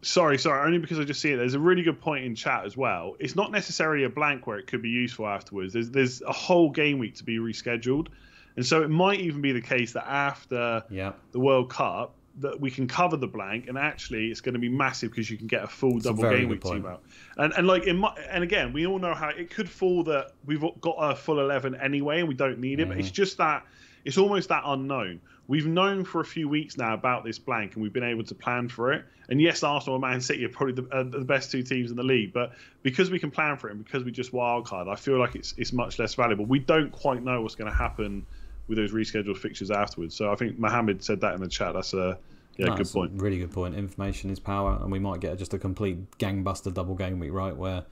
[0.00, 0.66] Sorry, sorry.
[0.66, 1.36] Only because I just see it.
[1.36, 3.14] There's a really good point in chat as well.
[3.20, 5.74] It's not necessarily a blank where it could be useful afterwards.
[5.74, 8.08] There's there's a whole game week to be rescheduled,
[8.56, 11.12] and so it might even be the case that after yeah.
[11.32, 14.68] the World Cup, that we can cover the blank, and actually it's going to be
[14.68, 17.02] massive because you can get a full it's double a game week team out.
[17.36, 20.32] And and like in my, and again, we all know how it could fall that
[20.44, 22.82] we've got a full eleven anyway, and we don't need it.
[22.82, 22.90] Mm-hmm.
[22.90, 23.14] But it's mm-hmm.
[23.14, 23.64] just that
[24.04, 25.20] it's almost that unknown.
[25.46, 28.34] We've known for a few weeks now about this blank, and we've been able to
[28.34, 29.04] plan for it.
[29.28, 31.96] And yes, Arsenal and Man City are probably the, uh, the best two teams in
[31.96, 32.52] the league, but
[32.82, 35.54] because we can plan for it and because we just wildcard, I feel like it's
[35.58, 36.46] it's much less valuable.
[36.46, 38.26] We don't quite know what's going to happen
[38.68, 40.14] with those rescheduled fixtures afterwards.
[40.14, 41.74] So I think Mohammed said that in the chat.
[41.74, 42.16] That's a
[42.60, 43.12] yeah, no, good point.
[43.14, 43.74] really good point.
[43.74, 47.56] Information is power, and we might get just a complete gangbuster double game week, right?
[47.56, 47.84] Where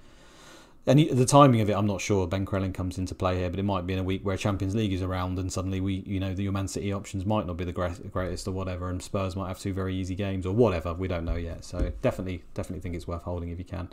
[0.89, 2.27] and the timing of it, I'm not sure.
[2.27, 4.75] Ben Crellin comes into play here, but it might be in a week where Champions
[4.75, 7.59] League is around, and suddenly we, you know, the your Man City options might not
[7.59, 10.95] be the greatest or whatever, and Spurs might have two very easy games or whatever.
[10.95, 11.67] We don't know yet.
[11.67, 13.91] So definitely, definitely think it's worth holding if you can.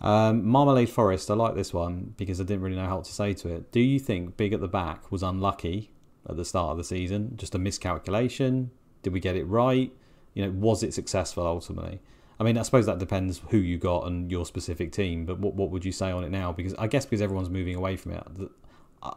[0.00, 3.32] Um, Marmalade Forest, I like this one because I didn't really know how to say
[3.34, 3.70] to it.
[3.70, 5.92] Do you think Big at the back was unlucky
[6.28, 7.34] at the start of the season?
[7.36, 8.72] Just a miscalculation?
[9.06, 9.92] Did we get it right?
[10.34, 12.00] You know, was it successful ultimately?
[12.40, 15.26] I mean, I suppose that depends who you got and your specific team.
[15.26, 16.50] But what what would you say on it now?
[16.50, 18.26] Because I guess because everyone's moving away from it,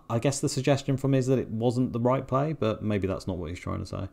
[0.08, 2.54] I guess the suggestion from is that it wasn't the right play.
[2.54, 4.10] But maybe that's not what he's trying to say.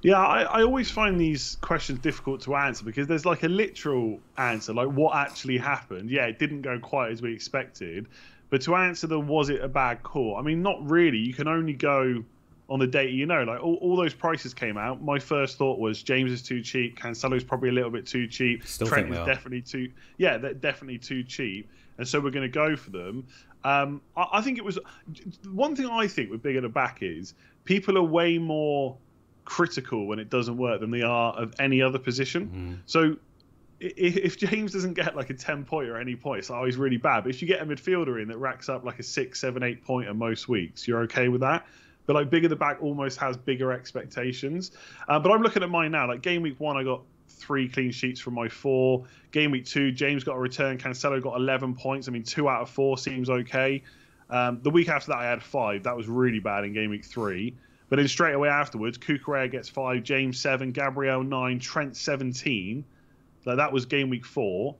[0.00, 4.18] Yeah, I, I always find these questions difficult to answer because there's like a literal
[4.38, 6.10] answer, like what actually happened.
[6.10, 8.06] Yeah, it didn't go quite as we expected.
[8.48, 10.36] But to answer the was it a bad call?
[10.36, 11.18] I mean, not really.
[11.18, 12.24] You can only go
[12.68, 13.44] on the data you know.
[13.44, 15.02] Like all, all those prices came out.
[15.02, 16.98] My first thought was James is too cheap.
[16.98, 18.66] Cancelo's probably a little bit too cheap.
[18.66, 19.90] Still Trent is definitely too.
[20.18, 21.68] Yeah, they're definitely too cheap.
[21.98, 23.26] And so we're going to go for them.
[23.64, 24.78] Um, I, I, think it was
[25.50, 27.34] one thing I think with big at the back is
[27.64, 28.96] people are way more
[29.44, 32.46] critical when it doesn't work than they are of any other position.
[32.46, 32.74] Mm-hmm.
[32.84, 33.16] So
[33.80, 37.24] if James doesn't get like a 10 point or any point, it's always really bad.
[37.24, 39.84] But if you get a midfielder in that racks up like a six, seven, eight
[39.84, 41.66] pointer most weeks, you're okay with that
[42.06, 44.70] but like bigger the back almost has bigger expectations.
[45.08, 46.08] Uh, but I'm looking at mine now.
[46.08, 49.04] Like game week one, I got three clean sheets from my four.
[49.32, 50.78] Game week two, James got a return.
[50.78, 52.08] Cancelo got 11 points.
[52.08, 53.82] I mean, two out of four seems okay.
[54.30, 55.84] Um, the week after that, I had five.
[55.84, 57.54] That was really bad in game week three.
[57.88, 62.84] But then straight away afterwards, Cucurella gets five, James seven, Gabriel nine, Trent 17.
[63.44, 64.74] So that was game week four.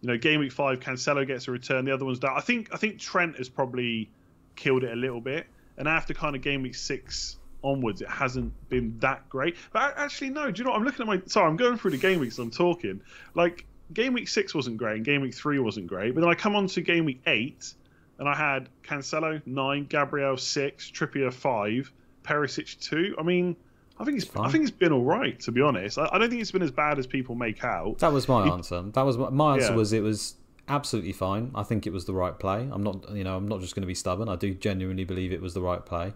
[0.00, 1.84] You know, game week five, Cancelo gets a return.
[1.84, 2.34] The other one's down.
[2.34, 4.10] I think I think Trent has probably
[4.56, 5.46] killed it a little bit.
[5.80, 9.56] And after kind of game week six onwards, it hasn't been that great.
[9.72, 10.50] But actually, no.
[10.50, 10.72] Do you know?
[10.72, 10.76] What?
[10.76, 11.22] I'm looking at my.
[11.24, 12.38] Sorry, I'm going through the game weeks.
[12.38, 13.00] I'm talking
[13.34, 16.14] like game week six wasn't great, and game week three wasn't great.
[16.14, 17.72] But then I come on to game week eight,
[18.18, 21.90] and I had Cancelo nine, Gabriel six, Trippier five,
[22.22, 23.16] Perisic two.
[23.18, 23.56] I mean.
[23.98, 24.34] I think it's.
[24.34, 25.98] I think it's been all right, to be honest.
[25.98, 27.98] I, I, don't think it's been as bad as people make out.
[27.98, 28.82] That was my answer.
[28.82, 29.72] That was my, my answer.
[29.72, 29.76] Yeah.
[29.76, 30.36] Was it was
[30.70, 31.50] absolutely fine.
[31.54, 32.68] I think it was the right play.
[32.72, 34.28] I'm not, you know, I'm not just going to be stubborn.
[34.28, 36.14] I do genuinely believe it was the right play,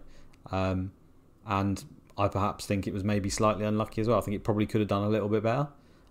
[0.51, 0.91] um,
[1.45, 1.83] and
[2.17, 4.17] I perhaps think it was maybe slightly unlucky as well.
[4.17, 5.67] I think it probably could have done a little bit better.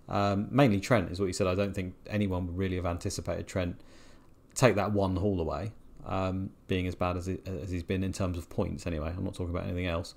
[0.08, 1.46] Um, mainly Trent is what you said.
[1.46, 3.80] I don't think anyone would really have anticipated Trent
[4.54, 5.72] take that one haul away,
[6.06, 8.86] um, being as bad as, he, as he's been in terms of points.
[8.86, 10.14] Anyway, I'm not talking about anything else.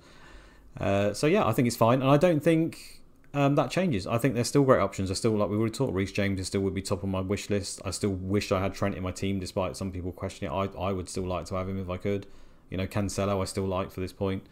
[0.78, 3.02] Uh, so yeah, I think it's fine, and I don't think
[3.34, 4.06] um, that changes.
[4.06, 5.10] I think there's still great options.
[5.10, 5.92] I still like we already talked.
[5.92, 7.80] Reece James is still would be top of my wish list.
[7.84, 10.56] I still wish I had Trent in my team, despite some people questioning it.
[10.56, 12.26] I I would still like to have him if I could.
[12.70, 14.44] You know, Cancelo I still like for this point.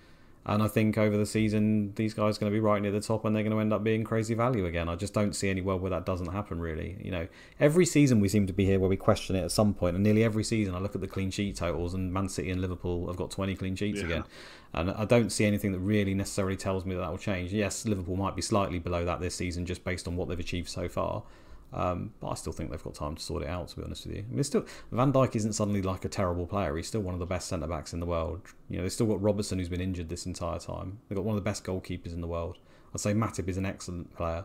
[0.49, 3.01] And I think over the season, these guys are going to be right near the
[3.01, 4.89] top and they're going to end up being crazy value again.
[4.89, 6.97] I just don't see any world where that doesn't happen, really.
[7.03, 7.29] You know,
[7.59, 10.05] every season we seem to be here where we question it at some point, and
[10.05, 13.09] nearly every season I look at the clean sheet totals, and Man City and Liverpool
[13.09, 14.05] have got 20 clean sheets yeah.
[14.05, 14.25] again.
[14.73, 17.53] And I don't see anything that really necessarily tells me that that will change.
[17.53, 20.69] Yes, Liverpool might be slightly below that this season just based on what they've achieved
[20.69, 21.25] so far.
[21.73, 23.69] Um, but I still think they've got time to sort it out.
[23.69, 26.47] To be honest with you, I mean, still Van Dijk isn't suddenly like a terrible
[26.47, 26.77] player.
[26.77, 28.43] He's still one of the best centre backs in the world.
[28.71, 30.99] You know, they've still got Robertson, who's been injured this entire time.
[31.09, 32.59] They've got one of the best goalkeepers in the world.
[32.95, 34.45] I'd say Matip is an excellent player.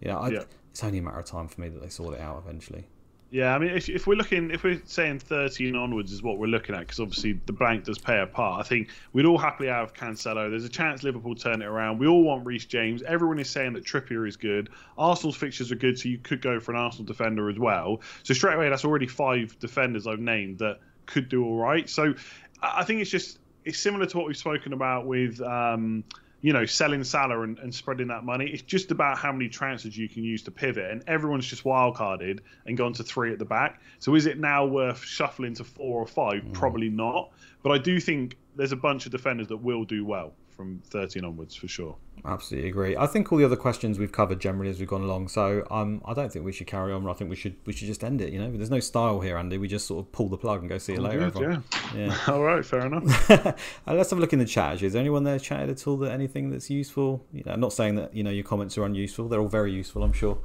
[0.00, 0.44] You know, yeah.
[0.70, 2.86] it's only a matter of time for me that they sort it out eventually.
[3.30, 6.46] Yeah, I mean, if, if we're looking, if we're saying 13 onwards is what we're
[6.46, 8.64] looking at, because obviously the blank does play a part.
[8.64, 10.48] I think we'd all happily have Cancelo.
[10.48, 11.98] There's a chance Liverpool turn it around.
[11.98, 13.02] We all want Reece James.
[13.02, 14.68] Everyone is saying that Trippier is good.
[14.96, 18.02] Arsenal's fixtures are good, so you could go for an Arsenal defender as well.
[18.22, 21.90] So straight away, that's already five defenders I've named that could do all right.
[21.90, 22.14] So
[22.62, 25.40] I think it's just it's similar to what we've spoken about with.
[25.40, 26.04] Um,
[26.44, 28.44] you know, selling Salah and, and, spreading that money.
[28.44, 32.40] It's just about how many transfers you can use to pivot, and everyone's just wildcarded
[32.66, 33.80] and gone to three at the back.
[33.98, 36.42] So is it now worth shuffling to four or five?
[36.42, 36.52] Mm.
[36.52, 37.30] Probably not.
[37.62, 41.24] But I do think there's a bunch of defenders that will do well from 13
[41.24, 41.96] onwards for sure.
[42.24, 42.96] Absolutely agree.
[42.96, 45.28] I think all the other questions we've covered generally as we've gone along.
[45.28, 47.06] So um, I don't think we should carry on.
[47.06, 48.32] I think we should we should just end it.
[48.32, 49.58] You know, there's no style here, Andy.
[49.58, 51.30] We just sort of pull the plug and go see you oh, later.
[51.30, 51.62] Good,
[51.94, 52.06] yeah.
[52.06, 52.18] yeah.
[52.28, 52.64] all right.
[52.64, 53.30] Fair enough.
[53.30, 53.52] uh,
[53.86, 54.82] let's have a look in the chat.
[54.82, 57.26] Is there anyone there chatted at all that anything that's useful?
[57.32, 59.28] You know, I'm not saying that you know your comments are unuseful.
[59.28, 60.02] They're all very useful.
[60.02, 60.38] I'm sure.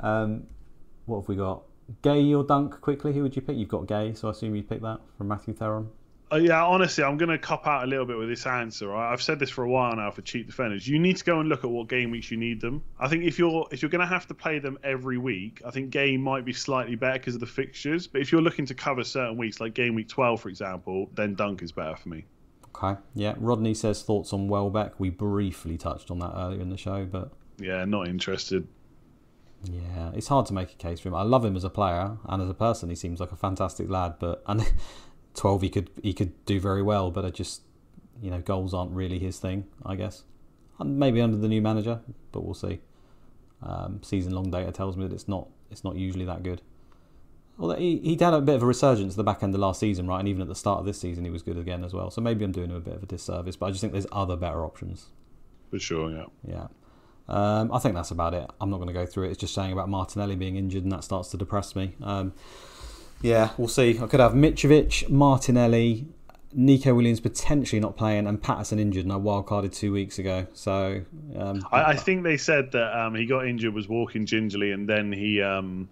[0.00, 0.44] Um,
[1.06, 1.62] what have we got?
[2.02, 3.12] Guéhi or Dunk quickly?
[3.12, 3.56] Who would you pick?
[3.56, 5.88] You've got Guéhi, so I assume you pick that from Matthew Theron.
[6.32, 8.88] Uh, yeah, honestly, I'm going to cop out a little bit with this answer.
[8.88, 9.12] Right?
[9.12, 10.86] I've said this for a while now for cheap defenders.
[10.86, 12.82] You need to go and look at what Guéhi weeks you need them.
[12.98, 15.70] I think if you're if you're going to have to play them every week, I
[15.70, 18.08] think game might be slightly better because of the fixtures.
[18.08, 21.36] But if you're looking to cover certain weeks, like game week 12, for example, then
[21.36, 22.24] Dunk is better for me.
[22.74, 23.00] Okay.
[23.14, 23.34] Yeah.
[23.38, 24.98] Rodney says thoughts on Welbeck.
[24.98, 28.66] We briefly touched on that earlier in the show, but yeah, not interested.
[29.62, 31.14] Yeah, it's hard to make a case for him.
[31.14, 32.88] I love him as a player and as a person.
[32.88, 34.60] He seems like a fantastic lad, but and
[35.36, 37.62] 12 he could he could do very well, but I just
[38.20, 40.24] you know goals aren't really his thing, I guess.
[40.78, 42.00] And maybe under the new manager,
[42.32, 42.80] but we'll see.
[43.62, 46.62] Um, season long data tells me that it's not it's not usually that good.
[47.58, 49.80] Well, he he had a bit of a resurgence at the back end of last
[49.80, 50.18] season, right?
[50.18, 52.10] And even at the start of this season, he was good again as well.
[52.10, 54.06] So maybe I'm doing him a bit of a disservice, but I just think there's
[54.12, 55.06] other better options.
[55.70, 56.26] For sure, yeah.
[56.46, 56.66] Yeah.
[57.28, 58.48] Um, I think that's about it.
[58.60, 59.30] I'm not going to go through it.
[59.30, 61.94] It's just saying about Martinelli being injured, and that starts to depress me.
[62.02, 62.34] Um,
[63.26, 63.98] yeah, we'll see.
[63.98, 66.06] I could have Mitrovic, Martinelli,
[66.52, 70.46] Nico Williams potentially not playing, and Patterson injured, and I wildcarded two weeks ago.
[70.52, 71.02] So
[71.36, 74.88] um, I, I, think they said that um, he got injured, was walking gingerly, and
[74.88, 75.88] then he um,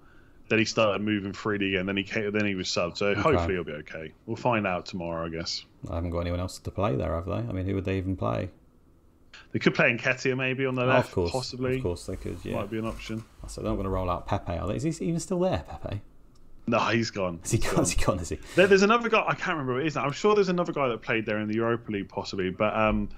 [0.48, 1.86] then he started moving freely again.
[1.86, 2.98] Then he came, then he was subbed.
[2.98, 3.20] So okay.
[3.20, 4.12] hopefully he'll be okay.
[4.26, 5.64] We'll find out tomorrow, I guess.
[5.90, 7.32] I haven't got anyone else to play there, have they?
[7.32, 8.50] I mean, who would they even play?
[9.52, 11.76] They could play Nketiah maybe on the left, of course, possibly.
[11.76, 12.38] Of course, they could.
[12.44, 13.24] Yeah, might be an option.
[13.48, 14.76] So they're not going to roll out Pepe, are they?
[14.76, 16.00] Is he even still there, Pepe?
[16.66, 17.40] No, he's gone.
[17.44, 17.82] Is he gone?
[17.82, 18.18] Is he gone?
[18.20, 18.38] Is he?
[18.56, 19.22] There, there's another guy.
[19.26, 19.96] I can't remember who it is.
[19.96, 20.04] Now.
[20.04, 22.50] I'm sure there's another guy that played there in the Europa League, possibly.
[22.50, 23.10] But um,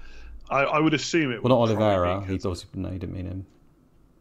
[0.49, 1.41] I, I would assume it.
[1.41, 2.25] Well, not Oliveira.
[2.25, 3.45] He obviously no, he didn't mean him.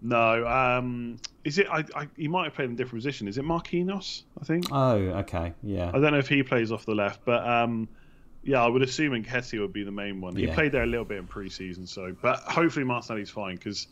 [0.03, 1.67] No, um, is it?
[1.69, 3.27] I, I, he might have played in a different position.
[3.27, 4.23] Is it Marquinhos?
[4.41, 4.67] I think.
[4.71, 5.89] Oh, okay, yeah.
[5.89, 7.89] I don't know if he plays off the left, but um,
[8.45, 10.37] yeah, I would assume Nketiah would be the main one.
[10.37, 10.55] He yeah.
[10.55, 13.89] played there a little bit in pre-season, so but hopefully Martinelli's fine because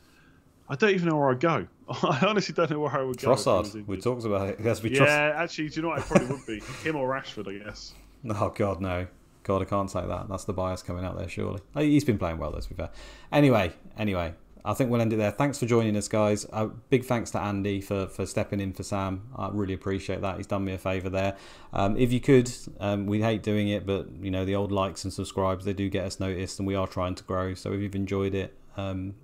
[0.69, 1.67] I don't even know where I'd go.
[1.89, 3.35] I honestly don't know where I would go.
[3.35, 3.87] Trossard.
[3.87, 4.63] We talked about it.
[4.63, 5.99] to be yeah, actually, do you know what?
[5.99, 7.95] It probably would be him or Rashford, I guess.
[8.31, 9.07] Oh God, no.
[9.43, 10.29] God, I can't say that.
[10.29, 11.61] That's the bias coming out there, surely.
[11.77, 12.89] Oh, he's been playing well, let's be fair.
[13.31, 14.33] Anyway, anyway,
[14.65, 15.33] I think we'll end it there.
[15.33, 16.47] Thanks for joining us, guys.
[16.51, 19.29] Uh, big thanks to Andy for, for stepping in for Sam.
[19.37, 20.39] I really appreciate that.
[20.39, 21.37] He's done me a favour there.
[21.75, 22.51] Um, if you could,
[22.81, 25.91] um, we hate doing it, but you know the old likes and subscribes they do
[25.91, 27.53] get us noticed, and we are trying to grow.
[27.53, 29.15] So if you've enjoyed it, um,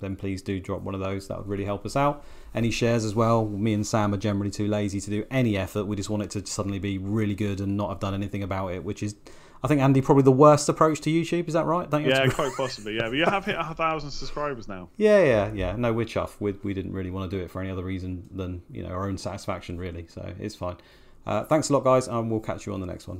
[0.00, 1.28] then please do drop one of those.
[1.28, 2.24] That would really help us out.
[2.54, 3.46] Any shares as well.
[3.46, 5.84] Me and Sam are generally too lazy to do any effort.
[5.84, 8.68] We just want it to suddenly be really good and not have done anything about
[8.68, 9.14] it, which is,
[9.62, 11.48] I think, Andy, probably the worst approach to YouTube.
[11.48, 11.88] Is that right?
[11.92, 12.96] yeah, quite possibly.
[12.96, 14.88] Yeah, but you have hit a thousand subscribers now.
[14.96, 15.76] Yeah, yeah, yeah.
[15.76, 16.40] No, we're chuffed.
[16.40, 18.90] We, we didn't really want to do it for any other reason than you know
[18.90, 20.06] our own satisfaction, really.
[20.08, 20.76] So it's fine.
[21.26, 23.18] Uh, thanks a lot, guys, and we'll catch you on the next one.